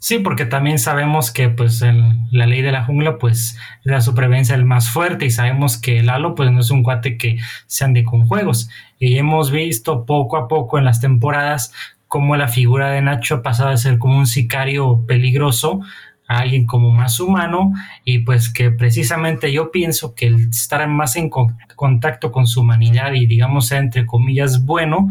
Sí, 0.02 0.18
porque 0.18 0.46
también 0.46 0.78
sabemos 0.78 1.30
que 1.30 1.50
pues 1.50 1.82
en 1.82 2.26
la 2.32 2.46
ley 2.46 2.62
de 2.62 2.72
la 2.72 2.84
jungla 2.84 3.18
pues 3.18 3.58
la 3.84 4.00
supervivencia 4.00 4.54
el 4.54 4.64
más 4.64 4.88
fuerte 4.88 5.26
y 5.26 5.30
sabemos 5.30 5.76
que 5.76 6.02
Lalo 6.02 6.34
pues 6.34 6.50
no 6.50 6.60
es 6.60 6.70
un 6.70 6.82
cuate 6.82 7.18
que 7.18 7.38
se 7.66 7.84
ande 7.84 8.02
con 8.02 8.26
juegos. 8.26 8.70
Y 8.98 9.18
hemos 9.18 9.50
visto 9.50 10.06
poco 10.06 10.38
a 10.38 10.48
poco 10.48 10.78
en 10.78 10.86
las 10.86 11.02
temporadas 11.02 11.74
cómo 12.08 12.34
la 12.36 12.48
figura 12.48 12.90
de 12.90 13.02
Nacho 13.02 13.36
ha 13.36 13.42
pasado 13.42 13.70
de 13.70 13.76
ser 13.76 13.98
como 13.98 14.16
un 14.16 14.26
sicario 14.26 15.04
peligroso 15.06 15.82
a 16.26 16.38
alguien 16.38 16.64
como 16.64 16.92
más 16.92 17.20
humano 17.20 17.74
y 18.02 18.20
pues 18.20 18.50
que 18.50 18.70
precisamente 18.70 19.52
yo 19.52 19.70
pienso 19.70 20.14
que 20.14 20.28
el 20.28 20.48
estar 20.48 20.88
más 20.88 21.16
en 21.16 21.28
contacto 21.76 22.32
con 22.32 22.46
su 22.46 22.62
humanidad 22.62 23.12
y 23.12 23.26
digamos 23.26 23.70
entre 23.70 24.06
comillas 24.06 24.64
bueno 24.64 25.10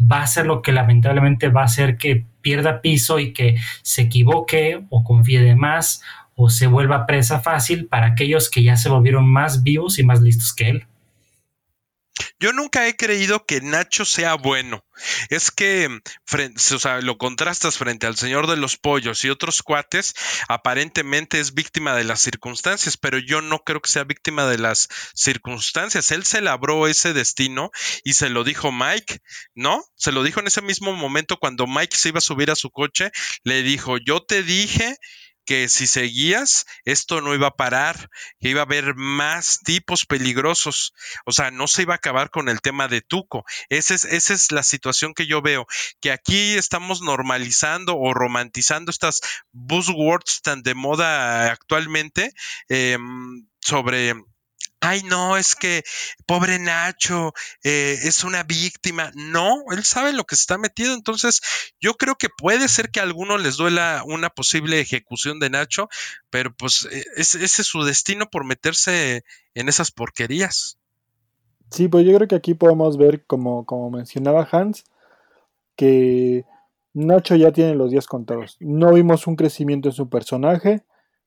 va 0.00 0.22
a 0.22 0.26
ser 0.26 0.46
lo 0.46 0.62
que 0.62 0.72
lamentablemente 0.72 1.48
va 1.48 1.62
a 1.62 1.66
hacer 1.66 1.96
que 1.96 2.24
pierda 2.40 2.80
piso 2.80 3.18
y 3.18 3.32
que 3.32 3.56
se 3.82 4.02
equivoque 4.02 4.84
o 4.90 5.04
confíe 5.04 5.40
de 5.40 5.56
más 5.56 6.02
o 6.34 6.50
se 6.50 6.68
vuelva 6.68 7.06
presa 7.06 7.40
fácil 7.40 7.86
para 7.86 8.06
aquellos 8.06 8.48
que 8.48 8.62
ya 8.62 8.76
se 8.76 8.88
volvieron 8.88 9.28
más 9.28 9.64
vivos 9.64 9.98
y 9.98 10.04
más 10.04 10.20
listos 10.20 10.54
que 10.54 10.68
él. 10.70 10.86
Yo 12.38 12.52
nunca 12.52 12.86
he 12.86 12.96
creído 12.96 13.44
que 13.44 13.60
Nacho 13.60 14.04
sea 14.04 14.34
bueno. 14.34 14.84
Es 15.28 15.50
que, 15.50 15.88
o 15.88 16.78
sea, 16.78 17.00
lo 17.00 17.18
contrastas 17.18 17.78
frente 17.78 18.06
al 18.06 18.16
Señor 18.16 18.46
de 18.46 18.56
los 18.56 18.76
Pollos 18.76 19.24
y 19.24 19.30
otros 19.30 19.62
cuates, 19.62 20.14
aparentemente 20.48 21.40
es 21.40 21.54
víctima 21.54 21.94
de 21.94 22.04
las 22.04 22.20
circunstancias, 22.20 22.96
pero 22.96 23.18
yo 23.18 23.40
no 23.40 23.60
creo 23.60 23.80
que 23.80 23.90
sea 23.90 24.04
víctima 24.04 24.46
de 24.46 24.58
las 24.58 24.88
circunstancias. 25.14 26.10
Él 26.10 26.24
se 26.24 26.40
labró 26.40 26.86
ese 26.86 27.12
destino 27.12 27.70
y 28.04 28.14
se 28.14 28.28
lo 28.28 28.44
dijo 28.44 28.72
Mike, 28.72 29.20
¿no? 29.54 29.84
Se 29.96 30.12
lo 30.12 30.22
dijo 30.22 30.40
en 30.40 30.48
ese 30.48 30.62
mismo 30.62 30.92
momento 30.94 31.38
cuando 31.38 31.66
Mike 31.66 31.96
se 31.96 32.08
iba 32.10 32.18
a 32.18 32.22
subir 32.22 32.50
a 32.50 32.56
su 32.56 32.70
coche, 32.70 33.10
le 33.44 33.62
dijo, 33.62 33.98
yo 33.98 34.22
te 34.22 34.42
dije 34.42 34.96
que 35.48 35.70
si 35.70 35.86
seguías, 35.86 36.66
esto 36.84 37.22
no 37.22 37.34
iba 37.34 37.46
a 37.46 37.56
parar, 37.56 38.10
que 38.38 38.50
iba 38.50 38.60
a 38.60 38.64
haber 38.64 38.94
más 38.96 39.60
tipos 39.64 40.04
peligrosos. 40.04 40.92
O 41.24 41.32
sea, 41.32 41.50
no 41.50 41.66
se 41.68 41.80
iba 41.82 41.94
a 41.94 41.96
acabar 41.96 42.28
con 42.28 42.50
el 42.50 42.60
tema 42.60 42.86
de 42.86 43.00
Tuco. 43.00 43.46
Es, 43.70 43.90
esa 43.90 44.34
es 44.34 44.52
la 44.52 44.62
situación 44.62 45.14
que 45.14 45.26
yo 45.26 45.40
veo, 45.40 45.66
que 46.02 46.12
aquí 46.12 46.52
estamos 46.58 47.00
normalizando 47.00 47.96
o 47.96 48.12
romantizando 48.12 48.90
estas 48.90 49.22
buzzwords 49.50 50.42
tan 50.42 50.62
de 50.62 50.74
moda 50.74 51.50
actualmente 51.50 52.34
em, 52.68 53.48
sobre 53.60 54.16
ay 54.80 55.02
no, 55.02 55.36
es 55.36 55.54
que 55.54 55.82
pobre 56.26 56.58
Nacho 56.58 57.32
eh, 57.62 57.98
es 58.02 58.24
una 58.24 58.42
víctima. 58.42 59.10
No, 59.14 59.64
él 59.70 59.84
sabe 59.84 60.12
lo 60.12 60.24
que 60.24 60.36
se 60.36 60.42
está 60.42 60.58
metido. 60.58 60.94
Entonces, 60.94 61.40
yo 61.80 61.94
creo 61.94 62.16
que 62.16 62.28
puede 62.28 62.68
ser 62.68 62.90
que 62.90 63.00
a 63.00 63.04
algunos 63.04 63.42
les 63.42 63.56
duela 63.56 64.02
una 64.06 64.30
posible 64.30 64.80
ejecución 64.80 65.40
de 65.40 65.50
Nacho, 65.50 65.88
pero 66.30 66.54
pues 66.54 66.88
e, 66.90 67.04
ese, 67.16 67.44
es 67.44 67.52
su 67.52 67.82
destino 67.82 68.28
por 68.30 68.44
meterse 68.44 69.24
en 69.54 69.68
esas 69.68 69.90
porquerías. 69.90 70.78
Sí, 71.70 71.88
pues 71.88 72.06
yo 72.06 72.14
creo 72.14 72.28
que 72.28 72.36
aquí 72.36 72.54
podemos 72.54 72.96
ver, 72.96 73.24
como, 73.26 73.66
como 73.66 73.90
mencionaba 73.90 74.48
Hans, 74.50 74.84
que 75.76 76.44
Nacho 76.94 77.36
ya 77.36 77.52
tiene 77.52 77.74
los 77.74 77.90
días 77.90 78.06
contados. 78.06 78.56
No 78.60 78.94
vimos 78.94 79.26
un 79.26 79.36
crecimiento 79.36 79.88
en 79.88 79.94
su 79.94 80.08
personaje, 80.08 80.82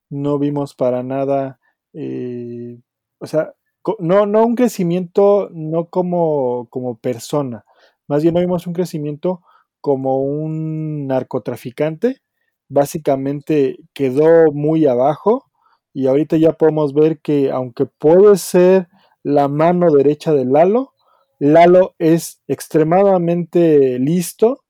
no 0.09 0.39
vimos 0.39 0.73
para 0.73 1.03
nada 1.03 1.59
eh, 1.93 2.79
o 3.21 3.27
sea, 3.27 3.53
no, 3.99 4.25
no 4.27 4.45
un 4.45 4.55
crecimiento 4.55 5.49
no 5.53 5.87
como, 5.89 6.67
como 6.69 6.97
persona, 6.99 7.65
más 8.07 8.23
bien 8.23 8.35
vimos 8.35 8.67
un 8.67 8.73
crecimiento 8.73 9.41
como 9.81 10.21
un 10.23 11.07
narcotraficante, 11.07 12.21
básicamente 12.69 13.77
quedó 13.93 14.51
muy 14.53 14.85
abajo 14.87 15.45
y 15.93 16.07
ahorita 16.07 16.37
ya 16.37 16.53
podemos 16.53 16.93
ver 16.93 17.19
que 17.21 17.51
aunque 17.51 17.85
puede 17.85 18.37
ser 18.37 18.87
la 19.23 19.47
mano 19.47 19.91
derecha 19.91 20.33
de 20.33 20.45
Lalo, 20.45 20.93
Lalo 21.39 21.95
es 21.99 22.41
extremadamente 22.47 23.99
listo 23.99 24.63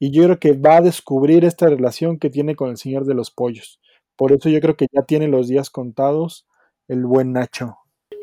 y 0.00 0.12
yo 0.12 0.24
creo 0.24 0.38
que 0.40 0.52
va 0.54 0.78
a 0.78 0.82
descubrir 0.82 1.44
esta 1.44 1.68
relación 1.68 2.18
que 2.18 2.30
tiene 2.30 2.56
con 2.56 2.70
el 2.70 2.76
Señor 2.78 3.06
de 3.06 3.14
los 3.14 3.30
Pollos. 3.30 3.80
Por 4.16 4.32
eso 4.32 4.48
yo 4.48 4.60
creo 4.60 4.76
que 4.76 4.86
ya 4.92 5.02
tiene 5.02 5.28
los 5.28 5.48
días 5.48 5.70
contados 5.70 6.46
el 6.88 7.06
buen 7.06 7.32
Nacho. 7.32 7.81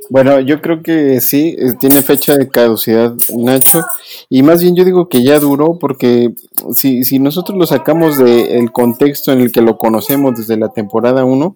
Bueno, 0.10 0.40
yo 0.40 0.60
creo 0.62 0.82
que 0.82 1.22
sí, 1.22 1.56
eh, 1.60 1.74
tiene 1.80 2.02
fecha 2.02 2.36
de 2.36 2.50
caducidad 2.50 3.14
Nacho, 3.38 3.86
y 4.28 4.42
más 4.42 4.62
bien 4.62 4.76
yo 4.76 4.84
digo 4.84 5.08
que 5.08 5.24
ya 5.24 5.40
duró 5.40 5.78
porque 5.80 6.34
si, 6.74 7.04
si 7.04 7.20
nosotros 7.20 7.58
lo 7.58 7.68
sacamos 7.68 8.18
del 8.18 8.72
contexto 8.72 9.32
en 9.32 9.42
el 9.42 9.52
que 9.52 9.62
lo 9.62 9.78
conocemos 9.78 10.36
desde 10.36 10.58
la 10.58 10.70
temporada 10.70 11.26
1, 11.26 11.56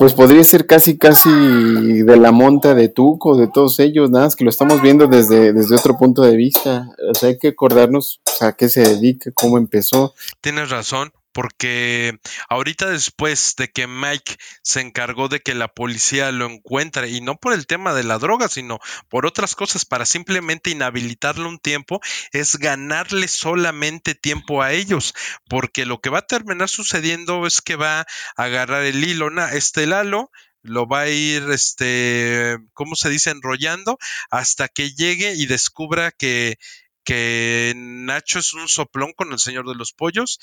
pues 0.00 0.14
podría 0.14 0.42
ser 0.42 0.66
casi, 0.66 0.96
casi 0.96 1.30
de 1.30 2.16
la 2.16 2.32
monta 2.32 2.74
de 2.74 2.88
Tuco, 2.88 3.36
de 3.36 3.48
todos 3.48 3.78
ellos, 3.80 4.10
nada 4.10 4.24
más 4.24 4.34
que 4.34 4.44
lo 4.44 4.50
estamos 4.50 4.80
viendo 4.80 5.06
desde, 5.06 5.52
desde 5.52 5.76
otro 5.76 5.98
punto 5.98 6.22
de 6.22 6.36
vista. 6.36 6.88
O 7.10 7.14
sea, 7.14 7.28
hay 7.28 7.36
que 7.36 7.48
acordarnos 7.48 8.22
a 8.40 8.52
qué 8.52 8.70
se 8.70 8.80
dedica, 8.80 9.30
cómo 9.34 9.58
empezó. 9.58 10.14
Tienes 10.40 10.70
razón 10.70 11.12
porque 11.32 12.18
ahorita 12.48 12.90
después 12.90 13.54
de 13.56 13.68
que 13.68 13.86
Mike 13.86 14.36
se 14.62 14.80
encargó 14.80 15.28
de 15.28 15.40
que 15.40 15.54
la 15.54 15.68
policía 15.68 16.32
lo 16.32 16.46
encuentre, 16.46 17.08
y 17.08 17.20
no 17.20 17.36
por 17.36 17.52
el 17.52 17.66
tema 17.66 17.94
de 17.94 18.04
la 18.04 18.18
droga, 18.18 18.48
sino 18.48 18.78
por 19.08 19.26
otras 19.26 19.54
cosas, 19.54 19.84
para 19.84 20.06
simplemente 20.06 20.70
inhabilitarlo 20.70 21.48
un 21.48 21.58
tiempo, 21.58 22.00
es 22.32 22.56
ganarle 22.56 23.28
solamente 23.28 24.14
tiempo 24.14 24.62
a 24.62 24.72
ellos, 24.72 25.14
porque 25.48 25.86
lo 25.86 26.00
que 26.00 26.10
va 26.10 26.18
a 26.18 26.26
terminar 26.26 26.68
sucediendo 26.68 27.46
es 27.46 27.60
que 27.60 27.76
va 27.76 28.00
a 28.00 28.06
agarrar 28.36 28.84
el 28.84 29.04
hilo, 29.04 29.30
este 29.52 29.86
Lalo 29.86 30.30
lo 30.62 30.86
va 30.86 31.02
a 31.02 31.08
ir, 31.08 31.50
este, 31.50 32.58
¿cómo 32.74 32.94
se 32.94 33.08
dice? 33.08 33.30
Enrollando 33.30 33.98
hasta 34.30 34.68
que 34.68 34.92
llegue 34.92 35.34
y 35.34 35.46
descubra 35.46 36.10
que, 36.10 36.58
que 37.04 37.72
Nacho 37.76 38.40
es 38.40 38.52
un 38.52 38.68
soplón 38.68 39.12
con 39.14 39.32
el 39.32 39.38
Señor 39.38 39.66
de 39.68 39.74
los 39.74 39.92
Pollos 39.92 40.38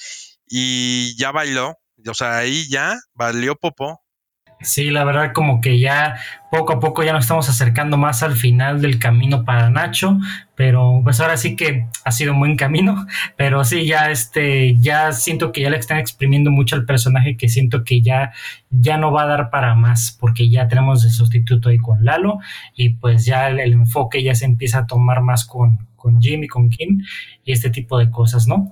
y 0.49 1.15
ya 1.17 1.31
bailó. 1.31 1.75
O 2.07 2.13
sea, 2.13 2.37
ahí 2.37 2.67
ya 2.69 2.95
valió 3.13 3.55
popó. 3.55 4.01
Sí, 4.61 4.89
la 4.89 5.03
verdad 5.03 5.33
como 5.33 5.61
que 5.61 5.77
ya 5.79 6.15
poco 6.49 6.73
a 6.73 6.79
poco 6.79 7.03
ya 7.03 7.13
nos 7.13 7.25
estamos 7.25 7.47
acercando 7.47 7.95
más 7.95 8.23
al 8.23 8.35
final 8.35 8.81
del 8.81 8.97
camino 8.97 9.45
para 9.45 9.69
Nacho, 9.69 10.17
pero 10.55 11.01
pues 11.03 11.19
ahora 11.19 11.37
sí 11.37 11.55
que 11.55 11.85
ha 12.03 12.11
sido 12.11 12.33
un 12.33 12.39
buen 12.39 12.55
camino, 12.55 13.05
pero 13.37 13.63
sí 13.63 13.85
ya 13.85 14.09
este 14.09 14.75
ya 14.79 15.11
siento 15.11 15.51
que 15.51 15.61
ya 15.61 15.69
le 15.69 15.77
están 15.77 15.99
exprimiendo 15.99 16.49
mucho 16.49 16.75
al 16.75 16.85
personaje 16.85 17.37
que 17.37 17.49
siento 17.49 17.83
que 17.83 18.01
ya 18.01 18.33
ya 18.71 18.97
no 18.97 19.11
va 19.11 19.23
a 19.23 19.27
dar 19.27 19.51
para 19.51 19.75
más 19.75 20.17
porque 20.19 20.49
ya 20.49 20.67
tenemos 20.67 21.05
el 21.05 21.11
sustituto 21.11 21.69
ahí 21.69 21.77
con 21.77 22.03
Lalo 22.03 22.39
y 22.75 22.89
pues 22.89 23.25
ya 23.25 23.49
el, 23.49 23.59
enfoque 23.59 24.23
ya 24.23 24.33
se 24.33 24.45
empieza 24.45 24.79
a 24.79 24.87
tomar 24.87 25.21
más 25.21 25.45
con 25.45 25.87
con 25.95 26.19
Jimmy, 26.19 26.47
con 26.47 26.69
Kim 26.69 27.03
y 27.43 27.51
este 27.51 27.69
tipo 27.69 27.99
de 27.99 28.09
cosas, 28.09 28.47
¿no? 28.47 28.71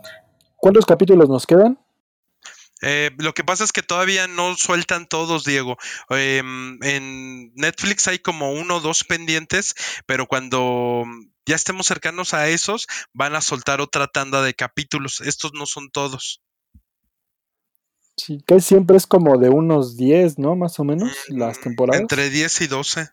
¿Cuántos 0.58 0.86
capítulos 0.86 1.30
nos 1.30 1.46
quedan? 1.46 1.80
Eh, 2.82 3.12
lo 3.18 3.34
que 3.34 3.44
pasa 3.44 3.64
es 3.64 3.72
que 3.72 3.82
todavía 3.82 4.28
no 4.28 4.56
sueltan 4.56 5.08
todos, 5.08 5.46
Diego. 5.46 5.78
Em, 6.10 6.78
en 6.84 7.54
Netflix 7.56 8.08
hay 8.08 8.20
como 8.20 8.52
uno 8.52 8.78
o 8.78 8.80
dos 8.80 9.04
pendientes, 9.04 9.76
pero 10.06 10.28
cuando 10.28 11.04
ya 11.46 11.56
estemos 11.56 11.88
cercanos 11.88 12.34
a 12.34 12.50
esos, 12.50 12.88
van 13.14 13.36
a 13.36 13.42
soltar 13.42 13.82
otra 13.82 14.08
tanda 14.08 14.42
de 14.42 14.54
capítulos. 14.54 15.22
Estos 15.22 15.54
no 15.54 15.66
son 15.66 15.90
todos. 15.90 16.42
Sí, 18.18 18.42
que 18.46 18.62
siempre 18.62 18.98
es 18.98 19.08
como 19.08 19.38
de 19.38 19.50
unos 19.50 19.98
10, 19.98 20.40
¿no? 20.40 20.56
Más 20.56 20.80
o 20.80 20.84
menos, 20.84 21.12
mm, 21.30 21.38
las 21.38 21.60
temporadas. 21.60 22.02
Entre 22.02 22.30
10 22.30 22.62
y 22.62 22.68
12. 22.68 23.10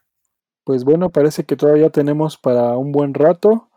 Pues 0.63 0.83
bueno, 0.85 1.09
parece 1.09 1.43
que 1.43 1.57
todavía 1.57 1.89
tenemos 1.89 2.37
para 2.37 2.77
un 2.77 2.91
buen 2.91 3.13
rato. 3.13 3.69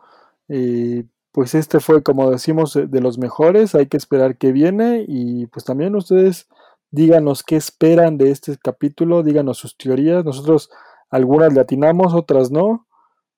Y 0.47 1.03
pues 1.37 1.53
este 1.53 1.79
fue, 1.79 2.01
como 2.01 2.31
decimos, 2.31 2.73
de 2.73 2.99
los 2.99 3.19
mejores. 3.19 3.75
Hay 3.75 3.85
que 3.85 3.95
esperar 3.95 4.37
que 4.37 4.51
viene 4.51 5.05
y 5.07 5.45
pues 5.45 5.65
también 5.65 5.95
ustedes 5.95 6.47
díganos 6.89 7.43
qué 7.43 7.57
esperan 7.57 8.17
de 8.17 8.31
este 8.31 8.57
capítulo, 8.57 9.21
díganos 9.21 9.59
sus 9.59 9.77
teorías. 9.77 10.25
Nosotros 10.25 10.71
algunas 11.11 11.53
le 11.53 11.59
atinamos, 11.61 12.15
otras 12.15 12.49
no. 12.49 12.87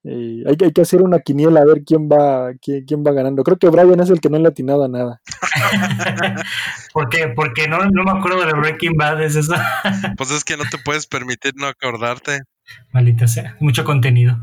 hay, 0.06 0.46
hay, 0.48 0.72
que 0.72 0.80
hacer 0.80 1.02
una 1.02 1.20
quiniela 1.20 1.60
a 1.60 1.66
ver 1.66 1.84
quién 1.86 2.08
va, 2.08 2.54
quién, 2.62 2.86
quién, 2.86 3.04
va 3.06 3.12
ganando. 3.12 3.44
Creo 3.44 3.58
que 3.58 3.68
Brian 3.68 4.00
es 4.00 4.10
el 4.10 4.22
que 4.22 4.30
no 4.30 4.40
le 4.40 4.46
ha 4.46 4.52
atinado 4.52 4.86
a 4.86 4.88
nada. 4.88 5.22
¿Por 6.94 7.10
qué? 7.10 7.28
Porque 7.36 7.68
no, 7.68 7.80
no 7.80 8.04
me 8.06 8.18
acuerdo 8.18 8.46
de 8.46 8.54
Breaking 8.54 8.96
Bad, 8.96 9.22
es 9.24 9.36
eso. 9.36 9.56
pues 10.16 10.32
es 10.32 10.46
que 10.46 10.56
no 10.56 10.64
te 10.72 10.78
puedes 10.78 11.06
permitir 11.06 11.52
no 11.58 11.68
acordarte. 11.68 12.44
Maldita 12.94 13.28
sea, 13.28 13.58
mucho 13.60 13.84
contenido. 13.84 14.38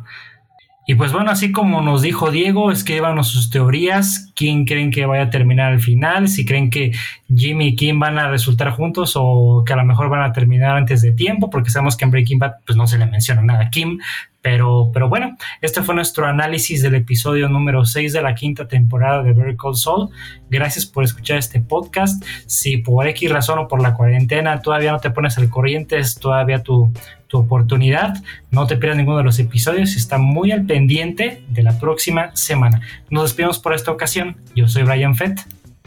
Y 0.89 0.95
pues 0.95 1.13
bueno, 1.13 1.33
así 1.33 1.51
como 1.51 1.83
nos 1.83 2.01
dijo 2.01 2.31
Diego, 2.31 2.71
escríbanos 2.71 3.27
sus 3.27 3.51
teorías, 3.51 4.26
quién 4.37 4.67
creen 4.67 4.91
que 4.93 5.07
vaya 5.07 5.25
a 5.25 5.31
terminar 5.31 5.73
al 5.73 5.81
final, 5.81 6.29
si 6.29 6.45
creen 6.45 6.71
que 6.71 6.93
Jimmy 7.35 7.69
y 7.69 7.75
Kim 7.75 7.99
van 7.99 8.19
a 8.19 8.29
resultar 8.29 8.71
juntos 8.71 9.15
o 9.17 9.65
que 9.67 9.73
a 9.73 9.77
lo 9.77 9.85
mejor 9.85 10.11
van 10.11 10.23
a 10.23 10.33
terminar 10.33 10.77
antes 10.77 11.01
de 11.01 11.13
tiempo, 11.13 11.49
porque 11.51 11.71
sabemos 11.71 11.97
que 11.97 12.05
en 12.05 12.11
Breaking 12.11 12.39
Bad 12.39 12.57
pues 12.65 12.77
no 12.77 12.87
se 12.87 12.99
le 12.99 13.07
menciona 13.07 13.41
nada 13.41 13.65
a 13.65 13.71
Kim, 13.71 13.99
pero, 14.43 14.91
pero 14.93 15.09
bueno, 15.09 15.37
este 15.61 15.83
fue 15.83 15.95
nuestro 15.97 16.27
análisis 16.27 16.81
del 16.81 16.95
episodio 16.95 17.49
número 17.49 17.85
6 17.85 18.13
de 18.13 18.23
la 18.23 18.35
quinta 18.37 18.69
temporada 18.69 19.25
de 19.25 19.33
Very 19.33 19.57
Cold 19.57 19.77
Soul. 19.77 20.11
Gracias 20.49 20.87
por 20.87 21.03
escuchar 21.03 21.39
este 21.39 21.61
podcast. 21.61 22.23
Si 22.47 22.77
por 22.77 23.09
X 23.09 23.33
razón 23.33 23.59
o 23.59 23.67
por 23.67 23.83
la 23.83 23.95
cuarentena 23.95 24.61
todavía 24.61 24.93
no 24.93 25.01
te 25.01 25.11
pones 25.11 25.37
al 25.39 25.49
corriente, 25.49 25.99
es 25.99 26.15
todavía 26.15 26.63
tu, 26.63 26.93
tu 27.29 27.39
oportunidad. 27.39 28.23
No 28.51 28.67
te 28.67 28.77
pierdas 28.77 28.99
ninguno 28.99 29.19
de 29.19 29.25
los 29.25 29.39
episodios 29.39 29.95
y 29.95 29.99
está 29.99 30.19
muy 30.19 30.53
al 30.53 30.67
pendiente 30.67 31.43
de 31.49 31.63
la 31.63 31.79
próxima 31.79 32.35
semana. 32.37 32.81
Nos 33.11 33.25
despedimos 33.25 33.59
por 33.59 33.75
esta 33.75 33.91
ocasión. 33.91 34.26
Yo 34.55 34.69
soy 34.69 34.83
Brian 34.83 35.15
Fett. 35.15 35.41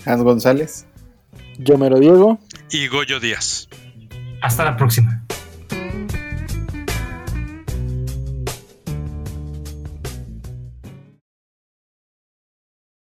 Hans 0.06 0.24
González. 0.24 0.86
Yo 1.58 1.78
Mero 1.78 2.00
Diego. 2.00 2.40
Y 2.72 2.88
Goyo 2.88 3.20
Díaz. 3.20 3.68
Hasta 4.42 4.64
la 4.64 4.78
próxima. 4.78 5.19